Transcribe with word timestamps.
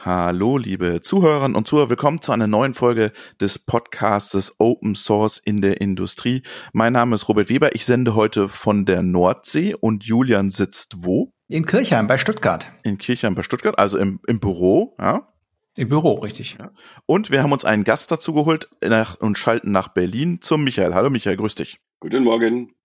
Hallo, 0.00 0.58
liebe 0.58 1.02
Zuhörerinnen 1.02 1.56
und 1.56 1.66
Zuhörer, 1.66 1.90
willkommen 1.90 2.22
zu 2.22 2.30
einer 2.30 2.46
neuen 2.46 2.72
Folge 2.72 3.10
des 3.40 3.58
Podcastes 3.58 4.54
Open 4.60 4.94
Source 4.94 5.38
in 5.44 5.60
der 5.60 5.80
Industrie. 5.80 6.44
Mein 6.72 6.92
Name 6.92 7.16
ist 7.16 7.28
Robert 7.28 7.48
Weber, 7.48 7.74
ich 7.74 7.84
sende 7.84 8.14
heute 8.14 8.48
von 8.48 8.86
der 8.86 9.02
Nordsee 9.02 9.74
und 9.74 10.04
Julian 10.04 10.52
sitzt 10.52 11.04
wo? 11.04 11.32
In 11.48 11.66
Kirchheim 11.66 12.06
bei 12.06 12.16
Stuttgart. 12.16 12.70
In 12.84 12.98
Kirchheim 12.98 13.34
bei 13.34 13.42
Stuttgart, 13.42 13.76
also 13.76 13.98
im, 13.98 14.20
im 14.28 14.38
Büro, 14.38 14.94
ja. 15.00 15.32
Im 15.76 15.88
Büro, 15.88 16.20
richtig. 16.20 16.58
Ja. 16.60 16.70
Und 17.06 17.32
wir 17.32 17.42
haben 17.42 17.50
uns 17.50 17.64
einen 17.64 17.82
Gast 17.82 18.12
dazu 18.12 18.32
geholt 18.32 18.68
nach, 18.80 19.18
und 19.18 19.36
schalten 19.36 19.72
nach 19.72 19.88
Berlin 19.88 20.40
zum 20.40 20.62
Michael. 20.62 20.94
Hallo 20.94 21.10
Michael, 21.10 21.36
grüß 21.36 21.56
dich. 21.56 21.80
Guten 22.00 22.22
Morgen. 22.22 22.76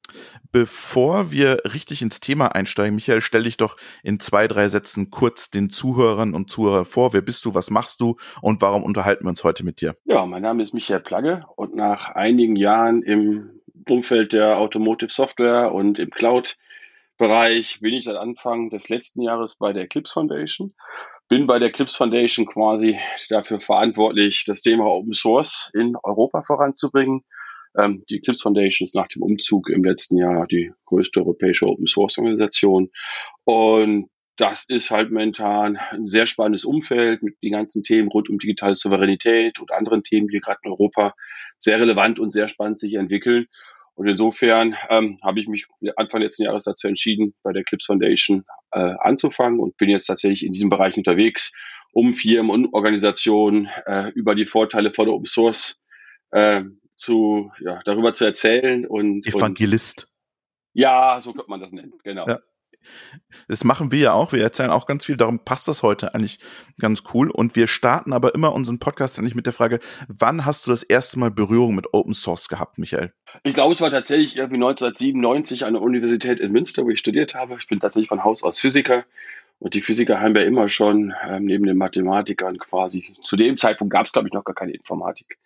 Bevor 0.52 1.31
wir 1.31 1.59
richtig 1.72 2.02
ins 2.02 2.20
Thema 2.20 2.48
einsteigen, 2.55 2.95
Michael, 2.95 3.22
stell 3.22 3.44
dich 3.44 3.58
doch 3.58 3.77
in 4.02 4.20
zwei, 4.20 4.48
drei 4.48 4.67
Sätzen 4.67 5.12
kurz 5.12 5.52
den 5.52 5.70
Zuhörern 5.70 6.34
und 6.34 6.49
Zuhörern 6.49 6.86
vor. 6.86 7.13
Wer 7.13 7.22
bist 7.22 7.45
du, 7.45 7.53
was 7.53 7.70
machst 7.70 8.02
du 8.02 8.16
und 8.41 8.63
warum 8.63 8.81
unterhalten 8.81 9.26
wir 9.26 9.30
uns 9.30 9.44
heute 9.44 9.63
mit 9.63 9.81
dir? 9.81 9.95
Ja, 10.05 10.26
mein 10.26 10.41
Name 10.41 10.63
ist 10.63 10.73
Michael 10.73 11.02
Plagge 11.02 11.45
und 11.55 11.76
nach 11.76 12.09
einigen 12.16 12.55
Jahren 12.55 13.03
im 13.03 13.62
Umfeld 13.88 14.34
der 14.34 14.58
Automotive 14.58 15.12
Software 15.12 15.72
und 15.72 16.00
im 16.00 16.09
Cloud-Bereich 16.09 17.81
bin 17.81 17.94
ich 17.94 18.06
seit 18.06 18.16
Anfang 18.16 18.72
des 18.72 18.89
letzten 18.89 19.22
Jahres 19.22 19.58
bei 19.59 19.73
der 19.73 19.84
Eclipse 19.84 20.16
Foundation. 20.16 20.73
Bin 21.30 21.45
bei 21.45 21.59
der 21.59 21.69
Eclipse 21.69 21.95
Foundation 21.95 22.47
quasi 22.47 22.97
dafür 23.30 23.59
verantwortlich, 23.59 24.45
das 24.45 24.64
Thema 24.64 24.86
Open 24.86 25.14
Source 25.14 25.69
in 25.75 25.95
Europa 26.02 26.41
voranzubringen 26.41 27.23
ähm, 27.77 28.03
die 28.09 28.17
Eclipse 28.17 28.43
Foundation 28.43 28.85
ist 28.85 28.95
nach 28.95 29.07
dem 29.07 29.21
Umzug 29.21 29.69
im 29.69 29.83
letzten 29.83 30.17
Jahr 30.17 30.45
die 30.47 30.71
größte 30.85 31.21
europäische 31.21 31.67
Open 31.67 31.88
Source 31.88 32.17
Organisation. 32.17 32.89
Und 33.45 34.09
das 34.38 34.67
ist 34.67 34.89
halt 34.89 35.11
momentan 35.11 35.77
ein 35.77 36.05
sehr 36.05 36.25
spannendes 36.25 36.66
Umfeld 36.66 37.21
mit 37.21 37.35
den 37.44 37.51
ganzen 37.51 37.83
Themen 37.83 38.09
rund 38.09 38.29
um 38.29 38.39
digitale 38.39 38.75
Souveränität 38.75 39.59
und 39.59 39.71
anderen 39.71 40.03
Themen, 40.03 40.27
die 40.27 40.39
gerade 40.39 40.59
in 40.63 40.71
Europa 40.71 41.13
sehr 41.59 41.79
relevant 41.79 42.19
und 42.19 42.31
sehr 42.31 42.47
spannend 42.47 42.79
sich 42.79 42.95
entwickeln. 42.95 43.45
Und 43.95 44.07
insofern 44.07 44.75
ähm, 44.89 45.19
habe 45.23 45.39
ich 45.39 45.47
mich 45.47 45.67
Anfang 45.97 46.21
letzten 46.21 46.44
Jahres 46.44 46.63
dazu 46.63 46.88
entschieden, 46.88 47.35
bei 47.44 47.53
der 47.53 47.61
Eclipse 47.61 47.85
Foundation 47.85 48.44
äh, 48.71 48.95
anzufangen 48.99 49.59
und 49.59 49.77
bin 49.77 49.89
jetzt 49.89 50.07
tatsächlich 50.07 50.44
in 50.44 50.51
diesem 50.51 50.71
Bereich 50.71 50.97
unterwegs, 50.97 51.55
um 51.91 52.13
Firmen 52.13 52.49
und 52.49 52.73
Organisationen 52.73 53.69
äh, 53.85 54.09
über 54.16 54.33
die 54.33 54.47
Vorteile 54.47 54.91
von 54.91 55.09
Open 55.09 55.27
Source 55.27 55.79
äh, 56.31 56.63
zu, 56.95 57.52
ja, 57.59 57.80
darüber 57.86 58.13
zu 58.13 58.25
erzählen 58.25 58.86
und. 58.86 59.25
Evangelist. 59.27 60.03
Und, 60.03 60.81
ja, 60.81 61.19
so 61.22 61.33
könnte 61.33 61.50
man 61.50 61.59
das 61.59 61.72
nennen, 61.72 61.94
genau. 62.03 62.27
Ja. 62.27 62.39
Das 63.47 63.63
machen 63.63 63.91
wir 63.91 64.00
ja 64.00 64.13
auch. 64.13 64.33
Wir 64.33 64.44
erzählen 64.44 64.69
auch 64.69 64.85
ganz 64.85 65.05
viel. 65.05 65.17
Darum 65.17 65.39
passt 65.39 65.67
das 65.67 65.83
heute 65.83 66.13
eigentlich 66.13 66.39
ganz 66.80 67.03
cool. 67.13 67.30
Und 67.30 67.55
wir 67.55 67.67
starten 67.67 68.13
aber 68.13 68.35
immer 68.35 68.53
unseren 68.53 68.80
Podcast 68.80 69.19
eigentlich 69.19 69.35
mit 69.35 69.45
der 69.45 69.53
Frage, 69.53 69.80
wann 70.08 70.45
hast 70.45 70.67
du 70.67 70.72
das 70.72 70.83
erste 70.83 71.19
Mal 71.19 71.31
Berührung 71.31 71.75
mit 71.75 71.94
Open 71.94 72.13
Source 72.13 72.50
gehabt, 72.50 72.77
Michael? 72.77 73.13
Ich 73.44 73.53
glaube, 73.53 73.73
es 73.73 73.81
war 73.81 73.91
tatsächlich 73.91 74.38
irgendwie 74.38 74.55
1997 74.55 75.66
an 75.66 75.73
der 75.73 75.81
Universität 75.81 76.39
in 76.39 76.52
Münster, 76.52 76.83
wo 76.83 76.89
ich 76.89 77.00
studiert 77.00 77.35
habe. 77.35 77.55
Ich 77.57 77.67
bin 77.67 77.80
tatsächlich 77.80 78.09
von 78.09 78.23
Haus 78.23 78.44
aus 78.44 78.59
Physiker. 78.59 79.05
Und 79.59 79.75
die 79.75 79.81
Physiker 79.81 80.19
haben 80.19 80.35
ja 80.35 80.41
immer 80.41 80.68
schon 80.68 81.13
ähm, 81.25 81.45
neben 81.45 81.66
den 81.66 81.78
Mathematikern 81.78 82.57
quasi, 82.57 83.16
zu 83.23 83.38
dem 83.38 83.57
Zeitpunkt 83.57 83.94
gab 83.94 84.06
es, 84.06 84.12
glaube 84.12 84.28
ich, 84.28 84.34
noch 84.34 84.44
gar 84.44 84.56
keine 84.56 84.73
Informatik 84.73 85.38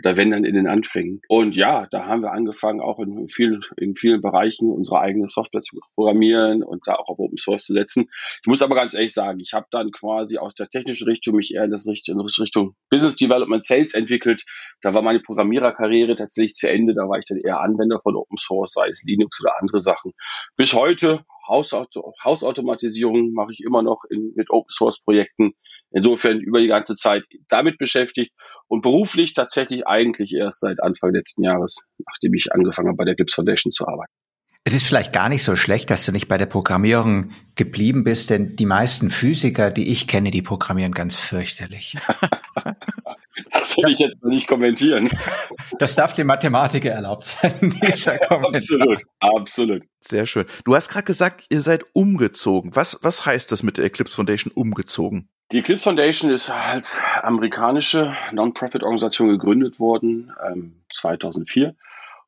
oder 0.00 0.16
wenn 0.16 0.30
dann 0.30 0.44
in 0.44 0.54
den 0.54 0.66
Anfängen. 0.66 1.20
Und 1.28 1.56
ja, 1.56 1.86
da 1.90 2.06
haben 2.06 2.22
wir 2.22 2.32
angefangen, 2.32 2.80
auch 2.80 2.98
in 2.98 3.28
vielen, 3.28 3.60
in 3.76 3.94
vielen 3.94 4.20
Bereichen 4.20 4.70
unsere 4.70 5.00
eigene 5.00 5.28
Software 5.28 5.60
zu 5.60 5.78
programmieren 5.94 6.62
und 6.62 6.82
da 6.86 6.94
auch 6.94 7.08
auf 7.08 7.18
Open 7.18 7.38
Source 7.38 7.66
zu 7.66 7.72
setzen. 7.72 8.08
Ich 8.40 8.46
muss 8.46 8.62
aber 8.62 8.74
ganz 8.74 8.94
ehrlich 8.94 9.12
sagen, 9.12 9.40
ich 9.40 9.52
habe 9.52 9.66
dann 9.70 9.90
quasi 9.92 10.38
aus 10.38 10.54
der 10.54 10.68
technischen 10.68 11.08
Richtung 11.08 11.36
mich 11.36 11.54
eher 11.54 11.64
in 11.64 11.70
das 11.70 11.86
Richtung, 11.86 12.18
in 12.18 12.26
Richtung 12.26 12.74
Business 12.88 13.16
Development 13.16 13.64
Sales 13.64 13.94
entwickelt. 13.94 14.44
Da 14.82 14.94
war 14.94 15.02
meine 15.02 15.20
Programmiererkarriere 15.20 16.16
tatsächlich 16.16 16.54
zu 16.54 16.70
Ende. 16.70 16.94
Da 16.94 17.08
war 17.08 17.18
ich 17.18 17.26
dann 17.26 17.38
eher 17.38 17.60
Anwender 17.60 18.00
von 18.00 18.16
Open 18.16 18.38
Source, 18.38 18.72
sei 18.72 18.88
es 18.88 19.02
Linux 19.04 19.42
oder 19.42 19.60
andere 19.60 19.80
Sachen. 19.80 20.12
Bis 20.56 20.72
heute 20.72 21.24
Hausauto 21.50 22.14
Hausautomatisierung 22.24 23.32
mache 23.32 23.52
ich 23.52 23.60
immer 23.60 23.82
noch 23.82 24.04
in, 24.08 24.32
mit 24.36 24.50
Open 24.50 24.70
Source 24.70 25.00
Projekten. 25.02 25.52
Insofern 25.90 26.38
über 26.38 26.60
die 26.60 26.68
ganze 26.68 26.94
Zeit 26.94 27.26
damit 27.48 27.76
beschäftigt 27.78 28.32
und 28.68 28.82
beruflich 28.82 29.34
tatsächlich 29.34 29.86
eigentlich 29.86 30.32
erst 30.34 30.60
seit 30.60 30.80
Anfang 30.80 31.12
letzten 31.12 31.42
Jahres, 31.42 31.88
nachdem 32.06 32.34
ich 32.34 32.52
angefangen 32.52 32.88
habe, 32.88 32.96
bei 32.96 33.04
der 33.04 33.16
Gips 33.16 33.34
Foundation 33.34 33.72
zu 33.72 33.88
arbeiten. 33.88 34.12
Es 34.62 34.74
ist 34.74 34.84
vielleicht 34.84 35.12
gar 35.12 35.28
nicht 35.28 35.42
so 35.42 35.56
schlecht, 35.56 35.90
dass 35.90 36.04
du 36.04 36.12
nicht 36.12 36.28
bei 36.28 36.38
der 36.38 36.46
Programmierung 36.46 37.32
geblieben 37.56 38.04
bist, 38.04 38.30
denn 38.30 38.56
die 38.56 38.66
meisten 38.66 39.10
Physiker, 39.10 39.70
die 39.70 39.88
ich 39.90 40.06
kenne, 40.06 40.30
die 40.30 40.42
programmieren 40.42 40.92
ganz 40.92 41.16
fürchterlich. 41.16 41.96
das 43.52 43.76
will 43.78 43.90
ich 43.90 43.98
jetzt 43.98 44.22
nicht 44.24 44.48
kommentieren. 44.48 45.10
Das 45.78 45.94
darf 45.94 46.14
dem 46.14 46.26
Mathematiker 46.26 46.90
erlaubt 46.90 47.24
sein, 47.24 47.54
dieser 47.82 48.18
Kommentar. 48.18 48.54
Absolut, 48.54 49.02
absolut. 49.20 49.82
Sehr 50.00 50.26
schön. 50.26 50.46
Du 50.64 50.74
hast 50.74 50.88
gerade 50.88 51.04
gesagt, 51.04 51.44
ihr 51.48 51.60
seid 51.60 51.84
umgezogen. 51.92 52.74
Was, 52.74 52.98
was 53.02 53.26
heißt 53.26 53.52
das 53.52 53.62
mit 53.62 53.78
der 53.78 53.84
Eclipse 53.84 54.14
Foundation 54.14 54.52
umgezogen? 54.52 55.28
Die 55.52 55.58
Eclipse 55.58 55.84
Foundation 55.84 56.30
ist 56.30 56.48
als 56.50 57.02
amerikanische 57.22 58.16
Non-Profit-Organisation 58.32 59.30
gegründet 59.30 59.80
worden, 59.80 60.32
ähm, 60.46 60.82
2004. 60.94 61.74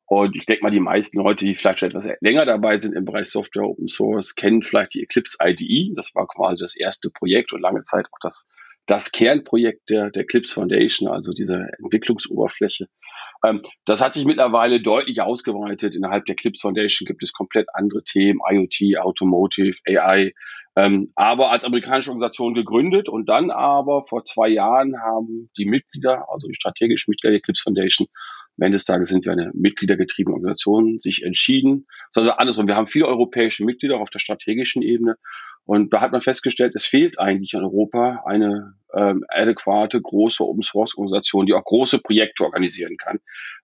Und 0.05 0.35
ich 0.35 0.45
denke 0.45 0.63
mal, 0.63 0.71
die 0.71 0.81
meisten 0.81 1.19
Leute, 1.19 1.45
die 1.45 1.55
vielleicht 1.55 1.79
schon 1.79 1.89
etwas 1.89 2.07
länger 2.19 2.45
dabei 2.45 2.77
sind 2.77 2.93
im 2.93 3.05
Bereich 3.05 3.29
Software 3.29 3.63
Open 3.63 3.87
Source, 3.87 4.35
kennen 4.35 4.61
vielleicht 4.61 4.93
die 4.95 5.03
Eclipse 5.03 5.37
IDE. 5.41 5.93
Das 5.95 6.13
war 6.13 6.27
quasi 6.27 6.59
das 6.59 6.75
erste 6.75 7.09
Projekt 7.09 7.53
und 7.53 7.61
lange 7.61 7.83
Zeit 7.83 8.07
auch 8.11 8.19
das, 8.21 8.47
das 8.85 9.11
Kernprojekt 9.11 9.89
der, 9.89 10.11
der 10.11 10.23
Eclipse 10.23 10.53
Foundation, 10.53 11.09
also 11.09 11.31
diese 11.31 11.67
Entwicklungsoberfläche. 11.79 12.87
Ähm, 13.45 13.61
das 13.85 14.01
hat 14.01 14.13
sich 14.13 14.25
mittlerweile 14.25 14.81
deutlich 14.81 15.21
ausgeweitet. 15.21 15.95
Innerhalb 15.95 16.25
der 16.25 16.33
Eclipse 16.33 16.61
Foundation 16.61 17.05
gibt 17.05 17.23
es 17.23 17.33
komplett 17.33 17.67
andere 17.73 18.03
Themen, 18.03 18.39
IoT, 18.49 18.97
Automotive, 18.99 19.77
AI, 19.87 20.33
ähm, 20.75 21.07
aber 21.15 21.51
als 21.51 21.65
amerikanische 21.65 22.09
Organisation 22.09 22.53
gegründet 22.53 23.09
und 23.09 23.29
dann 23.29 23.51
aber 23.51 24.03
vor 24.03 24.23
zwei 24.23 24.49
Jahren 24.49 24.95
haben 25.01 25.49
die 25.57 25.65
Mitglieder, 25.65 26.25
also 26.29 26.47
die 26.47 26.55
strategischen 26.55 27.11
Mitglieder 27.11 27.31
der 27.31 27.39
Eclipse 27.39 27.63
Foundation, 27.63 28.07
am 28.57 28.65
Ende 28.65 28.77
des 28.77 28.85
Tages 28.85 29.09
sind 29.09 29.25
wir 29.25 29.31
eine 29.31 29.51
mitgliedergetriebene 29.55 30.35
Organisation, 30.35 30.99
sich 30.99 31.23
entschieden, 31.23 31.87
also 32.15 32.31
andersrum, 32.31 32.67
wir 32.67 32.75
haben 32.75 32.87
viele 32.87 33.07
europäische 33.07 33.65
Mitglieder 33.65 33.99
auf 33.99 34.09
der 34.09 34.19
strategischen 34.19 34.83
Ebene 34.83 35.15
und 35.65 35.93
da 35.93 36.01
hat 36.01 36.11
man 36.11 36.21
festgestellt, 36.21 36.75
es 36.75 36.85
fehlt 36.85 37.19
eigentlich 37.19 37.53
in 37.53 37.61
Europa 37.61 38.23
eine 38.25 38.73
ähm, 38.93 39.23
adäquate, 39.29 40.01
große 40.01 40.43
Open 40.43 40.61
Source 40.61 40.97
Organisation, 40.97 41.45
die 41.45 41.53
auch 41.53 41.63
große 41.63 41.99
Projekte 41.99 42.43
organisieren 42.43 42.97
kann. 42.97 43.19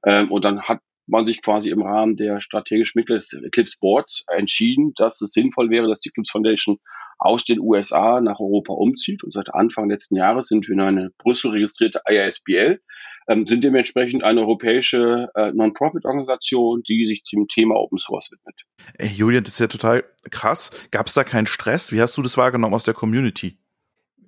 Ähm, 0.06 0.32
und 0.32 0.46
dann 0.46 0.62
hat 0.64 0.80
man 1.10 1.26
sich 1.26 1.42
quasi 1.42 1.70
im 1.70 1.82
Rahmen 1.82 2.16
der 2.16 2.42
strategischen 2.42 3.00
Mittel 3.00 3.18
des 3.18 3.34
Eclipse 3.34 3.78
Boards 3.80 4.26
entschieden, 4.28 4.94
dass 4.96 5.22
es 5.22 5.32
sinnvoll 5.32 5.70
wäre, 5.70 5.88
dass 5.88 6.00
die 6.00 6.10
Eclipse 6.10 6.32
Foundation 6.32 6.80
aus 7.18 7.44
den 7.44 7.60
USA 7.60 8.22
nach 8.22 8.40
Europa 8.40 8.74
umzieht. 8.74 9.24
Und 9.24 9.32
seit 9.32 9.54
Anfang 9.54 9.90
letzten 9.90 10.16
Jahres 10.16 10.48
sind 10.48 10.68
wir 10.68 10.74
in 10.74 10.82
eine 10.82 11.12
Brüssel 11.18 11.52
registrierte 11.52 12.02
IASBL, 12.08 12.80
ähm, 13.28 13.46
sind 13.46 13.64
dementsprechend 13.64 14.24
eine 14.24 14.42
europäische 14.42 15.30
äh, 15.36 15.52
Non-Profit-Organisation, 15.52 16.82
die 16.88 17.06
sich 17.08 17.24
dem 17.32 17.48
Thema 17.48 17.76
Open 17.76 17.98
Source 17.98 18.32
widmet. 18.32 18.64
Ey, 18.98 19.10
Julian, 19.10 19.44
das 19.44 19.54
ist 19.54 19.60
ja 19.60 19.68
total 19.68 20.04
krass. 20.32 20.72
Gab 20.92 21.08
es 21.08 21.14
da 21.14 21.24
keinen 21.24 21.48
Stress? 21.48 21.92
Wie 21.92 22.02
hast 22.02 22.18
du 22.18 22.22
das 22.22 22.38
wahrgenommen 22.38 22.74
aus 22.74 22.86
der 22.86 22.94
Community? 22.94 23.58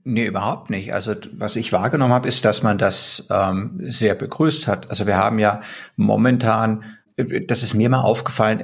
Nee, 0.04 0.26
überhaupt 0.26 0.70
nicht. 0.70 0.94
Also 0.94 1.14
was 1.34 1.56
ich 1.56 1.72
wahrgenommen 1.72 2.14
habe, 2.14 2.28
ist, 2.28 2.44
dass 2.44 2.64
man 2.64 2.78
das 2.78 3.28
ähm, 3.30 3.80
sehr 3.82 4.16
begrüßt 4.16 4.68
hat. 4.68 4.90
Also 4.90 5.06
wir 5.06 5.18
haben 5.18 5.38
ja 5.38 5.62
momentan 5.96 6.84
das 7.48 7.64
ist 7.64 7.74
mir 7.74 7.90
mal 7.90 8.02
aufgefallen, 8.02 8.64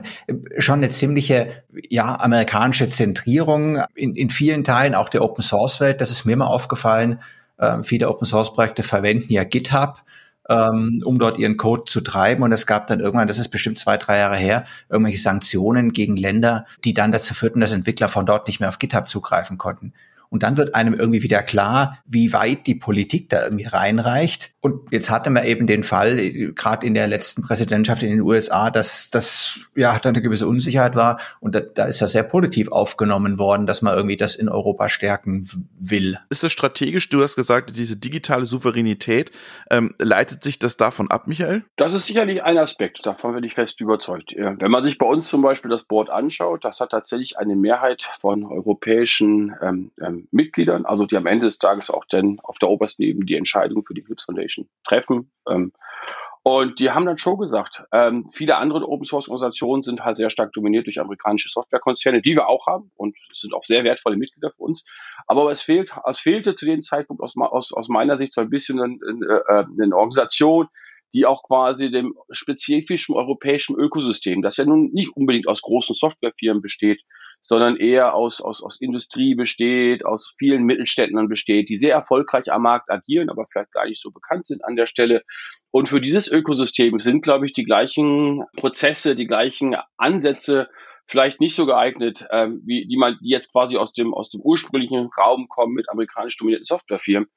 schon 0.58 0.76
eine 0.76 0.90
ziemliche, 0.90 1.64
ja, 1.90 2.20
amerikanische 2.20 2.90
Zentrierung 2.90 3.84
in, 3.96 4.16
in 4.16 4.30
vielen 4.30 4.64
Teilen 4.64 4.96
auch 4.96 5.10
der 5.10 5.24
Open 5.24 5.44
Source 5.44 5.80
Welt. 5.80 6.02
Das 6.02 6.12
ist 6.12 6.26
mir 6.26 6.38
mal 6.38 6.48
aufgefallen. 6.48 7.20
Ähm, 7.60 7.84
viele 7.84 8.10
Open 8.10 8.26
Source 8.26 8.54
Projekte 8.54 8.84
verwenden 8.84 9.32
ja 9.32 9.44
GitHub, 9.44 9.98
ähm, 10.50 11.02
um 11.06 11.20
dort 11.20 11.38
ihren 11.38 11.58
Code 11.58 11.84
zu 11.86 12.02
treiben. 12.02 12.44
Und 12.44 12.52
es 12.52 12.66
gab 12.66 12.88
dann 12.88 13.00
irgendwann, 13.00 13.28
das 13.28 13.40
ist 13.40 13.50
bestimmt 13.50 13.80
zwei, 13.80 13.98
drei 13.98 14.18
Jahre 14.18 14.38
her, 14.38 14.66
irgendwelche 14.90 15.20
Sanktionen 15.20 15.92
gegen 15.94 16.18
Länder, 16.18 16.66
die 16.84 16.94
dann 16.94 17.12
dazu 17.12 17.34
führten, 17.34 17.60
dass 17.60 17.72
Entwickler 17.72 18.10
von 18.10 18.26
dort 18.26 18.48
nicht 18.48 18.60
mehr 18.60 18.70
auf 18.70 18.80
GitHub 18.80 19.10
zugreifen 19.10 19.58
konnten. 19.58 19.94
Und 20.30 20.44
dann 20.44 20.58
wird 20.58 20.76
einem 20.76 20.94
irgendwie 20.94 21.24
wieder 21.24 21.42
klar, 21.44 22.00
wie 22.06 22.34
weit 22.34 22.68
die 22.68 22.76
Politik 22.76 23.30
da 23.30 23.44
irgendwie 23.44 23.66
reinreicht. 23.66 24.56
Und 24.68 24.92
jetzt 24.92 25.10
hatte 25.10 25.30
man 25.30 25.46
eben 25.46 25.66
den 25.66 25.84
Fall, 25.84 26.18
gerade 26.54 26.86
in 26.86 26.94
der 26.94 27.08
letzten 27.08 27.42
Präsidentschaft 27.42 28.04
in 28.04 28.10
den 28.10 28.22
USA, 28.22 28.70
dass 28.70 29.10
das 29.10 29.68
ja 29.76 29.98
da 29.98 30.10
eine 30.10 30.22
gewisse 30.22 30.46
Unsicherheit 30.46 30.96
war. 30.96 31.22
Und 31.40 31.56
da, 31.56 31.62
da 31.62 31.86
ist 31.86 32.02
das 32.02 32.12
sehr 32.12 32.24
positiv 32.24 32.70
aufgenommen 32.70 33.40
worden, 33.40 33.66
dass 33.66 33.82
man 33.82 33.96
irgendwie 33.96 34.18
das 34.18 34.36
in 34.36 34.50
Europa 34.50 34.90
stärken 34.90 35.50
will. 35.80 36.18
Ist 36.30 36.44
es 36.44 36.52
strategisch? 36.52 37.08
Du 37.08 37.22
hast 37.22 37.38
gesagt, 37.38 37.78
diese 37.78 37.96
digitale 37.96 38.46
Souveränität, 38.46 39.32
ähm, 39.72 39.96
leitet 40.00 40.44
sich 40.44 40.60
das 40.60 40.76
davon 40.76 41.10
ab, 41.10 41.28
Michael? 41.28 41.64
Das 41.78 41.94
ist 41.94 42.06
sicherlich 42.06 42.44
ein 42.44 42.58
Aspekt, 42.58 43.06
davon 43.06 43.34
bin 43.34 43.46
ich 43.46 43.54
fest 43.54 43.80
überzeugt. 43.80 44.34
Wenn 44.36 44.72
man 44.72 44.82
sich 44.82 44.98
bei 44.98 45.06
uns 45.06 45.30
zum 45.30 45.42
Beispiel 45.42 45.72
das 45.72 45.84
Board 45.84 46.10
anschaut, 46.10 46.66
das 46.66 46.82
hat 46.82 46.90
tatsächlich 46.90 47.38
eine 47.38 47.56
Mehrheit 47.56 48.10
von 48.20 48.44
europäischen 48.44 49.56
ähm, 49.62 49.92
ähm, 50.02 50.28
Mitgliedern, 50.32 50.86
also 50.86 51.06
die 51.06 51.16
am 51.16 51.26
Ende 51.26 51.46
des 51.46 51.58
Tages 51.58 51.90
auch 51.90 52.04
dann 52.06 52.40
auf 52.44 52.58
der 52.60 52.70
obersten 52.70 53.04
Ebene 53.04 53.26
die 53.26 53.36
Entscheidung 53.36 53.86
für 53.86 53.94
die 53.94 54.02
Eclipse 54.02 54.26
Foundation 54.26 54.57
treffen. 54.84 55.32
Ähm, 55.50 55.74
und 56.44 56.80
die 56.80 56.92
haben 56.92 57.06
dann 57.06 57.18
schon 57.18 57.38
gesagt, 57.38 57.84
ähm, 57.92 58.30
viele 58.32 58.56
andere 58.56 58.88
Open 58.88 59.04
Source 59.04 59.28
Organisationen 59.28 59.84
sind 59.84 60.06
halt 60.06 60.16
sehr 60.16 60.30
stark 60.30 60.54
dominiert 60.54 60.86
durch 60.86 60.98
amerikanische 60.98 61.50
Softwarekonzerne, 61.50 62.22
die 62.22 62.36
wir 62.36 62.48
auch 62.48 62.68
haben 62.68 62.90
und 62.96 63.18
sind 63.34 63.54
auch 63.54 63.66
sehr 63.66 63.84
wertvolle 63.84 64.16
Mitglieder 64.16 64.52
für 64.52 64.64
uns. 64.64 64.86
Aber 65.28 65.52
es 65.52 65.62
fehlt, 65.62 65.94
es 66.06 66.20
fehlte 66.22 66.54
zu 66.54 66.66
dem 66.66 66.82
Zeitpunkt 66.82 67.22
aus, 67.22 67.34
aus, 67.36 67.74
aus 67.74 67.90
meiner 67.90 68.18
Sicht 68.18 68.34
so 68.34 68.40
ein 68.40 68.50
bisschen 68.50 68.82
eine, 68.82 68.98
eine, 69.06 69.44
äh, 69.46 69.66
eine 69.84 69.94
Organisation, 69.94 70.70
die 71.14 71.26
auch 71.26 71.44
quasi 71.44 71.92
dem 71.92 72.16
spezifischen 72.30 73.16
europäischen 73.16 73.78
Ökosystem, 73.78 74.42
das 74.42 74.56
ja 74.56 74.64
nun 74.64 74.92
nicht 74.94 75.18
unbedingt 75.18 75.50
aus 75.50 75.62
großen 75.62 75.96
Softwarefirmen 75.96 76.62
besteht, 76.62 77.02
sondern 77.48 77.78
eher 77.78 78.14
aus, 78.14 78.42
aus, 78.42 78.62
aus 78.62 78.82
Industrie 78.82 79.34
besteht, 79.34 80.06
aus 80.06 80.36
vielen 80.38 80.66
Mittelständlern 80.66 81.30
besteht, 81.30 81.70
die 81.70 81.78
sehr 81.78 81.94
erfolgreich 81.94 82.52
am 82.52 82.64
Markt 82.64 82.92
agieren, 82.92 83.30
aber 83.30 83.46
vielleicht 83.50 83.72
gar 83.72 83.86
nicht 83.86 84.02
so 84.02 84.12
bekannt 84.12 84.46
sind 84.46 84.66
an 84.66 84.76
der 84.76 84.86
Stelle. 84.86 85.24
Und 85.72 85.88
für 85.88 86.02
dieses 86.02 86.30
Ökosystem 86.30 87.00
sind, 87.00 87.24
glaube 87.24 87.46
ich, 87.46 87.54
die 87.54 87.64
gleichen 87.64 88.44
Prozesse, 88.58 89.16
die 89.16 89.28
gleichen 89.28 89.78
Ansätze 89.96 90.68
vielleicht 91.06 91.40
nicht 91.40 91.56
so 91.56 91.66
geeignet, 91.66 92.28
ähm, 92.32 92.62
wie 92.66 92.86
die 92.86 92.98
man, 92.98 93.18
die 93.24 93.30
jetzt 93.30 93.54
quasi 93.54 93.78
aus 93.78 93.94
dem, 93.94 94.14
aus 94.14 94.30
dem 94.30 94.42
ursprünglichen 94.42 95.10
Raum 95.18 95.48
kommen 95.48 95.74
mit 95.74 95.90
amerikanisch 95.90 96.36
dominierten 96.36 96.66
Softwarefirmen. 96.66 97.30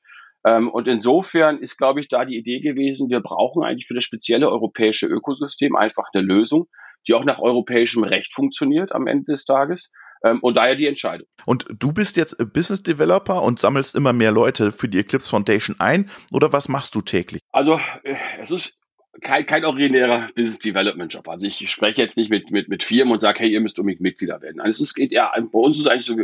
Ähm, 0.45 0.69
und 0.69 0.89
insofern 0.89 1.59
ist, 1.59 1.77
glaube 1.77 2.01
ich, 2.01 2.09
da 2.09 2.25
die 2.25 2.37
Idee 2.37 2.59
gewesen, 2.59 3.11
wir 3.11 3.21
brauchen 3.21 3.62
eigentlich 3.62 3.87
für 3.87 3.95
das 3.95 4.03
spezielle 4.03 4.51
europäische 4.51 5.07
Ökosystem 5.07 5.77
einfach 5.77 6.09
eine 6.12 6.25
Lösung, 6.25 6.67
die 7.06 7.14
auch 7.14 7.25
nach 7.25 7.41
europäischem 7.41 8.05
Recht 8.05 8.32
funktioniert 8.32 8.93
am 8.93 9.06
Ende 9.06 9.32
des 9.32 9.44
Tages. 9.44 9.91
Ähm, 10.23 10.38
und 10.43 10.56
daher 10.56 10.76
die 10.76 10.87
Entscheidung. 10.87 11.26
Und 11.47 11.67
du 11.79 11.93
bist 11.93 12.17
jetzt 12.17 12.37
Business 12.52 12.82
Developer 12.82 13.43
und 13.43 13.58
sammelst 13.58 13.94
immer 13.94 14.12
mehr 14.12 14.32
Leute 14.32 14.70
für 14.70 14.88
die 14.88 14.99
Eclipse 14.99 15.31
Foundation 15.31 15.76
ein 15.81 16.11
oder 16.31 16.52
was 16.52 16.69
machst 16.69 16.94
du 16.94 17.00
täglich? 17.00 17.41
Also 17.52 17.81
äh, 18.02 18.17
es 18.38 18.50
ist 18.50 18.79
kein, 19.23 19.47
kein 19.47 19.64
originärer 19.64 20.29
Business 20.35 20.58
Development 20.58 21.12
Job. 21.12 21.29
Also 21.29 21.47
ich 21.47 21.70
spreche 21.70 22.00
jetzt 22.00 22.17
nicht 22.17 22.31
mit, 22.31 22.50
mit, 22.50 22.69
mit 22.69 22.82
Firmen 22.82 23.12
und 23.12 23.19
sage, 23.19 23.41
hey, 23.41 23.50
ihr 23.50 23.61
müsst 23.61 23.79
unbedingt 23.79 24.00
Mitglieder 24.00 24.41
werden. 24.43 24.61
Also 24.61 24.82
es 24.82 24.94
geht 24.94 25.12
eher, 25.12 25.32
bei 25.35 25.58
uns 25.58 25.76
ist 25.76 25.87
es 25.87 25.88
eigentlich 25.88 26.06
so, 26.06 26.17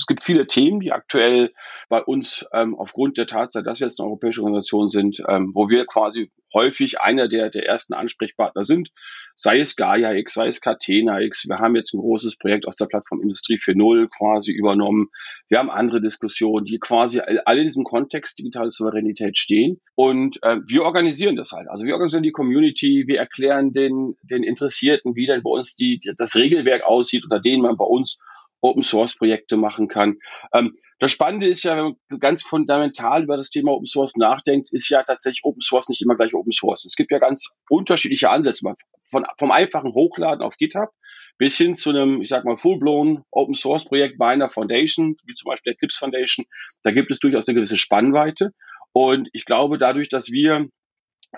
es 0.00 0.06
gibt 0.06 0.24
viele 0.24 0.46
Themen, 0.46 0.80
die 0.80 0.92
aktuell 0.92 1.52
bei 1.90 2.02
uns 2.02 2.46
ähm, 2.54 2.74
aufgrund 2.74 3.18
der 3.18 3.26
Tatsache, 3.26 3.62
dass 3.62 3.80
wir 3.80 3.86
jetzt 3.86 4.00
eine 4.00 4.08
europäische 4.08 4.40
Organisation 4.40 4.88
sind, 4.88 5.22
ähm, 5.28 5.50
wo 5.54 5.68
wir 5.68 5.84
quasi 5.84 6.30
häufig 6.54 7.00
einer 7.00 7.28
der, 7.28 7.50
der 7.50 7.66
ersten 7.66 7.92
Ansprechpartner 7.92 8.64
sind, 8.64 8.90
sei 9.36 9.60
es 9.60 9.76
Gaia 9.76 10.14
X, 10.14 10.34
sei 10.34 10.46
es 10.46 10.62
Catena 10.62 11.20
X. 11.20 11.46
Wir 11.48 11.58
haben 11.58 11.76
jetzt 11.76 11.92
ein 11.92 12.00
großes 12.00 12.38
Projekt 12.38 12.66
aus 12.66 12.76
der 12.76 12.86
Plattform 12.86 13.20
Industrie 13.20 13.56
4.0 13.56 14.08
quasi 14.08 14.52
übernommen. 14.52 15.10
Wir 15.48 15.58
haben 15.58 15.70
andere 15.70 16.00
Diskussionen, 16.00 16.64
die 16.64 16.78
quasi 16.78 17.20
alle 17.20 17.60
in 17.60 17.66
diesem 17.66 17.84
Kontext 17.84 18.38
digitale 18.38 18.70
Souveränität 18.70 19.36
stehen. 19.36 19.82
Und 19.94 20.38
äh, 20.42 20.56
wir 20.66 20.84
organisieren 20.84 21.36
das 21.36 21.52
halt. 21.52 21.68
Also 21.68 21.84
wir 21.84 21.92
organisieren 21.92 22.22
die 22.22 22.32
Community, 22.32 23.04
wir 23.06 23.18
erklären 23.18 23.72
den, 23.72 24.16
den 24.22 24.44
Interessierten, 24.44 25.14
wie 25.14 25.26
denn 25.26 25.42
bei 25.42 25.50
uns 25.50 25.74
die, 25.74 26.00
das 26.16 26.36
Regelwerk 26.36 26.84
aussieht, 26.84 27.24
unter 27.24 27.38
denen 27.38 27.62
man 27.62 27.76
bei 27.76 27.84
uns 27.84 28.18
Open 28.60 28.82
Source 28.82 29.16
Projekte 29.16 29.56
machen 29.56 29.88
kann. 29.88 30.18
Ähm, 30.52 30.76
das 30.98 31.12
Spannende 31.12 31.46
ist 31.46 31.62
ja, 31.62 31.76
wenn 31.76 31.96
man 32.10 32.20
ganz 32.20 32.42
fundamental 32.42 33.22
über 33.22 33.38
das 33.38 33.48
Thema 33.48 33.72
Open 33.72 33.86
Source 33.86 34.16
nachdenkt, 34.16 34.70
ist 34.70 34.90
ja 34.90 35.02
tatsächlich 35.02 35.44
Open 35.44 35.62
Source 35.62 35.88
nicht 35.88 36.02
immer 36.02 36.14
gleich 36.14 36.34
Open 36.34 36.52
Source. 36.52 36.84
Es 36.84 36.94
gibt 36.94 37.10
ja 37.10 37.18
ganz 37.18 37.56
unterschiedliche 37.70 38.30
Ansätze, 38.30 38.74
von, 39.10 39.24
vom 39.38 39.50
einfachen 39.50 39.94
Hochladen 39.94 40.42
auf 40.42 40.56
GitHub 40.56 40.90
bis 41.38 41.56
hin 41.56 41.74
zu 41.74 41.88
einem, 41.88 42.20
ich 42.20 42.28
sag 42.28 42.44
mal, 42.44 42.58
full-blown 42.58 43.24
Open 43.30 43.54
Source 43.54 43.86
Projekt 43.86 44.18
bei 44.18 44.28
einer 44.28 44.50
Foundation, 44.50 45.16
wie 45.24 45.34
zum 45.34 45.48
Beispiel 45.48 45.72
der 45.72 45.76
Eclipse 45.76 45.98
Foundation. 45.98 46.44
Da 46.82 46.90
gibt 46.90 47.10
es 47.10 47.18
durchaus 47.18 47.48
eine 47.48 47.54
gewisse 47.54 47.78
Spannweite. 47.78 48.52
Und 48.92 49.30
ich 49.32 49.46
glaube, 49.46 49.78
dadurch, 49.78 50.10
dass 50.10 50.30
wir 50.30 50.68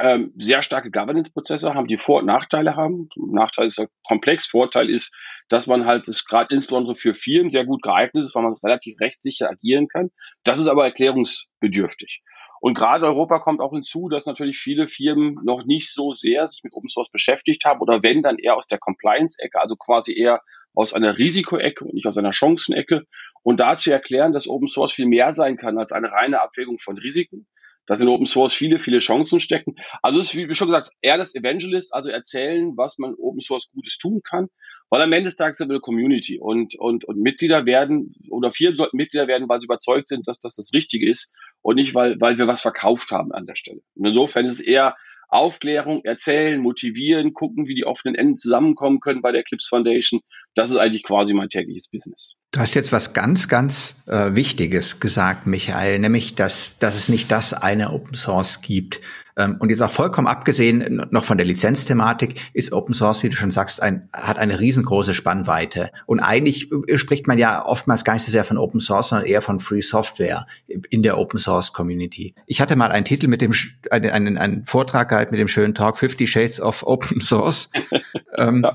ähm, 0.00 0.32
sehr 0.38 0.62
starke 0.62 0.90
Governance-Prozesse 0.90 1.74
haben, 1.74 1.86
die 1.86 1.98
Vor- 1.98 2.20
und 2.20 2.26
Nachteile 2.26 2.76
haben. 2.76 3.08
Nachteil 3.16 3.66
ist 3.66 3.78
ja 3.78 3.86
komplex. 4.06 4.46
Vorteil 4.46 4.88
ist, 4.88 5.14
dass 5.48 5.66
man 5.66 5.84
halt 5.84 6.08
das 6.08 6.24
gerade 6.24 6.54
insbesondere 6.54 6.94
für 6.94 7.14
Firmen 7.14 7.50
sehr 7.50 7.66
gut 7.66 7.82
geeignet 7.82 8.24
ist, 8.24 8.34
weil 8.34 8.42
man 8.42 8.54
relativ 8.62 8.98
rechtssicher 9.00 9.50
agieren 9.50 9.88
kann. 9.88 10.10
Das 10.44 10.58
ist 10.58 10.68
aber 10.68 10.84
erklärungsbedürftig. 10.84 12.22
Und 12.60 12.74
gerade 12.74 13.06
Europa 13.06 13.40
kommt 13.40 13.60
auch 13.60 13.72
hinzu, 13.72 14.08
dass 14.08 14.26
natürlich 14.26 14.56
viele 14.56 14.86
Firmen 14.86 15.36
noch 15.42 15.64
nicht 15.64 15.92
so 15.92 16.12
sehr 16.12 16.46
sich 16.46 16.62
mit 16.62 16.74
Open 16.74 16.88
Source 16.88 17.10
beschäftigt 17.10 17.64
haben 17.64 17.80
oder 17.80 18.04
wenn 18.04 18.22
dann 18.22 18.38
eher 18.38 18.56
aus 18.56 18.68
der 18.68 18.78
Compliance-Ecke, 18.78 19.60
also 19.60 19.74
quasi 19.74 20.16
eher 20.16 20.40
aus 20.72 20.94
einer 20.94 21.18
Risikoecke 21.18 21.84
und 21.84 21.94
nicht 21.94 22.06
aus 22.06 22.18
einer 22.18 22.32
Chancenecke. 22.32 23.02
Und 23.42 23.58
da 23.58 23.76
zu 23.76 23.90
erklären, 23.90 24.32
dass 24.32 24.48
Open 24.48 24.68
Source 24.68 24.92
viel 24.92 25.06
mehr 25.06 25.32
sein 25.32 25.56
kann 25.56 25.76
als 25.76 25.90
eine 25.90 26.12
reine 26.12 26.40
Abwägung 26.40 26.78
von 26.78 26.96
Risiken, 26.96 27.48
dass 27.86 28.00
in 28.00 28.08
Open 28.08 28.26
Source 28.26 28.54
viele, 28.54 28.78
viele 28.78 28.98
Chancen 28.98 29.40
stecken. 29.40 29.76
Also 30.02 30.20
es 30.20 30.34
ist, 30.34 30.36
wie 30.36 30.54
schon 30.54 30.68
gesagt, 30.68 30.90
eher 31.00 31.18
das 31.18 31.34
Evangelist, 31.34 31.94
also 31.94 32.10
erzählen, 32.10 32.76
was 32.76 32.98
man 32.98 33.14
Open 33.14 33.40
Source 33.40 33.68
Gutes 33.72 33.98
tun 33.98 34.20
kann, 34.22 34.48
weil 34.90 35.02
am 35.02 35.12
Ende 35.12 35.24
des 35.24 35.36
Tages 35.36 35.60
eine 35.60 35.80
Community 35.80 36.38
und, 36.38 36.74
und, 36.78 37.04
und 37.04 37.18
Mitglieder 37.18 37.66
werden, 37.66 38.14
oder 38.30 38.52
Firmen 38.52 38.76
sollten 38.76 38.96
Mitglieder 38.96 39.26
werden, 39.26 39.48
weil 39.48 39.60
sie 39.60 39.66
überzeugt 39.66 40.06
sind, 40.06 40.28
dass 40.28 40.40
das 40.40 40.56
das 40.56 40.72
Richtige 40.74 41.08
ist 41.08 41.32
und 41.62 41.76
nicht, 41.76 41.94
weil, 41.94 42.20
weil 42.20 42.38
wir 42.38 42.46
was 42.46 42.62
verkauft 42.62 43.10
haben 43.10 43.32
an 43.32 43.46
der 43.46 43.54
Stelle. 43.54 43.80
Und 43.94 44.06
insofern 44.06 44.46
ist 44.46 44.60
es 44.60 44.60
eher 44.60 44.96
Aufklärung, 45.28 46.04
erzählen, 46.04 46.60
motivieren, 46.60 47.32
gucken, 47.32 47.66
wie 47.66 47.74
die 47.74 47.86
offenen 47.86 48.14
Enden 48.14 48.36
zusammenkommen 48.36 49.00
können 49.00 49.22
bei 49.22 49.32
der 49.32 49.40
Eclipse 49.40 49.68
Foundation. 49.70 50.20
Das 50.54 50.70
ist 50.70 50.76
eigentlich 50.76 51.04
quasi 51.04 51.32
mein 51.32 51.48
tägliches 51.48 51.88
Business. 51.88 52.36
Du 52.54 52.60
hast 52.60 52.74
jetzt 52.74 52.92
was 52.92 53.14
ganz, 53.14 53.48
ganz 53.48 54.02
äh, 54.06 54.34
Wichtiges 54.34 55.00
gesagt, 55.00 55.46
Michael, 55.46 55.98
nämlich, 55.98 56.34
dass, 56.34 56.76
dass 56.78 56.96
es 56.96 57.08
nicht 57.08 57.32
das 57.32 57.54
eine 57.54 57.94
Open 57.94 58.14
Source 58.14 58.60
gibt. 58.60 59.00
Ähm, 59.38 59.56
und 59.58 59.70
jetzt 59.70 59.80
auch 59.80 59.90
vollkommen 59.90 60.26
abgesehen 60.26 61.06
noch 61.10 61.24
von 61.24 61.38
der 61.38 61.46
Lizenzthematik 61.46 62.50
ist 62.52 62.74
Open 62.74 62.92
Source, 62.92 63.22
wie 63.22 63.30
du 63.30 63.36
schon 63.36 63.52
sagst, 63.52 63.82
ein, 63.82 64.06
hat 64.12 64.38
eine 64.38 64.60
riesengroße 64.60 65.14
Spannweite. 65.14 65.88
Und 66.04 66.20
eigentlich 66.20 66.70
äh, 66.88 66.98
spricht 66.98 67.26
man 67.26 67.38
ja 67.38 67.64
oftmals 67.64 68.04
gar 68.04 68.12
nicht 68.12 68.24
so 68.24 68.30
sehr 68.30 68.44
von 68.44 68.58
Open 68.58 68.82
Source, 68.82 69.08
sondern 69.08 69.26
eher 69.26 69.40
von 69.40 69.58
Free 69.58 69.80
Software 69.80 70.46
in 70.66 71.02
der 71.02 71.16
Open 71.16 71.40
Source 71.40 71.72
Community. 71.72 72.34
Ich 72.44 72.60
hatte 72.60 72.76
mal 72.76 72.90
einen 72.90 73.06
Titel 73.06 73.28
mit 73.28 73.40
dem, 73.40 73.54
einen, 73.90 74.10
einen, 74.10 74.36
einen 74.36 74.66
Vortrag 74.66 75.08
gehalten 75.08 75.30
mit 75.30 75.40
dem 75.40 75.48
schönen 75.48 75.74
Talk 75.74 75.96
50 75.96 76.30
Shades 76.30 76.60
of 76.60 76.82
Open 76.82 77.22
Source. 77.22 77.70
ähm, 78.36 78.60
ja 78.62 78.74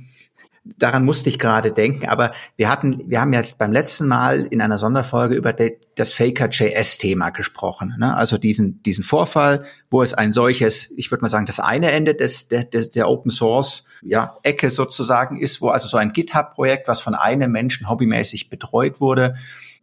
daran 0.78 1.06
musste 1.06 1.30
ich 1.30 1.40
gerade 1.40 1.72
denken, 1.72 2.08
aber 2.08 2.32
wir 2.56 2.70
hatten, 2.70 3.10
wir 3.10 3.22
haben 3.22 3.34
ja 3.34 3.42
beim 3.58 3.72
letzten 3.72 4.08
Mal 4.08 4.46
in 4.46 4.62
einer 4.62 4.78
Sonderfolge 4.78 5.36
über 5.36 5.54
das 5.96 6.14
Faker.js-Thema 6.14 7.30
gesprochen. 7.30 7.96
Ne? 7.98 8.16
Also 8.16 8.38
diesen, 8.38 8.82
diesen 8.84 9.04
Vorfall, 9.04 9.66
wo 9.90 10.04
es 10.04 10.14
ein 10.14 10.34
solches, 10.34 10.92
ich 10.96 11.12
würde 11.12 11.22
mal 11.24 11.30
sagen, 11.30 11.46
das 11.46 11.60
eine 11.60 11.92
Ende 11.92 12.16
des, 12.16 12.48
der, 12.48 12.64
der 12.66 13.10
Open 13.10 13.32
Source 13.32 13.86
ja, 14.02 14.36
Ecke 14.44 14.70
sozusagen 14.72 15.40
ist, 15.40 15.62
wo 15.62 15.70
also 15.70 15.88
so 15.88 15.98
ein 15.98 16.14
GitHub-Projekt, 16.14 16.88
was 16.88 17.02
von 17.02 17.16
einem 17.16 17.52
Menschen 17.52 17.90
hobbymäßig 17.90 18.50
betreut 18.50 19.02
wurde, 19.02 19.36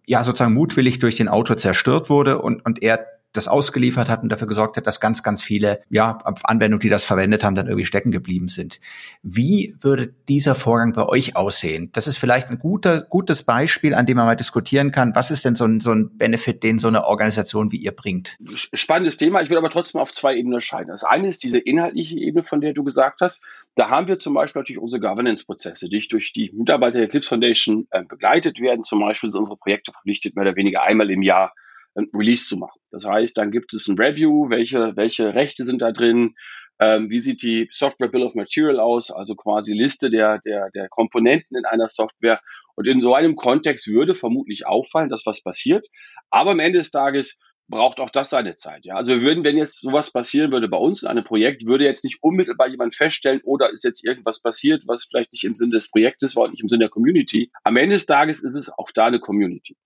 ja 0.07 0.23
sozusagen 0.23 0.55
mutwillig 0.55 0.99
durch 0.99 1.17
den 1.17 1.29
Autor 1.29 1.57
zerstört 1.57 2.11
wurde 2.11 2.41
und, 2.41 2.65
und 2.65 2.83
er 2.83 3.07
das 3.35 3.49
ausgeliefert 3.49 4.09
hat 4.09 4.23
und 4.23 4.31
dafür 4.31 4.47
gesorgt 4.47 4.77
hat, 4.77 4.87
dass 4.87 5.01
ganz, 5.01 5.23
ganz 5.23 5.43
viele 5.43 5.81
ja, 5.91 6.19
Anwendungen, 6.45 6.81
die 6.81 6.89
das 6.89 7.05
verwendet 7.05 7.45
haben, 7.45 7.55
dann 7.55 7.67
irgendwie 7.67 7.85
stecken 7.85 8.13
geblieben 8.13 8.49
sind. 8.49 8.81
Wie 9.23 9.77
würde 9.81 10.15
dieser 10.29 10.55
Vorgang 10.55 10.93
bei 10.93 11.07
euch 11.07 11.37
aussehen? 11.37 11.91
Das 11.93 12.07
ist 12.07 12.17
vielleicht 12.17 12.49
ein 12.49 12.59
guter, 12.59 13.03
gutes 13.03 13.43
Beispiel, 13.43 13.95
an 13.95 14.07
dem 14.07 14.17
man 14.17 14.27
mal 14.27 14.37
diskutieren 14.37 14.93
kann. 14.93 15.15
Was 15.15 15.31
ist 15.31 15.45
denn 15.45 15.57
so 15.57 15.65
ein, 15.65 15.81
so 15.81 15.91
ein 15.91 16.17
Benefit, 16.17 16.63
den 16.63 16.79
so 16.79 16.89
eine 16.89 17.05
Organisation 17.05 17.73
wie 17.73 17.79
ihr 17.79 17.93
bringt? 17.93 18.39
Spannendes 18.55 19.17
Thema. 19.17 19.43
Ich 19.43 19.51
würde 19.51 19.59
aber 19.59 19.71
trotzdem 19.71 20.01
auf 20.01 20.13
zwei 20.13 20.37
Ebenen 20.37 20.61
scheiden. 20.61 20.89
Das 20.89 21.05
eine 21.05 21.29
ist 21.29 21.43
diese 21.43 21.59
inhaltliche 21.59 22.17
Ebene, 22.17 22.45
von 22.45 22.61
der 22.61 22.73
du 22.73 22.85
gesagt 22.85 23.21
hast. 23.21 23.43
Da 23.75 23.91
haben 23.91 24.07
wir 24.07 24.19
zum 24.19 24.35
Beispiel 24.35 24.61
natürlich 24.61 24.81
unsere 24.81 25.01
Governance-Prozesse, 25.01 25.89
die 25.89 26.07
durch 26.09 26.33
die 26.33 26.53
Mitarbeiter 26.53 26.99
der 26.99 27.07
Eclipse 27.07 27.31
Foundation 27.31 27.89
äh, 27.91 28.05
begleitet 28.05 28.61
werden. 28.61 28.83
Zum 28.83 29.01
Beispiel 29.01 29.31
sind 29.31 29.39
unsere 29.39 29.57
Projekte 29.57 29.93
verpflichtet, 29.93 30.37
mehr 30.37 30.43
oder 30.43 30.57
weniger 30.57 30.83
einmal 30.83 31.11
im 31.11 31.23
Jahr 31.23 31.53
Release 31.95 32.47
zu 32.47 32.57
machen. 32.57 32.81
Das 32.91 33.05
heißt, 33.05 33.37
dann 33.37 33.51
gibt 33.51 33.75
es 33.75 33.89
ein 33.89 33.99
Review, 33.99 34.51
welche, 34.51 34.97
welche 34.97 35.35
Rechte 35.35 35.65
sind 35.65 35.83
da 35.83 35.93
drin, 35.93 36.35
ähm, 36.81 37.09
wie 37.09 37.21
sieht 37.21 37.43
die 37.43 37.69
Software 37.71 38.09
Bill 38.09 38.25
of 38.25 38.35
Material 38.35 38.81
aus, 38.81 39.11
also 39.11 39.35
quasi 39.37 39.73
Liste 39.73 40.11
der, 40.11 40.39
der, 40.45 40.71
der 40.75 40.89
Komponenten 40.89 41.57
in 41.57 41.65
einer 41.65 41.89
Software. 41.89 42.41
Und 42.75 42.89
in 42.89 43.01
so 43.01 43.15
einem 43.15 43.37
Kontext 43.37 43.87
würde 43.89 44.15
vermutlich 44.15 44.67
auffallen, 44.67 45.09
dass 45.09 45.27
was 45.27 45.43
passiert. 45.43 45.87
Aber 46.31 46.51
am 46.51 46.59
Ende 46.59 46.81
des 46.81 46.91
Tages 46.91 47.39
braucht 47.69 48.01
auch 48.01 48.11
das 48.11 48.31
seine 48.31 48.57
Zeit. 48.57 48.85
Ja, 48.85 48.97
also 48.97 49.13
wir 49.13 49.23
würden, 49.23 49.45
wenn 49.45 49.57
jetzt 49.57 49.81
sowas 49.81 50.11
passieren 50.11 50.53
würde 50.53 50.69
bei 50.69 50.77
uns 50.77 51.03
in 51.03 51.09
einem 51.09 51.25
Projekt, 51.25 51.65
würde 51.65 51.85
jetzt 51.85 52.05
nicht 52.05 52.19
unmittelbar 52.21 52.69
jemand 52.69 52.95
feststellen, 52.95 53.41
oder 53.45 53.71
ist 53.71 53.85
jetzt 53.85 54.05
irgendwas 54.05 54.43
passiert, 54.43 54.85
was 54.87 55.05
vielleicht 55.05 55.33
nicht 55.33 55.45
im 55.45 55.55
Sinne 55.55 55.73
des 55.73 55.91
Projektes 55.91 56.37
war 56.37 56.45
und 56.45 56.51
nicht 56.51 56.63
im 56.63 56.69
Sinne 56.69 56.85
der 56.85 56.91
Community. 56.91 57.51
Am 57.63 57.77
Ende 57.77 57.95
des 57.95 58.07
Tages 58.07 58.43
ist 58.43 58.55
es 58.55 58.71
auch 58.71 58.91
da 58.93 59.07
eine 59.07 59.21
Community. 59.21 59.77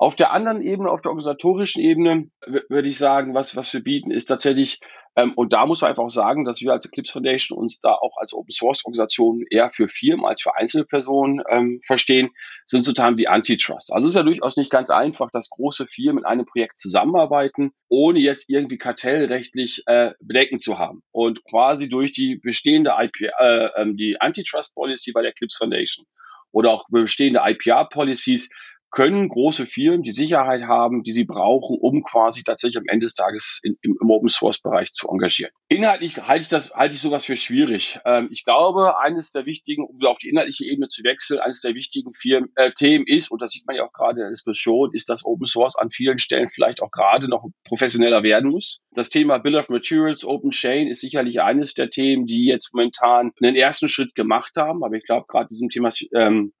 Auf 0.00 0.14
der 0.14 0.32
anderen 0.32 0.62
Ebene, 0.62 0.90
auf 0.90 1.00
der 1.00 1.10
organisatorischen 1.10 1.82
Ebene, 1.82 2.30
würde 2.68 2.88
ich 2.88 2.98
sagen, 2.98 3.34
was, 3.34 3.56
was 3.56 3.74
wir 3.74 3.82
bieten, 3.82 4.12
ist 4.12 4.26
tatsächlich, 4.26 4.78
ähm, 5.16 5.32
und 5.34 5.52
da 5.52 5.66
muss 5.66 5.80
man 5.80 5.90
einfach 5.90 6.04
auch 6.04 6.10
sagen, 6.10 6.44
dass 6.44 6.60
wir 6.60 6.70
als 6.70 6.86
Eclipse 6.86 7.12
Foundation 7.12 7.58
uns 7.58 7.80
da 7.80 7.94
auch 7.94 8.16
als 8.16 8.32
Open 8.32 8.52
Source 8.52 8.84
Organisation 8.84 9.44
eher 9.50 9.70
für 9.70 9.88
Firmen 9.88 10.24
als 10.24 10.40
für 10.40 10.54
Einzelpersonen 10.54 11.42
ähm, 11.50 11.80
verstehen, 11.84 12.30
sind 12.64 12.82
sozusagen 12.82 13.16
die 13.16 13.26
Antitrust. 13.26 13.92
Also 13.92 14.06
es 14.06 14.12
ist 14.12 14.16
ja 14.16 14.22
durchaus 14.22 14.56
nicht 14.56 14.70
ganz 14.70 14.90
einfach, 14.90 15.32
dass 15.32 15.50
große 15.50 15.88
Firmen 15.88 16.22
in 16.22 16.26
einem 16.26 16.44
Projekt 16.44 16.78
zusammenarbeiten, 16.78 17.72
ohne 17.88 18.20
jetzt 18.20 18.48
irgendwie 18.48 18.78
kartellrechtlich 18.78 19.82
äh, 19.86 20.12
Bedenken 20.20 20.60
zu 20.60 20.78
haben. 20.78 21.02
Und 21.10 21.42
quasi 21.42 21.88
durch 21.88 22.12
die 22.12 22.36
bestehende 22.36 22.94
IP, 23.00 23.22
äh, 23.40 23.68
ähm, 23.76 23.96
die 23.96 24.20
Antitrust 24.20 24.76
Policy 24.76 25.10
bei 25.10 25.22
der 25.22 25.30
Eclipse 25.30 25.58
Foundation 25.58 26.06
oder 26.52 26.70
auch 26.70 26.86
bestehende 26.88 27.40
IPR-Policies 27.44 28.50
können 28.90 29.28
große 29.28 29.66
Firmen 29.66 30.02
die 30.02 30.12
Sicherheit 30.12 30.62
haben, 30.62 31.02
die 31.02 31.12
sie 31.12 31.24
brauchen, 31.24 31.76
um 31.78 32.02
quasi 32.02 32.42
tatsächlich 32.42 32.78
am 32.78 32.86
Ende 32.88 33.06
des 33.06 33.14
Tages 33.14 33.60
in, 33.62 33.76
im, 33.82 33.98
im 34.00 34.10
Open 34.10 34.28
Source 34.28 34.58
Bereich 34.58 34.92
zu 34.92 35.08
engagieren. 35.08 35.52
Inhaltlich 35.68 36.26
halte 36.26 36.42
ich 36.42 36.48
das, 36.48 36.74
halte 36.74 36.94
ich 36.94 37.00
sowas 37.00 37.24
für 37.24 37.36
schwierig. 37.36 38.00
Ähm, 38.04 38.28
ich 38.30 38.44
glaube, 38.44 38.98
eines 38.98 39.30
der 39.30 39.46
wichtigen, 39.46 39.84
um 39.84 39.98
auf 40.06 40.18
die 40.18 40.30
inhaltliche 40.30 40.64
Ebene 40.64 40.88
zu 40.88 41.04
wechseln, 41.04 41.40
eines 41.40 41.60
der 41.60 41.74
wichtigen 41.74 42.12
Firmen, 42.14 42.50
äh, 42.56 42.70
Themen 42.72 43.04
ist, 43.06 43.30
und 43.30 43.42
das 43.42 43.50
sieht 43.50 43.66
man 43.66 43.76
ja 43.76 43.84
auch 43.84 43.92
gerade 43.92 44.20
in 44.20 44.24
der 44.24 44.30
Diskussion, 44.30 44.90
ist, 44.92 45.08
dass 45.08 45.24
Open 45.24 45.46
Source 45.46 45.76
an 45.76 45.90
vielen 45.90 46.18
Stellen 46.18 46.48
vielleicht 46.48 46.82
auch 46.82 46.90
gerade 46.90 47.28
noch 47.28 47.44
professioneller 47.64 48.22
werden 48.22 48.50
muss. 48.50 48.80
Das 48.92 49.10
Thema 49.10 49.38
Bill 49.38 49.56
of 49.56 49.68
Materials, 49.68 50.24
Open 50.24 50.50
Chain 50.50 50.88
ist 50.88 51.00
sicherlich 51.00 51.40
eines 51.42 51.74
der 51.74 51.90
Themen, 51.90 52.26
die 52.26 52.46
jetzt 52.46 52.72
momentan 52.72 53.32
einen 53.42 53.56
ersten 53.56 53.88
Schritt 53.88 54.14
gemacht 54.14 54.52
haben. 54.56 54.82
Aber 54.82 54.96
ich 54.96 55.04
glaube, 55.04 55.26
gerade 55.28 55.48
diesem 55.48 55.68
Thema 55.68 55.90
ähm, 56.14 56.52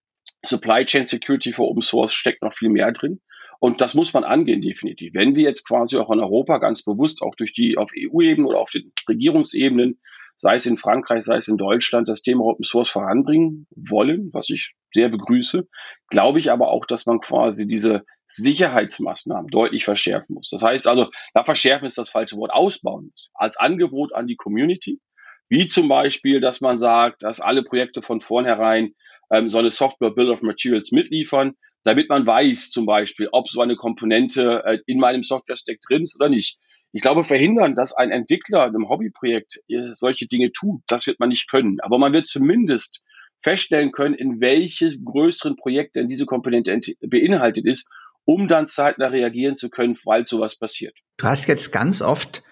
Supply 0.44 0.84
Chain 0.84 1.06
Security 1.06 1.52
für 1.52 1.62
Open 1.62 1.82
Source 1.82 2.12
steckt 2.12 2.42
noch 2.42 2.54
viel 2.54 2.68
mehr 2.68 2.92
drin. 2.92 3.20
Und 3.60 3.80
das 3.80 3.94
muss 3.94 4.12
man 4.12 4.24
angehen, 4.24 4.60
definitiv. 4.60 5.14
Wenn 5.14 5.34
wir 5.34 5.42
jetzt 5.42 5.66
quasi 5.66 5.96
auch 5.96 6.10
in 6.10 6.20
Europa 6.20 6.58
ganz 6.58 6.84
bewusst 6.84 7.22
auch 7.22 7.34
durch 7.34 7.52
die 7.52 7.76
auf 7.76 7.90
EU-Ebene 7.96 8.46
oder 8.46 8.60
auf 8.60 8.70
den 8.70 8.92
Regierungsebenen, 9.08 9.98
sei 10.36 10.54
es 10.54 10.66
in 10.66 10.76
Frankreich, 10.76 11.24
sei 11.24 11.36
es 11.36 11.48
in 11.48 11.56
Deutschland, 11.56 12.08
das 12.08 12.22
Thema 12.22 12.44
Open 12.44 12.62
Source 12.62 12.90
voranbringen 12.90 13.66
wollen, 13.70 14.30
was 14.32 14.48
ich 14.50 14.76
sehr 14.94 15.08
begrüße, 15.08 15.66
glaube 16.08 16.38
ich 16.38 16.52
aber 16.52 16.68
auch, 16.68 16.86
dass 16.86 17.06
man 17.06 17.18
quasi 17.18 17.66
diese 17.66 18.04
Sicherheitsmaßnahmen 18.28 19.48
deutlich 19.48 19.84
verschärfen 19.84 20.34
muss. 20.34 20.50
Das 20.50 20.62
heißt 20.62 20.86
also, 20.86 21.10
da 21.34 21.42
verschärfen 21.42 21.86
ist 21.86 21.98
das 21.98 22.10
falsche 22.10 22.36
Wort, 22.36 22.52
ausbauen 22.52 23.06
muss. 23.10 23.30
Als 23.34 23.56
Angebot 23.56 24.14
an 24.14 24.28
die 24.28 24.36
Community, 24.36 25.00
wie 25.48 25.66
zum 25.66 25.88
Beispiel, 25.88 26.40
dass 26.40 26.60
man 26.60 26.78
sagt, 26.78 27.24
dass 27.24 27.40
alle 27.40 27.64
Projekte 27.64 28.02
von 28.02 28.20
vornherein 28.20 28.94
ähm, 29.30 29.48
so 29.48 29.58
eine 29.58 29.70
Software 29.70 30.10
Bill 30.10 30.30
of 30.30 30.42
Materials 30.42 30.92
mitliefern, 30.92 31.54
damit 31.84 32.08
man 32.08 32.26
weiß 32.26 32.70
zum 32.70 32.86
Beispiel, 32.86 33.28
ob 33.32 33.48
so 33.48 33.60
eine 33.60 33.76
Komponente 33.76 34.62
äh, 34.64 34.78
in 34.86 34.98
meinem 34.98 35.22
Software-Stack 35.22 35.78
drin 35.86 36.02
ist 36.02 36.16
oder 36.20 36.28
nicht. 36.28 36.58
Ich 36.92 37.02
glaube, 37.02 37.22
verhindern, 37.22 37.74
dass 37.74 37.94
ein 37.94 38.10
Entwickler 38.10 38.66
in 38.66 38.74
einem 38.74 38.88
Hobbyprojekt 38.88 39.60
äh, 39.68 39.92
solche 39.92 40.26
Dinge 40.26 40.52
tut, 40.52 40.82
das 40.86 41.06
wird 41.06 41.20
man 41.20 41.28
nicht 41.28 41.50
können. 41.50 41.78
Aber 41.80 41.98
man 41.98 42.12
wird 42.12 42.26
zumindest 42.26 43.02
feststellen 43.40 43.92
können, 43.92 44.14
in 44.14 44.40
welche 44.40 44.98
größeren 44.98 45.56
Projekte 45.56 46.06
diese 46.06 46.26
Komponente 46.26 46.80
beinhaltet 47.00 47.66
ist, 47.66 47.88
um 48.24 48.48
dann 48.48 48.66
zeitnah 48.66 49.08
reagieren 49.08 49.56
zu 49.56 49.70
können, 49.70 49.94
falls 49.94 50.28
sowas 50.28 50.56
passiert. 50.56 50.94
Du 51.18 51.26
hast 51.26 51.46
jetzt 51.46 51.72
ganz 51.72 52.02
oft 52.02 52.42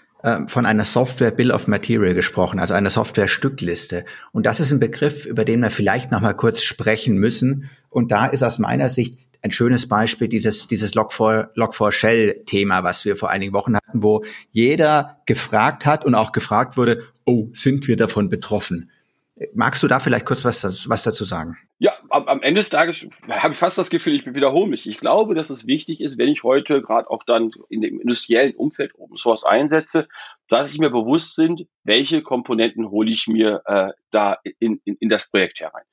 von 0.49 0.67
einer 0.67 0.85
Software 0.85 1.31
Bill 1.31 1.53
of 1.53 1.69
Material 1.69 2.15
gesprochen, 2.15 2.59
also 2.59 2.75
einer 2.75 2.91
Software 2.91 3.29
Stückliste. 3.29 4.05
Und 4.33 4.47
das 4.47 4.61
ist 4.61 4.73
ein 4.73 4.81
Begriff, 4.81 5.25
über 5.25 5.45
den 5.45 5.61
wir 5.61 5.71
vielleicht 5.71 6.11
noch 6.11 6.21
mal 6.21 6.35
kurz 6.35 6.63
sprechen 6.63 7.17
müssen. 7.17 7.71
Und 7.91 8.11
da 8.11 8.27
ist 8.27 8.43
aus 8.43 8.59
meiner 8.59 8.91
Sicht 8.91 9.19
ein 9.43 9.53
schönes 9.53 9.87
Beispiel 9.89 10.29
dieses, 10.29 10.67
dieses 10.67 10.95
Log4, 10.95 11.55
Log4Shell 11.55 12.45
Thema, 12.45 12.83
was 12.83 13.05
wir 13.05 13.17
vor 13.17 13.31
einigen 13.31 13.53
Wochen 13.53 13.77
hatten, 13.77 14.03
wo 14.03 14.25
jeder 14.51 15.21
gefragt 15.27 15.87
hat 15.87 16.05
und 16.05 16.15
auch 16.17 16.33
gefragt 16.33 16.77
wurde, 16.77 17.05
oh, 17.25 17.49
sind 17.53 17.87
wir 17.87 17.97
davon 17.97 18.29
betroffen? 18.29 18.91
Magst 19.55 19.83
du 19.83 19.89
da 19.89 20.01
vielleicht 20.01 20.25
kurz 20.25 20.45
was, 20.47 20.89
was 20.89 21.03
dazu 21.03 21.25
sagen? 21.25 21.59
Ja, 21.79 21.93
am, 22.09 22.43
Ende 22.43 22.61
des 22.61 22.71
Tages 22.71 23.07
habe 23.29 23.53
ich 23.53 23.59
fast 23.59 23.77
das 23.77 23.91
Gefühl, 23.91 24.15
ich 24.15 24.25
wiederhole 24.25 24.67
mich. 24.67 24.89
Ich 24.89 24.99
glaube, 24.99 25.35
dass 25.35 25.51
es 25.51 25.67
wichtig 25.67 26.01
ist, 26.01 26.17
wenn 26.17 26.31
ich 26.31 26.43
heute 26.43 26.81
gerade 26.81 27.11
auch 27.11 27.23
dann 27.23 27.51
in 27.69 27.83
dem 27.83 28.01
industriellen 28.01 28.55
Umfeld 28.55 28.95
Open 28.95 29.19
Source 29.19 29.45
einsetze, 29.45 30.09
dass 30.49 30.73
ich 30.73 30.79
mir 30.79 30.91
bewusst 30.91 31.35
sind, 31.35 31.67
welche 31.85 32.23
Komponenten 32.23 32.91
hole 32.91 33.11
ich 33.11 33.27
mir 33.27 33.63
äh, 33.67 33.93
da 34.11 34.39
in, 34.59 34.81
in, 34.85 34.97
in 34.99 35.09
das 35.09 35.31
Projekt 35.31 35.61
herein. 35.61 35.85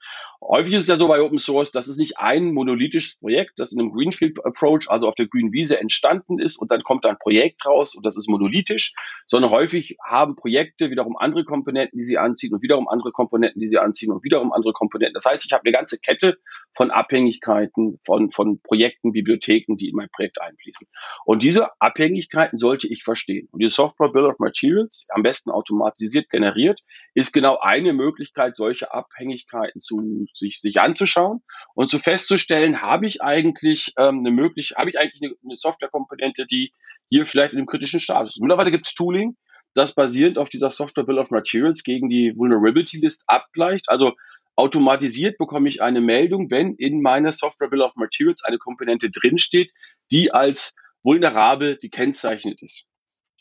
Häufig 0.41 0.73
ist 0.73 0.81
es 0.81 0.87
ja 0.87 0.97
so 0.97 1.07
bei 1.07 1.21
Open 1.21 1.37
Source, 1.37 1.71
dass 1.71 1.87
es 1.87 1.97
nicht 1.97 2.19
ein 2.19 2.53
monolithisches 2.53 3.19
Projekt, 3.19 3.53
das 3.57 3.71
in 3.71 3.79
einem 3.79 3.91
Greenfield 3.91 4.43
Approach, 4.45 4.89
also 4.89 5.07
auf 5.07 5.15
der 5.15 5.27
grünen 5.27 5.53
Wiese 5.53 5.79
entstanden 5.79 6.39
ist 6.39 6.57
und 6.57 6.71
dann 6.71 6.83
kommt 6.83 7.05
da 7.05 7.09
ein 7.09 7.17
Projekt 7.17 7.65
raus 7.65 7.95
und 7.95 8.05
das 8.05 8.17
ist 8.17 8.27
monolithisch, 8.27 8.93
sondern 9.25 9.51
häufig 9.51 9.97
haben 10.03 10.35
Projekte 10.35 10.89
wiederum 10.89 11.15
andere 11.17 11.45
Komponenten, 11.45 11.97
die 11.97 12.03
sie 12.03 12.17
anziehen 12.17 12.53
und 12.53 12.61
wiederum 12.61 12.87
andere 12.87 13.11
Komponenten, 13.11 13.59
die 13.59 13.67
sie 13.67 13.77
anziehen 13.77 14.11
und 14.11 14.23
wiederum 14.23 14.51
andere 14.51 14.73
Komponenten. 14.73 15.13
Das 15.13 15.25
heißt, 15.25 15.45
ich 15.45 15.51
habe 15.53 15.63
eine 15.63 15.73
ganze 15.73 15.99
Kette 15.99 16.37
von 16.73 16.91
Abhängigkeiten 16.91 17.99
von, 18.05 18.31
von 18.31 18.59
Projekten, 18.61 19.13
Bibliotheken, 19.13 19.75
die 19.77 19.89
in 19.89 19.95
mein 19.95 20.09
Projekt 20.09 20.41
einfließen. 20.41 20.87
Und 21.25 21.43
diese 21.43 21.69
Abhängigkeiten 21.79 22.57
sollte 22.57 22.87
ich 22.87 23.03
verstehen. 23.03 23.47
Und 23.51 23.61
die 23.61 23.69
Software 23.69 24.09
Bill 24.09 24.25
of 24.25 24.39
Materials, 24.43 25.07
am 25.09 25.23
besten 25.23 25.51
automatisiert 25.51 26.29
generiert, 26.29 26.79
ist 27.13 27.33
genau 27.33 27.57
eine 27.59 27.93
Möglichkeit, 27.93 28.55
solche 28.55 28.93
Abhängigkeiten 28.93 29.79
zu 29.79 30.25
sich, 30.33 30.59
sich 30.59 30.79
anzuschauen 30.79 31.41
und 31.73 31.89
zu 31.89 31.99
festzustellen, 31.99 32.81
habe 32.81 33.07
ich 33.07 33.21
eigentlich 33.21 33.93
ähm, 33.97 34.19
eine 34.19 34.31
mögliche, 34.31 34.75
habe 34.75 34.89
ich 34.89 34.99
eigentlich 34.99 35.21
eine, 35.23 35.33
eine 35.43 35.55
Softwarekomponente, 35.55 36.45
die 36.45 36.71
hier 37.09 37.25
vielleicht 37.25 37.53
in 37.53 37.59
einem 37.59 37.67
kritischen 37.67 37.99
Status 37.99 38.35
ist. 38.35 38.41
Mittlerweile 38.41 38.71
gibt 38.71 38.87
es 38.87 38.93
Tooling, 38.93 39.35
das 39.73 39.95
basierend 39.95 40.37
auf 40.37 40.49
dieser 40.49 40.69
Software 40.69 41.05
Bill 41.05 41.19
of 41.19 41.31
Materials 41.31 41.83
gegen 41.83 42.09
die 42.09 42.33
Vulnerability 42.35 42.97
List 42.99 43.23
abgleicht. 43.27 43.89
Also 43.89 44.13
automatisiert 44.55 45.37
bekomme 45.37 45.67
ich 45.67 45.81
eine 45.81 46.01
Meldung, 46.01 46.51
wenn 46.51 46.75
in 46.75 47.01
meiner 47.01 47.31
Software 47.31 47.69
Bill 47.69 47.81
of 47.81 47.95
Materials 47.95 48.43
eine 48.43 48.57
Komponente 48.57 49.09
drinsteht, 49.09 49.71
die 50.11 50.31
als 50.31 50.75
vulnerabel 51.03 51.77
gekennzeichnet 51.77 52.61
ist. 52.61 52.87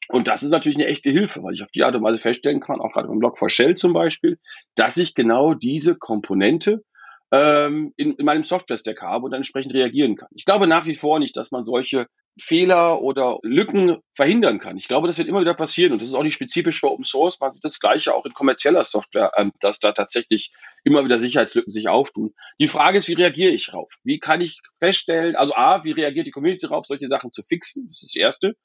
Und 0.09 0.29
das 0.29 0.43
ist 0.43 0.51
natürlich 0.51 0.79
eine 0.79 0.89
echte 0.89 1.11
Hilfe, 1.11 1.43
weil 1.43 1.55
ich 1.55 1.63
auf 1.63 1.71
die 1.71 1.85
Art 1.85 1.95
und 1.95 2.03
Weise 2.03 2.19
feststellen 2.19 2.61
kann, 2.61 2.81
auch 2.81 2.93
gerade 2.93 3.09
beim 3.09 3.21
Log4Shell 3.21 3.77
zum 3.77 3.93
Beispiel, 3.93 4.39
dass 4.75 4.97
ich 4.97 5.15
genau 5.15 5.55
diese 5.55 5.97
Komponente 5.97 6.83
ähm, 7.31 7.95
in, 7.97 8.15
in 8.15 8.25
meinem 8.27 8.43
Software-Stack 8.43 9.01
habe 9.01 9.25
und 9.25 9.33
entsprechend 9.33 9.75
reagieren 9.75 10.17
kann. 10.17 10.29
Ich 10.35 10.45
glaube 10.45 10.67
nach 10.67 10.87
wie 10.87 10.95
vor 10.95 11.19
nicht, 11.19 11.37
dass 11.37 11.51
man 11.51 11.65
solche 11.65 12.07
Fehler 12.39 13.03
oder 13.03 13.39
Lücken 13.43 13.99
verhindern 14.15 14.59
kann. 14.59 14.79
Ich 14.79 14.89
glaube, 14.89 15.07
das 15.07 15.19
wird 15.19 15.29
immer 15.29 15.41
wieder 15.41 15.55
passieren 15.55 15.93
und 15.93 16.01
das 16.01 16.09
ist 16.09 16.15
auch 16.15 16.23
nicht 16.23 16.35
spezifisch 16.35 16.81
für 16.81 16.91
Open 16.91 17.05
Source. 17.05 17.39
Man 17.41 17.53
sieht 17.53 17.65
das 17.65 17.79
Gleiche 17.79 18.15
auch 18.15 18.25
in 18.25 18.33
kommerzieller 18.33 18.85
Software, 18.85 19.33
ähm, 19.37 19.53
dass 19.61 19.81
da 19.81 19.93
tatsächlich 19.93 20.53
immer 20.85 21.05
wieder 21.05 21.19
Sicherheitslücken 21.19 21.71
sich 21.71 21.89
auftun. 21.89 22.35
Die 22.59 22.69
Frage 22.69 22.99
ist, 22.99 23.09
wie 23.09 23.15
reagiere 23.15 23.51
ich 23.51 23.67
darauf? 23.67 23.95
Wie 24.03 24.19
kann 24.19 24.41
ich 24.41 24.61
feststellen, 24.79 25.37
also 25.37 25.55
A, 25.55 25.85
wie 25.85 25.93
reagiert 25.93 26.27
die 26.27 26.31
Community 26.31 26.67
darauf, 26.67 26.87
solche 26.87 27.09
Sachen 27.09 27.33
zu 27.33 27.43
fixen? 27.43 27.87
Das 27.87 28.03
ist 28.03 28.15
das 28.15 28.17
Erste. 28.17 28.57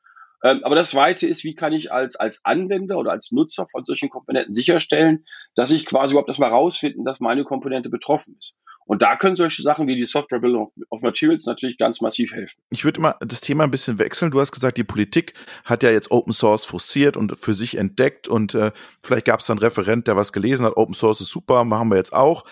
Ähm, 0.44 0.62
aber 0.64 0.76
das 0.76 0.92
Zweite 0.92 1.28
ist, 1.28 1.44
wie 1.44 1.56
kann 1.56 1.74
ich 1.74 1.92
als, 1.92 2.16
als 2.16 2.46
Anwender 2.46 2.98
oder 2.98 3.12
als 3.12 3.32
Nutzer 3.32 3.66
von 3.68 3.84
solchen 3.84 4.10
Komponenten 4.10 4.52
sicherstellen, 4.52 5.26
dass 5.56 5.72
ich 5.72 5.86
quasi 5.86 6.14
überhaupt 6.14 6.30
erstmal 6.30 6.52
rausfinden, 6.52 7.06
dass 7.06 7.20
meine 7.20 7.44
Komponente 7.44 7.90
betroffen 7.90 8.36
ist. 8.38 8.58
Und 8.86 9.02
da 9.02 9.18
können 9.18 9.36
solche 9.36 9.62
Sachen 9.64 9.88
wie 9.88 9.96
die 9.96 10.06
Software 10.06 10.40
Bill 10.40 10.56
of, 10.56 10.70
of 10.90 11.02
Materials 11.02 11.46
natürlich 11.46 11.78
ganz 11.78 12.02
massiv 12.02 12.32
helfen. 12.32 12.62
Ich 12.70 12.86
würde 12.86 13.00
immer 13.00 13.16
das 13.20 13.42
Thema 13.42 13.64
ein 13.64 13.72
bisschen 13.72 14.00
wechseln. 14.00 14.32
Du 14.32 14.40
hast 14.40 14.52
gesagt, 14.52 14.78
die 14.78 14.84
Politik 14.84 15.34
hat 15.66 15.84
ja 15.84 15.92
jetzt 15.92 16.12
Open 16.12 16.34
Source 16.34 16.66
forciert 16.66 17.18
und 17.18 17.38
für 17.38 17.54
sich 17.54 17.78
entdeckt 17.78 18.28
und 18.28 18.54
äh, 18.54 18.72
vielleicht 19.02 19.26
gab 19.26 19.40
es 19.40 19.50
einen 19.50 19.60
Referent, 19.60 20.08
der 20.08 20.16
was 20.16 20.32
gelesen 20.32 20.66
hat, 20.66 20.78
Open 20.78 20.94
Source 20.94 21.22
ist 21.22 21.30
super, 21.30 21.64
machen 21.66 21.90
wir 21.90 21.98
jetzt 21.98 22.14
auch. 22.14 22.46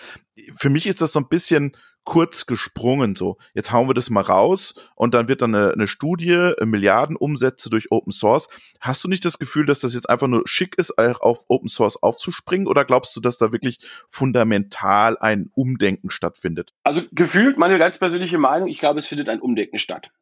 Für 0.56 0.68
mich 0.68 0.86
ist 0.86 1.00
das 1.00 1.12
so 1.12 1.20
ein 1.20 1.28
bisschen 1.28 1.72
kurz 2.06 2.46
gesprungen 2.46 3.16
so. 3.16 3.36
Jetzt 3.52 3.72
hauen 3.72 3.88
wir 3.88 3.94
das 3.94 4.08
mal 4.08 4.22
raus 4.22 4.74
und 4.94 5.12
dann 5.12 5.28
wird 5.28 5.42
dann 5.42 5.54
eine, 5.54 5.72
eine 5.72 5.88
Studie, 5.88 6.30
äh, 6.30 6.64
Milliardenumsätze 6.64 7.68
durch 7.68 7.92
Open 7.92 8.12
Source. 8.12 8.48
Hast 8.80 9.04
du 9.04 9.08
nicht 9.08 9.26
das 9.26 9.38
Gefühl, 9.38 9.66
dass 9.66 9.80
das 9.80 9.92
jetzt 9.92 10.08
einfach 10.08 10.28
nur 10.28 10.42
schick 10.46 10.78
ist, 10.78 10.96
auf 10.96 11.44
Open 11.48 11.68
Source 11.68 12.02
aufzuspringen 12.02 12.66
oder 12.66 12.84
glaubst 12.84 13.14
du, 13.16 13.20
dass 13.20 13.36
da 13.36 13.52
wirklich 13.52 13.78
fundamental 14.08 15.18
ein 15.18 15.50
Umdenken 15.54 16.08
stattfindet? 16.08 16.72
Also 16.84 17.02
gefühlt 17.12 17.58
meine 17.58 17.78
ganz 17.78 17.98
persönliche 17.98 18.38
Meinung, 18.38 18.68
ich 18.68 18.78
glaube, 18.78 19.00
es 19.00 19.06
findet 19.06 19.28
ein 19.28 19.40
Umdenken 19.40 19.78
statt. 19.78 20.12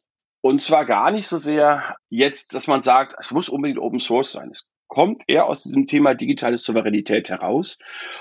Und 0.41 0.61
zwar 0.61 0.85
gar 0.85 1.11
nicht 1.11 1.27
so 1.27 1.39
sehr 1.39 1.97
jetzt, 2.09 2.55
dass 2.55 2.67
man 2.67 2.83
sagt, 2.83 3.15
es 3.19 3.31
muss 3.33 3.49
unbedingt 3.49 3.79
Open 3.79 3.99
Source 3.99 4.33
sein. 4.33 4.51
Es 4.51 4.69
kommt 4.95 5.25
eher 5.27 5.47
aus 5.47 5.65
diesem 5.65 5.87
Thema 5.87 6.15
digitale 6.15 6.57
Souveränität 6.57 7.29
heraus. 7.29 7.79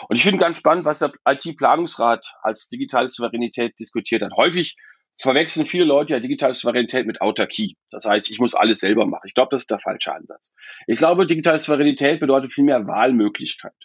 Und 0.10 0.16
ich 0.16 0.24
finde 0.24 0.40
ganz 0.40 0.58
spannend, 0.58 0.86
was 0.86 1.00
der 1.00 1.12
IT-Planungsrat 1.24 2.34
als 2.42 2.68
digitale 2.68 3.08
Souveränität 3.08 3.80
diskutiert 3.80 4.24
hat. 4.24 4.32
Häufig 4.36 4.76
verwechseln 5.20 5.68
viele 5.68 5.86
Leute 5.86 6.14
ja 6.14 6.20
digitale 6.20 6.56
Souveränität 6.56 7.06
mit 7.06 7.22
Autarkie. 7.22 7.78
Das 7.92 8.06
heißt, 8.06 8.32
ich 8.32 8.40
muss 8.40 8.56
alles 8.56 8.80
selber 8.80 9.06
machen. 9.06 9.22
Ich 9.28 9.36
glaube, 9.36 9.50
das 9.52 9.62
ist 9.62 9.72
der 9.72 9.78
falsche 9.78 10.16
Ansatz. 10.16 10.52
Ich 10.88 10.98
glaube, 10.98 11.28
digitale 11.28 11.60
Souveränität 11.60 12.20
bedeutet 12.20 12.52
viel 12.52 12.64
mehr 12.64 12.88
Wahlmöglichkeit. 12.88 13.76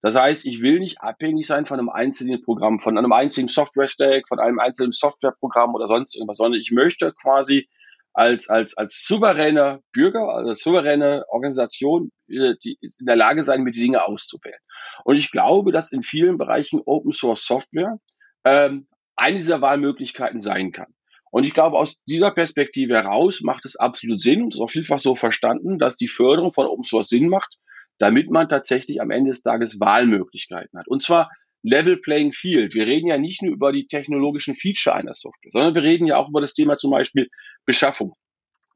Das 0.00 0.16
heißt, 0.16 0.46
ich 0.46 0.62
will 0.62 0.78
nicht 0.78 1.02
abhängig 1.02 1.46
sein 1.46 1.66
von 1.66 1.78
einem 1.78 1.90
einzelnen 1.90 2.40
Programm, 2.40 2.78
von 2.78 2.96
einem 2.96 3.12
einzigen 3.12 3.48
Software-Stack, 3.48 4.28
von 4.28 4.40
einem 4.40 4.58
einzelnen 4.58 4.92
Softwareprogramm 4.92 5.74
oder 5.74 5.88
sonst 5.88 6.16
irgendwas, 6.16 6.38
sondern 6.38 6.58
ich 6.58 6.70
möchte 6.70 7.12
quasi 7.12 7.68
als, 8.12 8.48
als, 8.48 8.76
als 8.76 9.04
souveräner 9.06 9.80
Bürger, 9.92 10.28
als 10.28 10.60
souveräne 10.60 11.24
Organisation, 11.28 12.10
äh, 12.28 12.54
die 12.64 12.78
in 12.80 13.06
der 13.06 13.16
Lage 13.16 13.42
sein, 13.42 13.62
mir 13.62 13.72
die 13.72 13.80
Dinge 13.80 14.04
auszuwählen. 14.04 14.58
Und 15.04 15.16
ich 15.16 15.30
glaube, 15.30 15.72
dass 15.72 15.92
in 15.92 16.02
vielen 16.02 16.38
Bereichen 16.38 16.80
Open 16.84 17.12
Source 17.12 17.44
Software 17.44 17.98
ähm, 18.44 18.88
eine 19.16 19.36
dieser 19.36 19.60
Wahlmöglichkeiten 19.60 20.40
sein 20.40 20.72
kann. 20.72 20.92
Und 21.30 21.46
ich 21.46 21.52
glaube, 21.52 21.78
aus 21.78 22.02
dieser 22.08 22.32
Perspektive 22.32 22.94
heraus 22.94 23.42
macht 23.42 23.64
es 23.64 23.76
absolut 23.76 24.20
Sinn 24.20 24.42
und 24.42 24.54
ist 24.54 24.60
auch 24.60 24.70
vielfach 24.70 24.98
so 24.98 25.14
verstanden, 25.14 25.78
dass 25.78 25.96
die 25.96 26.08
Förderung 26.08 26.52
von 26.52 26.66
Open 26.66 26.82
Source 26.82 27.08
Sinn 27.08 27.28
macht, 27.28 27.56
damit 27.98 28.30
man 28.30 28.48
tatsächlich 28.48 29.00
am 29.00 29.10
Ende 29.10 29.30
des 29.30 29.42
Tages 29.42 29.78
Wahlmöglichkeiten 29.78 30.78
hat. 30.78 30.88
Und 30.88 31.02
zwar 31.02 31.30
Level 31.62 31.98
Playing 31.98 32.32
Field. 32.32 32.74
Wir 32.74 32.86
reden 32.86 33.08
ja 33.08 33.18
nicht 33.18 33.42
nur 33.42 33.52
über 33.52 33.72
die 33.72 33.86
technologischen 33.86 34.54
Feature 34.54 34.96
einer 34.96 35.14
Software, 35.14 35.50
sondern 35.50 35.74
wir 35.74 35.82
reden 35.82 36.06
ja 36.06 36.16
auch 36.16 36.28
über 36.28 36.40
das 36.40 36.54
Thema 36.54 36.76
zum 36.76 36.90
Beispiel 36.90 37.28
Beschaffung. 37.66 38.14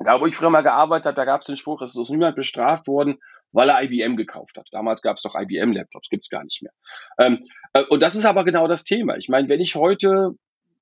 Da, 0.01 0.21
wo 0.21 0.27
ich 0.27 0.35
früher 0.35 0.51
mal 0.51 0.63
gearbeitet 0.63 1.07
habe, 1.07 1.17
da 1.17 1.25
gab 1.25 1.43
es 1.43 1.47
den 1.47 1.57
Spruch, 1.57 1.81
es 1.81 1.97
ist 1.97 2.11
niemand 2.11 2.35
bestraft 2.35 2.89
worden, 2.89 3.19
weil 3.53 3.69
er 3.69 3.83
IBM 3.83 4.17
gekauft 4.17 4.59
hat. 4.59 4.67
Damals 4.73 5.03
gab 5.03 5.17
es 5.17 5.23
doch 5.23 5.37
IBM-Laptops, 5.37 6.09
gibt's 6.11 6.29
gar 6.29 6.43
nicht 6.43 6.63
mehr. 6.63 6.73
Ähm, 7.19 7.47
äh, 7.73 7.85
und 7.85 8.03
das 8.03 8.17
ist 8.17 8.25
aber 8.25 8.45
genau 8.45 8.67
das 8.67 8.85
Thema. 8.85 9.17
Ich 9.17 9.29
meine, 9.29 9.49
wenn 9.49 9.61
ich 9.61 9.77
heute 9.77 10.33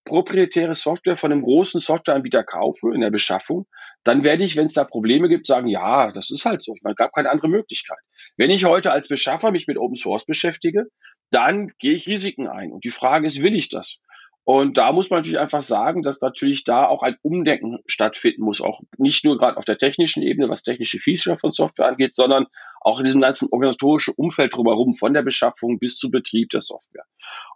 proprietäre 0.04 0.75
Software 0.75 1.16
von 1.16 1.30
einem 1.30 1.42
großen 1.42 1.80
Softwareanbieter 1.80 2.42
kaufe 2.42 2.92
in 2.92 3.02
der 3.02 3.11
Beschaffung, 3.11 3.66
dann 4.02 4.25
werde 4.25 4.42
ich, 4.42 4.56
wenn 4.56 4.66
es 4.66 4.73
da 4.73 4.85
Probleme 4.85 5.28
gibt, 5.28 5.47
sagen, 5.47 5.68
ja, 5.68 6.11
das 6.11 6.30
ist 6.30 6.44
halt 6.44 6.62
so. 6.62 6.75
Ich 6.75 6.82
meine, 6.82 6.97
gab 6.97 7.12
keine 7.12 7.30
andere 7.30 7.49
Möglichkeit. 7.49 7.99
Wenn 8.37 8.50
ich 8.50 8.64
heute 8.64 8.90
als 8.90 9.09
Beschaffer 9.09 9.52
mich 9.52 9.68
mit 9.68 9.78
Open 9.78 9.94
Source 9.94 10.25
beschäftige, 10.25 10.87
dann 11.33 11.73
gehe 11.79 11.95
ich 11.95 12.07
Risiken 12.07 12.47
ein. 12.47 12.73
Und 12.73 12.85
die 12.85 12.91
Frage 12.91 13.27
ist, 13.27 13.43
will 13.43 13.57
ich 13.57 13.69
das? 13.69 13.99
Und 14.45 14.77
da 14.77 14.91
muss 14.91 15.09
man 15.09 15.19
natürlich 15.19 15.39
einfach 15.39 15.62
sagen, 15.62 16.03
dass 16.03 16.21
natürlich 16.21 16.65
da 16.65 16.87
auch 16.87 17.03
ein 17.03 17.17
Umdenken 17.23 17.79
stattfinden 17.87 18.43
muss, 18.43 18.61
auch 18.61 18.81
nicht 18.99 19.25
nur 19.25 19.39
gerade 19.39 19.57
auf 19.57 19.65
der 19.65 19.79
technischen 19.79 20.23
Ebene, 20.23 20.49
was 20.49 20.65
technische 20.65 20.99
Feature 20.99 21.39
von 21.39 21.53
Software 21.53 21.87
angeht, 21.87 22.17
sondern 22.17 22.47
auch 22.81 22.99
in 22.99 23.05
diesem 23.05 23.21
ganzen 23.21 23.49
organisatorischen 23.53 24.15
Umfeld 24.17 24.55
drumherum, 24.55 24.95
von 24.95 25.15
der 25.15 25.23
Beschaffung 25.23 25.79
bis 25.79 25.97
zu 25.97 26.11
Betrieb 26.11 26.51
der 26.51 26.61
Software. 26.61 27.05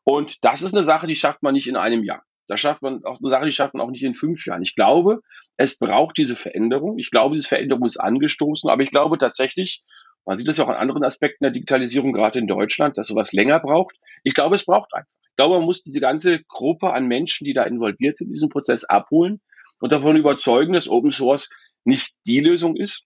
Und 0.05 0.45
das 0.45 0.63
ist 0.63 0.75
eine 0.75 0.85
Sache, 0.85 1.09
die 1.09 1.17
schafft 1.17 1.43
man 1.43 1.55
nicht 1.55 1.67
in 1.67 1.77
einem 1.77 2.05
Jahr. 2.05 2.23
Da 2.47 2.57
schafft 2.57 2.83
man 2.83 3.05
auch 3.05 3.19
eine 3.21 3.31
Sache, 3.31 3.47
die 3.47 3.53
schafft 3.53 3.75
man 3.75 3.85
auch 3.85 3.91
nicht 3.91 4.05
in 4.05 4.15
fünf 4.15 4.47
Jahren. 4.47 4.63
Ich 4.63 4.77
glaube, 4.77 5.21
es 5.57 5.79
braucht 5.79 6.17
diese 6.17 6.37
Veränderung. 6.37 6.99
Ich 6.99 7.11
glaube, 7.11 7.35
diese 7.35 7.49
Veränderung 7.49 7.85
ist 7.85 7.97
angestoßen, 7.97 8.71
aber 8.71 8.85
ich 8.85 8.91
glaube 8.91 9.19
tatsächlich, 9.19 9.83
man 10.27 10.37
sieht 10.37 10.49
das 10.49 10.59
ja 10.59 10.65
auch 10.65 10.69
an 10.69 10.77
anderen 10.77 11.05
Aspekten 11.05 11.45
der 11.45 11.53
Digitalisierung, 11.53 12.13
gerade 12.13 12.39
in 12.39 12.47
Deutschland, 12.47 12.99
dass 12.99 13.07
sowas 13.07 13.33
länger 13.33 13.61
braucht. 13.61 13.97
Ich 14.25 14.35
glaube, 14.35 14.57
es 14.57 14.67
braucht 14.67 14.93
einfach. 14.93 15.11
Ich 15.31 15.37
glaube, 15.37 15.57
man 15.57 15.65
muss 15.65 15.83
diese 15.83 16.01
ganze 16.01 16.43
Gruppe 16.45 16.93
an 16.93 17.07
Menschen, 17.07 17.45
die 17.45 17.53
da 17.53 17.63
involviert 17.63 18.17
sind, 18.17 18.29
in 18.29 18.33
diesem 18.33 18.49
Prozess 18.49 18.85
abholen 18.85 19.41
und 19.81 19.93
davon 19.93 20.17
überzeugen, 20.17 20.73
dass 20.73 20.89
Open 20.89 21.11
Source 21.11 21.51
nicht 21.85 22.15
die 22.27 22.41
Lösung 22.41 22.75
ist, 22.77 23.05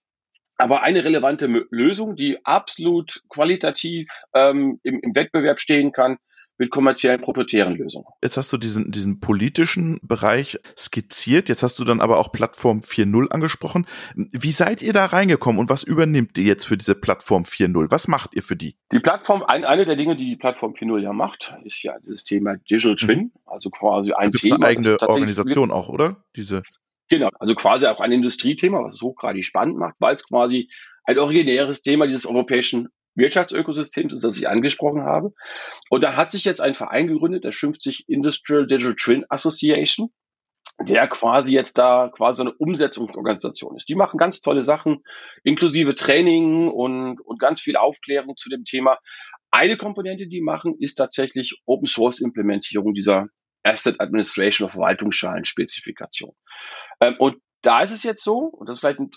aber 0.57 0.83
eine 0.83 1.03
relevante 1.03 1.47
Lösung, 1.69 2.15
die 2.15 2.43
absolut 2.45 3.21
qualitativ 3.29 4.07
ähm, 4.33 4.79
im, 4.83 4.99
im 5.01 5.15
Wettbewerb 5.15 5.59
stehen 5.59 5.91
kann 5.91 6.17
mit 6.61 6.69
kommerziellen 6.69 7.19
proprietären 7.21 7.75
Lösungen. 7.75 8.05
Jetzt 8.21 8.37
hast 8.37 8.53
du 8.53 8.57
diesen, 8.57 8.91
diesen 8.91 9.19
politischen 9.19 9.99
Bereich 10.03 10.59
skizziert, 10.77 11.49
jetzt 11.49 11.63
hast 11.63 11.79
du 11.79 11.83
dann 11.83 11.99
aber 11.99 12.19
auch 12.19 12.31
Plattform 12.31 12.81
4.0 12.81 13.29
angesprochen. 13.29 13.87
Wie 14.13 14.51
seid 14.51 14.83
ihr 14.83 14.93
da 14.93 15.05
reingekommen 15.05 15.59
und 15.59 15.71
was 15.71 15.81
übernimmt 15.81 16.37
ihr 16.37 16.43
jetzt 16.43 16.65
für 16.65 16.77
diese 16.77 16.93
Plattform 16.93 17.45
4.0? 17.45 17.89
Was 17.89 18.07
macht 18.07 18.35
ihr 18.35 18.43
für 18.43 18.55
die? 18.55 18.75
Die 18.91 18.99
Plattform, 18.99 19.41
ein, 19.41 19.65
eine 19.65 19.87
der 19.87 19.95
Dinge, 19.95 20.15
die 20.15 20.25
die 20.25 20.35
Plattform 20.35 20.73
4.0 20.73 20.99
ja 20.99 21.13
macht, 21.13 21.55
ist 21.63 21.81
ja 21.81 21.97
dieses 21.97 22.25
Thema 22.25 22.57
Digital 22.57 22.95
Twin, 22.95 23.19
mhm. 23.19 23.31
also 23.47 23.71
quasi 23.71 24.13
ein 24.13 24.31
Thema. 24.31 24.57
Eine 24.57 24.65
eigene 24.67 25.01
Organisation 25.01 25.71
auch, 25.71 25.89
oder? 25.89 26.23
Diese 26.35 26.61
Genau, 27.09 27.29
also 27.39 27.55
quasi 27.55 27.87
auch 27.87 27.99
ein 27.99 28.11
Industriethema, 28.11 28.83
was 28.83 28.93
es 28.93 29.01
hochgradig 29.01 29.43
spannend 29.43 29.77
macht, 29.77 29.95
weil 29.97 30.13
es 30.13 30.25
quasi 30.25 30.69
ein 31.05 31.17
originäres 31.17 31.81
Thema 31.81 32.05
dieses 32.05 32.27
europäischen 32.27 32.87
Wirtschaftsökosystems 33.15 34.13
ist, 34.13 34.23
das 34.23 34.37
ich 34.37 34.47
angesprochen 34.47 35.03
habe. 35.03 35.33
Und 35.89 36.03
da 36.03 36.15
hat 36.15 36.31
sich 36.31 36.45
jetzt 36.45 36.61
ein 36.61 36.75
Verein 36.75 37.07
gegründet, 37.07 37.43
der 37.43 37.51
schimpft 37.51 37.81
sich 37.81 38.07
Industrial 38.07 38.65
Digital 38.65 38.95
Twin 38.95 39.25
Association, 39.29 40.09
der 40.79 41.07
quasi 41.07 41.53
jetzt 41.53 41.77
da 41.77 42.09
quasi 42.15 42.41
eine 42.41 42.53
Umsetzungsorganisation 42.53 43.75
ist. 43.77 43.89
Die 43.89 43.95
machen 43.95 44.17
ganz 44.17 44.41
tolle 44.41 44.63
Sachen, 44.63 45.03
inklusive 45.43 45.95
Training 45.95 46.69
und, 46.69 47.19
und 47.21 47.39
ganz 47.39 47.61
viel 47.61 47.75
Aufklärung 47.75 48.37
zu 48.37 48.49
dem 48.49 48.63
Thema. 48.63 48.97
Eine 49.51 49.77
Komponente, 49.77 50.27
die 50.27 50.41
machen, 50.41 50.75
ist 50.79 50.95
tatsächlich 50.95 51.61
Open 51.65 51.85
Source 51.85 52.21
Implementierung 52.21 52.93
dieser 52.93 53.27
Asset 53.63 53.99
Administration 53.99 54.65
of 54.65 54.73
Verwaltungsschalen-Spezifikation. 54.73 56.33
Ähm, 57.01 57.15
und 57.19 57.37
da 57.61 57.81
ist 57.81 57.91
es 57.91 58.03
jetzt 58.03 58.23
so, 58.23 58.37
und 58.37 58.67
das 58.67 58.77
ist 58.77 58.79
vielleicht 58.81 58.99
ein 58.99 59.11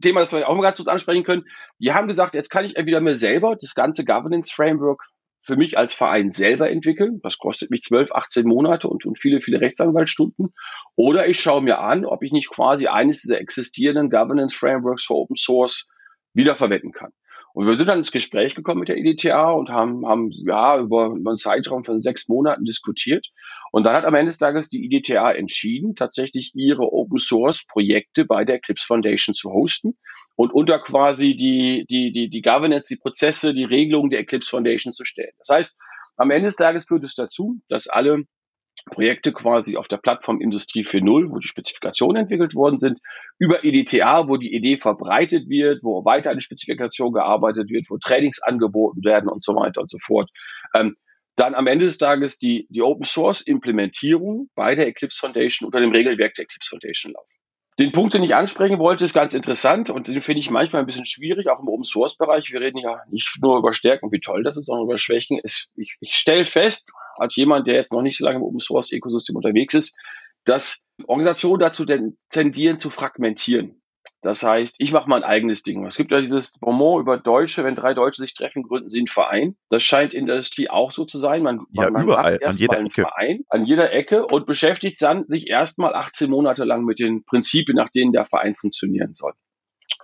Thema, 0.00 0.20
das 0.20 0.32
wir 0.32 0.48
auch 0.48 0.56
mal 0.56 0.62
ganz 0.62 0.76
kurz 0.76 0.88
ansprechen 0.88 1.24
können, 1.24 1.44
die 1.80 1.92
haben 1.92 2.08
gesagt, 2.08 2.34
jetzt 2.34 2.50
kann 2.50 2.64
ich 2.64 2.76
entweder 2.76 3.00
mir 3.00 3.16
selber 3.16 3.56
das 3.60 3.74
ganze 3.74 4.04
Governance 4.04 4.52
Framework 4.52 5.04
für 5.42 5.56
mich 5.56 5.78
als 5.78 5.94
Verein 5.94 6.32
selber 6.32 6.70
entwickeln. 6.70 7.20
Das 7.22 7.38
kostet 7.38 7.70
mich 7.70 7.82
12, 7.82 8.12
18 8.12 8.46
Monate 8.46 8.88
und, 8.88 9.06
und 9.06 9.18
viele, 9.18 9.40
viele 9.40 9.60
Rechtsanwaltsstunden. 9.60 10.52
Oder 10.96 11.28
ich 11.28 11.40
schaue 11.40 11.62
mir 11.62 11.78
an, 11.78 12.04
ob 12.04 12.22
ich 12.22 12.32
nicht 12.32 12.50
quasi 12.50 12.88
eines 12.88 13.22
dieser 13.22 13.40
existierenden 13.40 14.10
Governance 14.10 14.54
Frameworks 14.54 15.04
für 15.04 15.14
Open 15.14 15.36
Source 15.36 15.88
wiederverwenden 16.34 16.92
kann. 16.92 17.12
Und 17.52 17.66
wir 17.66 17.74
sind 17.74 17.88
dann 17.88 17.98
ins 17.98 18.12
Gespräch 18.12 18.54
gekommen 18.54 18.80
mit 18.80 18.88
der 18.88 18.96
EDTA 18.96 19.50
und 19.50 19.70
haben, 19.70 20.06
haben 20.06 20.30
ja 20.30 20.78
über, 20.78 21.08
über 21.08 21.30
einen 21.30 21.36
Zeitraum 21.36 21.84
von 21.84 21.98
sechs 21.98 22.28
Monaten 22.28 22.64
diskutiert. 22.64 23.28
Und 23.72 23.84
dann 23.84 23.94
hat 23.94 24.04
am 24.04 24.14
Ende 24.14 24.30
des 24.30 24.38
Tages 24.38 24.68
die 24.68 24.84
EDTA 24.84 25.32
entschieden, 25.32 25.94
tatsächlich 25.94 26.52
ihre 26.54 26.92
Open 26.92 27.18
Source 27.18 27.66
Projekte 27.66 28.24
bei 28.24 28.44
der 28.44 28.56
Eclipse 28.56 28.86
Foundation 28.86 29.34
zu 29.34 29.50
hosten 29.50 29.98
und 30.36 30.52
unter 30.52 30.78
quasi 30.78 31.36
die, 31.36 31.86
die, 31.90 32.12
die, 32.12 32.30
die 32.30 32.42
Governance, 32.42 32.88
die 32.88 33.00
Prozesse, 33.00 33.52
die 33.52 33.64
Regelungen 33.64 34.10
der 34.10 34.20
Eclipse 34.20 34.50
Foundation 34.50 34.92
zu 34.92 35.04
stellen. 35.04 35.32
Das 35.38 35.48
heißt, 35.48 35.78
am 36.16 36.30
Ende 36.30 36.46
des 36.46 36.56
Tages 36.56 36.86
führt 36.86 37.04
es 37.04 37.14
dazu, 37.14 37.60
dass 37.68 37.88
alle 37.88 38.24
Projekte 38.86 39.32
quasi 39.32 39.76
auf 39.76 39.88
der 39.88 39.96
Plattform 39.98 40.40
Industrie 40.40 40.84
4.0, 40.84 41.30
wo 41.30 41.38
die 41.38 41.48
Spezifikationen 41.48 42.22
entwickelt 42.22 42.54
worden 42.54 42.78
sind, 42.78 43.00
über 43.38 43.64
EDTA, 43.64 44.28
wo 44.28 44.36
die 44.36 44.54
Idee 44.54 44.76
verbreitet 44.76 45.48
wird, 45.48 45.82
wo 45.82 46.04
weiter 46.04 46.30
eine 46.30 46.40
Spezifikation 46.40 47.12
gearbeitet 47.12 47.70
wird, 47.70 47.86
wo 47.90 47.98
Trainings 47.98 48.42
angeboten 48.42 49.04
werden 49.04 49.28
und 49.28 49.42
so 49.44 49.54
weiter 49.54 49.80
und 49.80 49.90
so 49.90 49.98
fort. 50.00 50.30
Ähm, 50.74 50.96
dann 51.36 51.54
am 51.54 51.66
Ende 51.66 51.86
des 51.86 51.98
Tages 51.98 52.38
die, 52.38 52.66
die 52.70 52.82
Open 52.82 53.04
Source 53.04 53.40
Implementierung 53.40 54.50
bei 54.54 54.74
der 54.74 54.86
Eclipse 54.86 55.18
Foundation 55.18 55.66
unter 55.66 55.80
dem 55.80 55.90
Regelwerk 55.90 56.34
der 56.34 56.44
Eclipse 56.44 56.68
Foundation 56.68 57.12
laufen. 57.12 57.39
Den 57.78 57.92
Punkt, 57.92 58.12
den 58.12 58.22
ich 58.22 58.34
ansprechen 58.34 58.78
wollte, 58.78 59.04
ist 59.04 59.14
ganz 59.14 59.32
interessant 59.32 59.88
und 59.88 60.08
den 60.08 60.20
finde 60.20 60.40
ich 60.40 60.50
manchmal 60.50 60.82
ein 60.82 60.86
bisschen 60.86 61.06
schwierig, 61.06 61.48
auch 61.48 61.60
im 61.60 61.68
Open 61.68 61.84
Source 61.84 62.16
Bereich. 62.16 62.52
Wir 62.52 62.60
reden 62.60 62.78
ja 62.78 63.00
nicht 63.10 63.38
nur 63.40 63.58
über 63.58 63.72
Stärken 63.72 64.12
wie 64.12 64.20
toll 64.20 64.42
das 64.42 64.56
ist, 64.56 64.66
sondern 64.66 64.84
über 64.84 64.98
Schwächen. 64.98 65.40
Es, 65.42 65.70
ich, 65.76 65.96
ich 66.00 66.14
stelle 66.14 66.44
fest, 66.44 66.90
als 67.16 67.36
jemand, 67.36 67.68
der 67.68 67.76
jetzt 67.76 67.92
noch 67.92 68.02
nicht 68.02 68.18
so 68.18 68.24
lange 68.24 68.36
im 68.36 68.42
Open 68.42 68.60
Source 68.60 68.92
Ökosystem 68.92 69.36
unterwegs 69.36 69.74
ist, 69.74 69.96
dass 70.44 70.84
Organisationen 71.06 71.60
dazu 71.60 71.86
tendieren 72.28 72.78
zu 72.78 72.90
fragmentieren. 72.90 73.79
Das 74.22 74.42
heißt, 74.42 74.76
ich 74.78 74.92
mache 74.92 75.08
mein 75.08 75.24
eigenes 75.24 75.62
Ding. 75.62 75.86
Es 75.86 75.96
gibt 75.96 76.10
ja 76.10 76.20
dieses 76.20 76.58
Bonbon 76.58 77.00
über 77.00 77.16
Deutsche, 77.16 77.64
wenn 77.64 77.74
drei 77.74 77.94
Deutsche 77.94 78.20
sich 78.20 78.34
treffen, 78.34 78.62
gründen 78.62 78.88
sie 78.88 78.98
einen 78.98 79.06
Verein. 79.06 79.56
Das 79.70 79.82
scheint 79.82 80.12
in 80.12 80.26
der 80.26 80.36
Industrie 80.36 80.68
auch 80.68 80.90
so 80.90 81.06
zu 81.06 81.18
sein. 81.18 81.42
Man, 81.42 81.60
ja, 81.72 81.90
man 81.90 82.04
überall, 82.04 82.32
macht 82.32 82.44
an 82.44 82.56
jeder 82.56 82.76
einen 82.76 82.86
Ecke. 82.86 83.02
Verein, 83.02 83.44
an 83.48 83.64
jeder 83.64 83.92
Ecke 83.92 84.26
und 84.26 84.46
beschäftigt 84.46 85.00
dann 85.00 85.26
sich 85.26 85.48
erstmal 85.48 85.94
18 85.94 86.28
Monate 86.28 86.64
lang 86.64 86.84
mit 86.84 86.98
den 86.98 87.24
Prinzipien, 87.24 87.76
nach 87.76 87.90
denen 87.90 88.12
der 88.12 88.26
Verein 88.26 88.54
funktionieren 88.54 89.12
soll. 89.12 89.32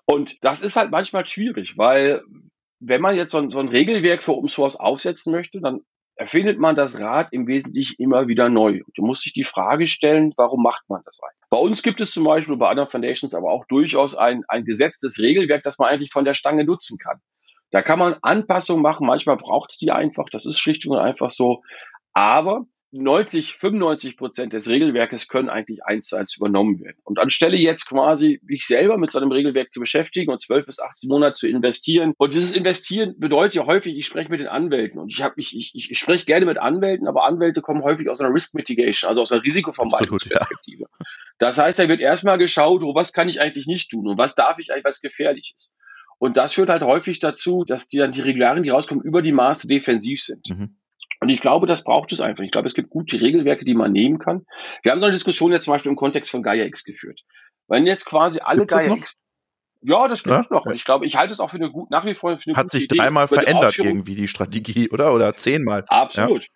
Und 0.06 0.42
das 0.44 0.62
ist 0.62 0.76
halt 0.76 0.90
manchmal 0.90 1.26
schwierig, 1.26 1.76
weil 1.76 2.22
wenn 2.80 3.02
man 3.02 3.16
jetzt 3.16 3.30
so 3.30 3.38
ein, 3.38 3.50
so 3.50 3.58
ein 3.58 3.68
Regelwerk 3.68 4.22
für 4.22 4.34
Open 4.34 4.48
Source 4.48 4.76
aufsetzen 4.76 5.32
möchte, 5.32 5.60
dann 5.60 5.80
erfindet 6.16 6.58
man 6.58 6.74
das 6.74 6.98
Rad 6.98 7.28
im 7.30 7.46
Wesentlichen 7.46 8.02
immer 8.02 8.26
wieder 8.26 8.48
neu. 8.48 8.80
Du 8.94 9.04
musst 9.04 9.24
dich 9.26 9.34
die 9.34 9.44
Frage 9.44 9.86
stellen, 9.86 10.32
warum 10.36 10.62
macht 10.62 10.88
man 10.88 11.02
das 11.04 11.20
eigentlich? 11.22 11.48
Bei 11.50 11.58
uns 11.58 11.82
gibt 11.82 12.00
es 12.00 12.10
zum 12.10 12.24
Beispiel 12.24 12.56
bei 12.56 12.68
anderen 12.68 12.88
Foundations 12.88 13.34
aber 13.34 13.50
auch 13.52 13.66
durchaus 13.66 14.16
ein, 14.16 14.42
ein 14.48 14.64
gesetztes 14.64 15.20
Regelwerk, 15.20 15.62
das 15.62 15.78
man 15.78 15.90
eigentlich 15.90 16.10
von 16.10 16.24
der 16.24 16.34
Stange 16.34 16.64
nutzen 16.64 16.98
kann. 16.98 17.20
Da 17.70 17.82
kann 17.82 17.98
man 17.98 18.16
Anpassungen 18.22 18.82
machen, 18.82 19.06
manchmal 19.06 19.36
braucht 19.36 19.72
es 19.72 19.78
die 19.78 19.90
einfach, 19.90 20.26
das 20.30 20.46
ist 20.46 20.58
schlicht 20.58 20.86
und 20.86 20.96
einfach 20.96 21.30
so. 21.30 21.62
Aber 22.12 22.64
90, 22.92 23.56
95 23.56 24.16
Prozent 24.16 24.52
des 24.52 24.68
Regelwerkes 24.68 25.28
können 25.28 25.48
eigentlich 25.48 25.84
eins 25.84 26.06
zu 26.06 26.16
eins 26.16 26.36
übernommen 26.36 26.80
werden. 26.80 26.96
Und 27.04 27.18
anstelle 27.18 27.56
jetzt 27.56 27.88
quasi 27.88 28.40
mich 28.44 28.66
selber 28.66 28.96
mit 28.96 29.10
so 29.10 29.18
einem 29.18 29.32
Regelwerk 29.32 29.72
zu 29.72 29.80
beschäftigen 29.80 30.30
und 30.30 30.40
12 30.40 30.66
bis 30.66 30.78
18 30.78 31.08
Monate 31.08 31.32
zu 31.32 31.48
investieren. 31.48 32.14
Und 32.16 32.34
dieses 32.34 32.54
Investieren 32.54 33.18
bedeutet 33.18 33.54
ja 33.54 33.66
häufig, 33.66 33.98
ich 33.98 34.06
spreche 34.06 34.30
mit 34.30 34.40
den 34.40 34.48
Anwälten 34.48 35.00
und 35.00 35.12
ich 35.12 35.22
habe 35.22 35.34
mich, 35.36 35.56
ich, 35.56 35.72
ich, 35.74 35.90
ich 35.90 35.98
spreche 35.98 36.26
gerne 36.26 36.46
mit 36.46 36.58
Anwälten, 36.58 37.08
aber 37.08 37.24
Anwälte 37.24 37.60
kommen 37.60 37.82
häufig 37.82 38.08
aus 38.08 38.20
einer 38.20 38.32
Risk 38.32 38.54
Mitigation, 38.54 39.08
also 39.08 39.20
aus 39.20 39.32
einer 39.32 39.42
Risikovermeidungsperspektive. 39.42 40.84
Ja. 40.84 41.06
Das 41.38 41.58
heißt, 41.58 41.78
da 41.78 41.88
wird 41.88 42.00
erstmal 42.00 42.38
geschaut, 42.38 42.82
oh, 42.82 42.94
was 42.94 43.12
kann 43.12 43.28
ich 43.28 43.40
eigentlich 43.40 43.66
nicht 43.66 43.90
tun 43.90 44.06
und 44.06 44.16
was 44.18 44.34
darf 44.34 44.58
ich 44.58 44.70
eigentlich, 44.70 44.84
weil 44.84 44.92
es 44.92 45.02
gefährlich 45.02 45.52
ist. 45.54 45.72
Und 46.18 46.36
das 46.38 46.54
führt 46.54 46.70
halt 46.70 46.82
häufig 46.82 47.18
dazu, 47.18 47.64
dass 47.64 47.88
die 47.88 47.98
dann 47.98 48.12
die 48.12 48.22
Regularien, 48.22 48.62
die 48.62 48.70
rauskommen, 48.70 49.04
über 49.04 49.20
die 49.20 49.32
Maße 49.32 49.68
defensiv 49.68 50.22
sind. 50.22 50.48
Mhm. 50.48 50.76
Und 51.20 51.28
ich 51.28 51.40
glaube, 51.40 51.66
das 51.66 51.84
braucht 51.84 52.12
es 52.12 52.20
einfach. 52.20 52.44
Ich 52.44 52.50
glaube, 52.50 52.66
es 52.66 52.74
gibt 52.74 52.90
gute 52.90 53.20
Regelwerke, 53.20 53.64
die 53.64 53.74
man 53.74 53.92
nehmen 53.92 54.18
kann. 54.18 54.44
Wir 54.82 54.92
haben 54.92 55.00
so 55.00 55.06
eine 55.06 55.14
Diskussion 55.14 55.52
jetzt 55.52 55.64
zum 55.64 55.72
Beispiel 55.72 55.90
im 55.90 55.96
Kontext 55.96 56.30
von 56.30 56.42
Gaia 56.42 56.64
X 56.64 56.84
geführt. 56.84 57.22
Wenn 57.68 57.86
jetzt 57.86 58.04
quasi 58.04 58.40
alle 58.40 58.66
Gaia 58.66 58.94
X 58.96 59.16
ja, 59.82 60.08
das 60.08 60.24
gibt 60.24 60.34
es 60.34 60.50
ja? 60.50 60.56
noch. 60.56 60.66
Ich 60.66 60.84
glaube, 60.84 61.06
ich 61.06 61.16
halte 61.16 61.32
es 61.32 61.38
auch 61.38 61.50
für 61.50 61.56
eine 61.56 61.70
gut, 61.70 61.90
nach 61.90 62.04
wie 62.04 62.14
vor 62.14 62.36
für 62.38 62.50
eine 62.50 62.56
Hat 62.56 62.70
sich 62.70 62.88
dreimal 62.88 63.28
verändert 63.28 63.78
irgendwie 63.78 64.16
die 64.16 64.26
Strategie, 64.26 64.88
oder? 64.92 65.14
Oder 65.14 65.36
zehnmal. 65.36 65.84
Absolut. 65.86 66.42
Ja. 66.42 66.48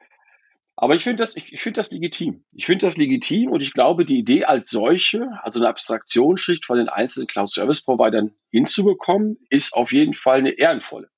Aber 0.75 0.95
ich 0.95 1.05
finde 1.05 1.23
das, 1.23 1.37
ich, 1.37 1.53
ich 1.53 1.61
finde 1.61 1.79
das 1.79 1.91
legitim. 1.93 2.43
Ich 2.53 2.65
finde 2.65 2.87
das 2.87 2.97
legitim 2.97 3.51
und 3.51 3.61
ich 3.61 3.75
glaube, 3.75 4.07
die 4.07 4.19
Idee 4.19 4.47
als 4.47 4.71
solche, 4.71 5.29
also 5.43 5.61
eine 5.61 5.69
Abstraktionsschicht 5.69 6.65
von 6.65 6.79
den 6.79 6.89
einzelnen 6.89 7.27
Cloud-Service-Providern 7.27 8.33
hinzubekommen, 8.51 9.37
ist 9.51 9.75
auf 9.75 9.93
jeden 9.93 10.15
Fall 10.15 10.39
eine 10.39 10.59
ehrenvolle. 10.59 11.11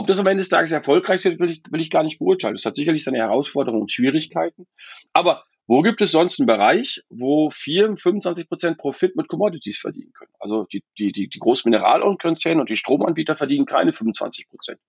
Ob 0.00 0.06
das 0.06 0.18
am 0.18 0.26
Ende 0.26 0.40
des 0.40 0.48
Tages 0.48 0.72
erfolgreich 0.72 1.22
wird, 1.24 1.38
will 1.40 1.50
ich, 1.50 1.62
will 1.70 1.78
ich 1.82 1.90
gar 1.90 2.02
nicht 2.02 2.20
beurteilen. 2.20 2.54
Das 2.54 2.64
hat 2.64 2.74
sicherlich 2.74 3.04
seine 3.04 3.18
Herausforderungen 3.18 3.82
und 3.82 3.92
Schwierigkeiten. 3.92 4.66
Aber 5.12 5.44
wo 5.66 5.82
gibt 5.82 6.00
es 6.00 6.12
sonst 6.12 6.40
einen 6.40 6.46
Bereich, 6.46 7.02
wo 7.10 7.50
Firmen 7.50 7.98
25 7.98 8.48
Prozent 8.48 8.78
Profit 8.78 9.14
mit 9.14 9.28
Commodities 9.28 9.78
verdienen 9.78 10.14
können? 10.14 10.32
Also 10.38 10.64
die, 10.72 10.82
die, 10.98 11.12
die, 11.12 11.28
die 11.28 11.38
großen 11.38 11.70
Mineralkonzerne 11.70 12.62
und 12.62 12.70
die 12.70 12.78
Stromanbieter 12.78 13.34
verdienen 13.34 13.66
keine 13.66 13.92
25 13.92 14.48
Prozent. 14.48 14.80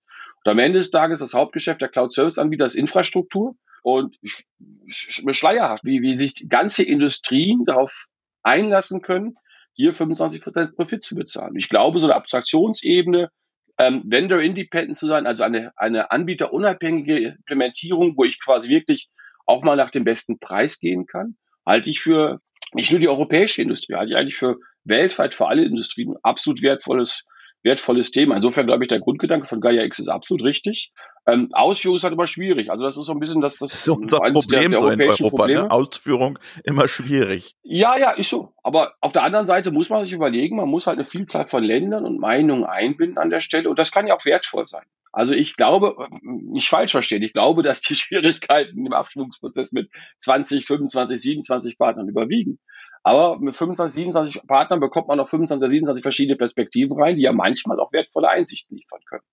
Und 0.42 0.50
am 0.50 0.58
Ende 0.58 0.78
des 0.78 0.90
Tages 0.90 1.20
das 1.20 1.34
Hauptgeschäft 1.34 1.82
der 1.82 1.90
Cloud-Service-Anbieter 1.90 2.64
ist 2.64 2.74
Infrastruktur. 2.74 3.54
Und 3.82 4.16
ich, 4.22 4.46
ich, 4.86 5.22
mir 5.26 5.34
schleierhaft, 5.34 5.84
wie, 5.84 6.00
wie 6.00 6.16
sich 6.16 6.48
ganze 6.48 6.84
Industrie 6.84 7.58
darauf 7.66 8.06
einlassen 8.42 9.02
können, 9.02 9.36
hier 9.74 9.92
25 9.92 10.40
Prozent 10.40 10.74
Profit 10.74 11.02
zu 11.02 11.16
bezahlen. 11.16 11.54
Ich 11.56 11.68
glaube, 11.68 11.98
so 11.98 12.06
eine 12.06 12.14
Abstraktionsebene 12.14 13.28
ähm, 13.82 14.02
Vendor 14.04 14.40
Independent 14.40 14.96
zu 14.96 15.06
sein, 15.06 15.26
also 15.26 15.42
eine, 15.42 15.72
eine 15.76 16.10
anbieterunabhängige 16.10 17.16
Implementierung, 17.16 18.14
wo 18.16 18.24
ich 18.24 18.40
quasi 18.40 18.68
wirklich 18.68 19.08
auch 19.46 19.62
mal 19.62 19.76
nach 19.76 19.90
dem 19.90 20.04
besten 20.04 20.38
Preis 20.38 20.78
gehen 20.78 21.06
kann, 21.06 21.36
halte 21.66 21.90
ich 21.90 22.00
für 22.00 22.40
nicht 22.74 22.90
nur 22.92 23.00
die 23.00 23.08
europäische 23.08 23.62
Industrie, 23.62 23.94
halte 23.94 24.12
ich 24.12 24.16
eigentlich 24.16 24.36
für 24.36 24.58
weltweit 24.84 25.34
für 25.34 25.48
alle 25.48 25.64
Industrien 25.64 26.14
absolut 26.22 26.62
wertvolles 26.62 27.24
wertvolles 27.62 28.10
Thema. 28.10 28.36
Insofern 28.36 28.66
glaube 28.66 28.84
ich, 28.84 28.88
der 28.88 29.00
Grundgedanke 29.00 29.46
von 29.46 29.60
Gaia 29.60 29.82
X 29.82 29.98
ist 29.98 30.08
absolut 30.08 30.44
richtig. 30.44 30.92
Ähm, 31.26 31.48
Ausführung 31.52 31.96
ist 31.96 32.04
halt 32.04 32.14
immer 32.14 32.26
schwierig. 32.26 32.70
Also 32.70 32.84
das 32.84 32.96
ist 32.96 33.06
so 33.06 33.12
ein 33.12 33.20
bisschen 33.20 33.40
das, 33.40 33.56
das, 33.56 33.70
das 33.70 33.80
ist 33.80 33.88
unser 33.88 34.18
Problem 34.18 34.72
der, 34.72 34.80
der 34.96 35.12
so 35.12 35.26
in 35.28 35.30
Europa. 35.32 35.46
Ne? 35.46 35.70
Ausführung 35.70 36.38
immer 36.64 36.88
schwierig. 36.88 37.54
Ja, 37.62 37.96
ja, 37.96 38.10
ist 38.10 38.30
so. 38.30 38.52
Aber 38.62 38.94
auf 39.00 39.12
der 39.12 39.22
anderen 39.22 39.46
Seite 39.46 39.70
muss 39.70 39.90
man 39.90 40.04
sich 40.04 40.12
überlegen, 40.12 40.56
man 40.56 40.68
muss 40.68 40.86
halt 40.86 40.98
eine 40.98 41.04
Vielzahl 41.04 41.46
von 41.46 41.62
Ländern 41.62 42.04
und 42.04 42.18
Meinungen 42.18 42.64
einbinden 42.64 43.18
an 43.18 43.30
der 43.30 43.40
Stelle. 43.40 43.68
Und 43.68 43.78
das 43.78 43.92
kann 43.92 44.06
ja 44.06 44.16
auch 44.16 44.24
wertvoll 44.24 44.66
sein. 44.66 44.84
Also 45.12 45.34
ich 45.34 45.56
glaube, 45.56 45.94
nicht 46.22 46.68
falsch 46.68 46.92
verstehen, 46.92 47.22
ich 47.22 47.34
glaube, 47.34 47.62
dass 47.62 47.82
die 47.82 47.94
Schwierigkeiten 47.96 48.86
im 48.86 48.92
Abstimmungsprozess 48.92 49.72
mit 49.72 49.90
20, 50.20 50.64
25, 50.64 51.20
27 51.20 51.78
Partnern 51.78 52.08
überwiegen. 52.08 52.58
Aber 53.02 53.38
mit 53.38 53.56
25, 53.56 53.94
27 53.94 54.46
Partnern 54.46 54.80
bekommt 54.80 55.08
man 55.08 55.18
noch 55.18 55.28
25, 55.28 55.68
27 55.68 56.02
verschiedene 56.02 56.36
Perspektiven 56.36 56.98
rein, 57.00 57.16
die 57.16 57.22
ja 57.22 57.32
manchmal 57.32 57.78
auch 57.78 57.92
wertvolle 57.92 58.30
Einsichten 58.30 58.76
liefern 58.76 59.00
können. 59.06 59.24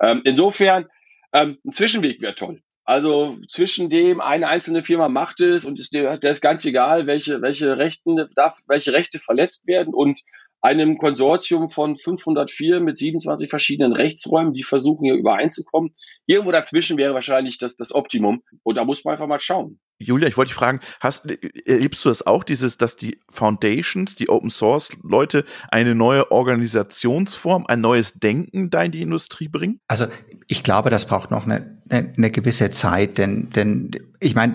Ähm, 0.00 0.22
insofern, 0.24 0.86
ähm, 1.32 1.58
ein 1.64 1.72
Zwischenweg 1.72 2.22
wäre 2.22 2.34
toll. 2.34 2.62
Also 2.84 3.36
zwischen 3.50 3.90
dem 3.90 4.22
eine 4.22 4.48
einzelne 4.48 4.82
Firma 4.82 5.10
macht 5.10 5.42
es 5.42 5.66
und 5.66 5.78
ist, 5.78 5.92
der 5.92 6.22
ist 6.22 6.40
ganz 6.40 6.64
egal, 6.64 7.06
welche, 7.06 7.42
welche 7.42 7.76
Rechten, 7.76 8.16
darf, 8.34 8.58
welche 8.66 8.94
Rechte 8.94 9.18
verletzt 9.18 9.66
werden 9.66 9.92
und 9.92 10.20
einem 10.60 10.98
Konsortium 10.98 11.68
von 11.68 11.96
504 11.96 12.80
mit 12.80 12.96
27 12.96 13.48
verschiedenen 13.48 13.92
Rechtsräumen, 13.92 14.52
die 14.52 14.62
versuchen 14.62 15.04
hier 15.04 15.14
übereinzukommen. 15.14 15.94
Irgendwo 16.26 16.52
dazwischen 16.52 16.98
wäre 16.98 17.14
wahrscheinlich 17.14 17.58
das, 17.58 17.76
das 17.76 17.94
Optimum. 17.94 18.42
Und 18.62 18.78
da 18.78 18.84
muss 18.84 19.04
man 19.04 19.12
einfach 19.12 19.26
mal 19.26 19.40
schauen. 19.40 19.78
Julia, 20.00 20.28
ich 20.28 20.36
wollte 20.36 20.50
dich 20.50 20.56
fragen, 20.56 20.80
hast, 21.00 21.26
erlebst 21.66 22.04
du 22.04 22.08
das 22.08 22.26
auch, 22.26 22.44
dieses, 22.44 22.76
dass 22.78 22.94
die 22.94 23.20
Foundations, 23.30 24.14
die 24.14 24.28
Open 24.28 24.50
Source 24.50 24.96
Leute 25.02 25.44
eine 25.70 25.94
neue 25.96 26.30
Organisationsform, 26.30 27.66
ein 27.66 27.80
neues 27.80 28.14
Denken 28.14 28.70
da 28.70 28.82
in 28.82 28.92
die 28.92 29.02
Industrie 29.02 29.48
bringen? 29.48 29.80
Also 29.88 30.06
ich 30.46 30.62
glaube, 30.62 30.90
das 30.90 31.06
braucht 31.06 31.30
noch 31.30 31.46
eine, 31.46 31.77
eine, 31.90 32.12
eine 32.16 32.30
gewisse 32.30 32.70
Zeit, 32.70 33.18
denn, 33.18 33.50
denn 33.50 33.90
ich 34.20 34.34
meine, 34.34 34.54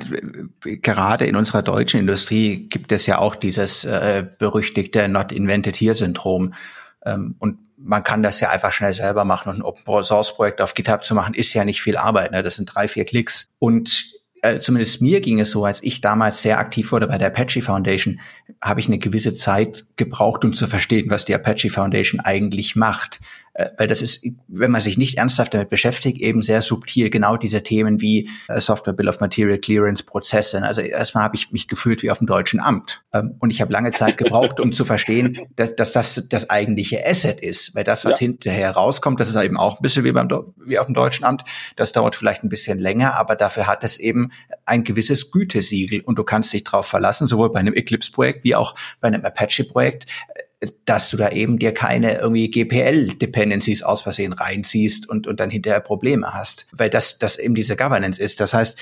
gerade 0.61 1.25
in 1.25 1.35
unserer 1.35 1.61
deutschen 1.61 1.99
Industrie 1.99 2.67
gibt 2.67 2.91
es 2.91 3.05
ja 3.05 3.17
auch 3.17 3.35
dieses 3.35 3.85
äh, 3.85 4.25
berüchtigte 4.39 5.07
Not 5.07 5.31
Invented 5.31 5.75
Here 5.75 5.95
Syndrom. 5.95 6.53
Ähm, 7.05 7.35
und 7.39 7.57
man 7.77 8.03
kann 8.03 8.23
das 8.23 8.39
ja 8.39 8.49
einfach 8.49 8.71
schnell 8.71 8.93
selber 8.93 9.25
machen 9.25 9.49
und 9.49 9.57
ein 9.57 9.61
Open 9.61 10.03
Source 10.03 10.35
Projekt 10.35 10.61
auf 10.61 10.73
GitHub 10.73 11.03
zu 11.03 11.15
machen, 11.15 11.33
ist 11.33 11.53
ja 11.53 11.65
nicht 11.65 11.81
viel 11.81 11.97
Arbeit. 11.97 12.31
Ne? 12.31 12.43
Das 12.43 12.55
sind 12.55 12.73
drei, 12.73 12.87
vier 12.87 13.05
Klicks. 13.05 13.49
Und 13.59 14.13
äh, 14.41 14.59
zumindest 14.59 15.01
mir 15.01 15.21
ging 15.21 15.39
es 15.39 15.51
so, 15.51 15.65
als 15.65 15.81
ich 15.83 16.01
damals 16.01 16.41
sehr 16.41 16.59
aktiv 16.59 16.91
wurde 16.91 17.07
bei 17.07 17.17
der 17.17 17.27
Apache 17.27 17.61
Foundation, 17.61 18.19
habe 18.61 18.79
ich 18.79 18.87
eine 18.87 18.99
gewisse 18.99 19.33
Zeit 19.33 19.85
gebraucht, 19.95 20.43
um 20.43 20.53
zu 20.53 20.67
verstehen, 20.67 21.09
was 21.09 21.25
die 21.25 21.35
Apache 21.35 21.69
Foundation 21.69 22.19
eigentlich 22.19 22.75
macht. 22.75 23.19
Äh, 23.53 23.69
weil 23.77 23.87
das 23.87 24.01
ist, 24.01 24.25
wenn 24.47 24.71
man 24.71 24.81
sich 24.81 24.97
nicht 24.97 25.17
ernsthaft 25.17 25.53
damit 25.53 25.69
beschäftigt, 25.69 26.21
eben 26.21 26.41
sehr 26.41 26.61
subtil 26.61 27.09
genau 27.09 27.37
diese 27.37 27.61
Themen 27.61 28.01
wie 28.01 28.29
äh, 28.47 28.59
Software 28.59 28.93
Bill 28.93 29.09
of 29.09 29.19
Material 29.19 29.57
Clearance 29.57 30.03
Prozesse. 30.03 30.61
Also 30.63 30.81
erstmal 30.81 31.23
habe 31.23 31.35
ich 31.35 31.51
mich 31.51 31.67
gefühlt 31.67 32.01
wie 32.01 32.09
auf 32.09 32.17
dem 32.17 32.27
deutschen 32.27 32.59
Amt. 32.59 33.03
Ähm, 33.13 33.35
und 33.39 33.51
ich 33.51 33.61
habe 33.61 33.71
lange 33.71 33.91
Zeit 33.91 34.17
gebraucht, 34.17 34.59
um 34.59 34.73
zu 34.73 34.85
verstehen, 34.85 35.47
dass, 35.55 35.75
dass 35.75 35.91
das 35.91 36.25
das 36.29 36.49
eigentliche 36.49 37.05
Asset 37.05 37.39
ist. 37.39 37.75
Weil 37.75 37.83
das, 37.83 38.05
was 38.05 38.19
ja. 38.19 38.25
hinterher 38.27 38.71
rauskommt, 38.71 39.19
das 39.19 39.29
ist 39.29 39.35
eben 39.35 39.57
auch 39.57 39.79
ein 39.79 39.81
bisschen 39.81 40.03
wie, 40.03 40.11
beim, 40.11 40.27
wie 40.65 40.79
auf 40.79 40.87
dem 40.87 40.95
deutschen 40.95 41.25
Amt. 41.25 41.43
Das 41.75 41.91
dauert 41.91 42.15
vielleicht 42.15 42.43
ein 42.43 42.49
bisschen 42.49 42.79
länger, 42.79 43.15
aber 43.15 43.35
dafür 43.35 43.67
hat 43.67 43.83
es 43.83 43.99
eben 43.99 44.31
ein 44.65 44.83
gewisses 44.83 45.29
Gütesiegel. 45.29 46.01
Und 46.01 46.17
du 46.17 46.23
kannst 46.23 46.51
dich 46.53 46.63
darauf 46.63 46.87
verlassen, 46.87 47.27
sowohl 47.27 47.51
bei 47.51 47.59
einem 47.59 47.73
Eclipse-Projekt 47.73 48.43
wie 48.43 48.55
auch 48.55 48.75
bei 48.99 49.09
einem 49.09 49.23
Apache-Projekt, 49.23 50.07
dass 50.85 51.09
du 51.09 51.17
da 51.17 51.29
eben 51.29 51.59
dir 51.59 51.73
keine 51.73 52.19
irgendwie 52.19 52.49
GPL-Dependencies 52.49 53.83
aus 53.83 54.01
Versehen 54.01 54.33
reinziehst 54.33 55.09
und, 55.09 55.27
und 55.27 55.39
dann 55.39 55.49
hinterher 55.49 55.79
Probleme 55.79 56.33
hast, 56.33 56.67
weil 56.71 56.89
das, 56.89 57.19
das 57.19 57.37
eben 57.37 57.55
diese 57.55 57.75
Governance 57.75 58.21
ist. 58.21 58.39
Das 58.39 58.53
heißt, 58.53 58.77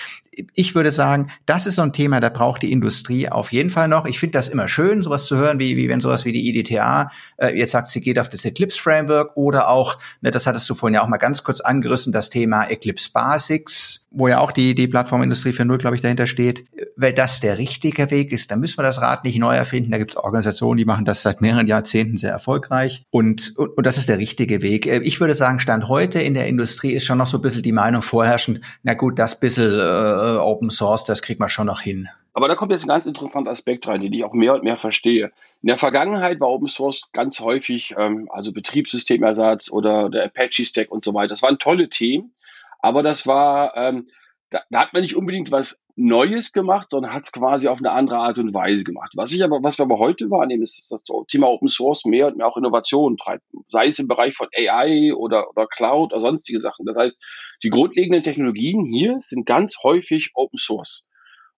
ich 0.54 0.76
würde 0.76 0.92
sagen, 0.92 1.30
das 1.46 1.66
ist 1.66 1.76
so 1.76 1.82
ein 1.82 1.94
Thema, 1.94 2.20
da 2.20 2.30
braucht 2.30 2.62
die 2.62 2.72
Industrie 2.72 3.28
auf 3.28 3.52
jeden 3.52 3.70
Fall 3.70 3.88
noch. 3.88 4.06
Ich 4.06 4.20
finde 4.20 4.34
das 4.34 4.48
immer 4.48 4.68
schön, 4.68 5.04
sowas 5.04 5.26
zu 5.26 5.36
hören, 5.36 5.60
wie, 5.60 5.76
wie 5.76 5.90
wenn 5.90 6.00
sowas 6.00 6.24
wie 6.24 6.32
die 6.32 6.48
IDTA 6.48 7.12
äh, 7.38 7.58
jetzt 7.58 7.72
sagt, 7.72 7.90
sie 7.90 8.02
geht 8.02 8.18
auf 8.18 8.30
das 8.30 8.46
Eclipse 8.46 8.82
Framework 8.82 9.36
oder 9.36 9.70
auch, 9.70 9.98
ne, 10.22 10.32
das 10.32 10.48
hattest 10.48 10.70
du 10.70 10.76
vorhin 10.76 10.96
ja 10.96 11.02
auch 11.02 11.08
mal 11.08 11.18
ganz 11.18 11.44
kurz 11.44 11.60
angerissen, 11.60 12.14
das 12.14 12.30
Thema 12.30 12.64
Eclipse 12.64 13.10
Basics, 13.14 14.08
wo 14.12 14.28
ja 14.28 14.40
auch 14.40 14.52
die, 14.52 14.74
die 14.74 14.88
Plattformindustrie 14.88 15.52
4.0, 15.52 15.78
glaube 15.78 15.96
ich, 15.96 16.02
dahinter 16.02 16.28
steht. 16.28 16.66
Weil 16.96 17.14
das 17.14 17.40
der 17.40 17.58
richtige 17.58 18.12
Weg 18.12 18.32
ist, 18.32 18.52
dann 18.52 18.60
müssen 18.60 18.78
wir 18.78 18.84
das 18.84 19.02
Rad 19.02 19.24
nicht 19.24 19.40
neu 19.40 19.56
erfinden. 19.56 19.92
Da 19.92 19.98
gibt 19.98 20.12
es 20.12 20.18
Organisationen, 20.18 20.78
die 20.78 20.86
machen 20.86 21.06
das 21.06 21.24
seit 21.24 21.42
mehreren 21.42 21.68
Jahrzehnten 21.72 22.18
sehr 22.18 22.32
erfolgreich. 22.32 23.04
Und, 23.10 23.54
und, 23.58 23.78
und 23.78 23.86
das 23.86 23.98
ist 23.98 24.08
der 24.10 24.18
richtige 24.18 24.62
Weg. 24.62 24.86
Äh, 24.86 25.02
ich 25.04 25.20
würde 25.20 25.34
sagen, 25.34 25.60
Stand 25.60 25.88
heute 25.88 26.20
in 26.20 26.34
der 26.34 26.48
Industrie 26.48 26.92
ist 26.92 27.06
schon 27.06 27.18
noch 27.18 27.28
so 27.28 27.38
ein 27.38 27.42
bisschen 27.42 27.64
die 27.64 27.72
Meinung 27.72 28.02
vorherrschend, 28.02 28.62
na 28.84 28.94
gut, 28.94 29.18
das 29.18 29.40
bisschen 29.40 29.74
äh, 29.74 30.38
Open 30.38 30.70
Source, 30.70 31.04
das 31.04 31.22
kriegt 31.22 31.40
man 31.40 31.50
schon 31.50 31.68
noch 31.68 31.82
hin. 31.82 32.08
Aber 32.34 32.48
da 32.48 32.56
kommt 32.56 32.72
jetzt 32.72 32.86
ein 32.86 32.88
ganz 32.88 33.06
interessanter 33.06 33.52
Aspekt 33.52 33.88
rein, 33.88 34.02
den 34.02 34.14
ich 34.14 34.24
auch 34.24 34.34
mehr 34.34 34.54
und 34.54 34.64
mehr 34.64 34.78
verstehe. 34.78 35.32
In 35.62 35.68
der 35.68 35.78
Vergangenheit 35.78 36.40
war 36.40 36.50
Open 36.50 36.70
Source 36.70 37.10
ganz 37.12 37.40
häufig, 37.42 37.94
ähm, 37.98 38.30
also 38.32 38.54
Betriebssystemersatz 38.54 39.72
oder 39.72 40.10
der 40.10 40.26
Apache 40.26 40.66
Stack 40.66 40.92
und 40.92 41.04
so 41.04 41.14
weiter. 41.14 41.30
Das 41.30 41.44
waren 41.44 41.60
tolle 41.60 41.90
Themen, 41.90 42.34
aber 42.80 43.04
das 43.04 43.28
war, 43.28 43.76
ähm, 43.76 44.08
da, 44.52 44.62
da 44.70 44.82
hat 44.82 44.94
man 44.94 45.02
nicht 45.02 45.16
unbedingt 45.16 45.52
was 45.52 45.82
Neues 45.96 46.52
gemacht, 46.52 46.90
sondern 46.92 47.14
hat 47.14 47.24
es 47.24 47.32
quasi 47.32 47.68
auf 47.68 47.80
eine 47.80 47.92
andere 47.92 48.18
Art 48.18 48.38
und 48.38 48.54
Weise 48.54 48.84
gemacht. 48.84 49.14
Was 49.16 49.32
ich 49.32 49.44
aber, 49.44 49.64
was 49.64 49.80
wir 49.80 49.86
aber 49.86 49.98
heute 49.98 50.30
wahrnehmen, 50.30 50.62
ist, 50.62 50.78
dass 50.78 51.04
das 51.04 51.04
Thema 51.30 51.48
Open 51.48 51.70
Source 51.70 52.06
mehr 52.06 52.28
und 52.28 52.38
mehr 52.38 52.48
auch 52.48 52.58
Innovationen 52.58 53.18
treibt. 53.18 53.44
Sei 53.70 53.88
es 53.88 54.00
im 54.00 54.08
Bereich 54.08 54.36
von 54.36 54.50
AI 54.56 55.14
oder, 55.14 55.50
oder 55.50 55.68
Cloud 55.68 56.12
oder 56.12 56.20
sonstige 56.20 56.60
Sachen. 56.60 56.86
Das 56.86 56.98
heißt, 56.98 57.18
die 57.64 57.70
grundlegenden 57.70 58.24
Technologien 58.24 58.86
hier 58.86 59.16
sind 59.20 59.46
ganz 59.46 59.78
häufig 59.84 60.32
Open 60.34 60.58
Source. 60.58 61.06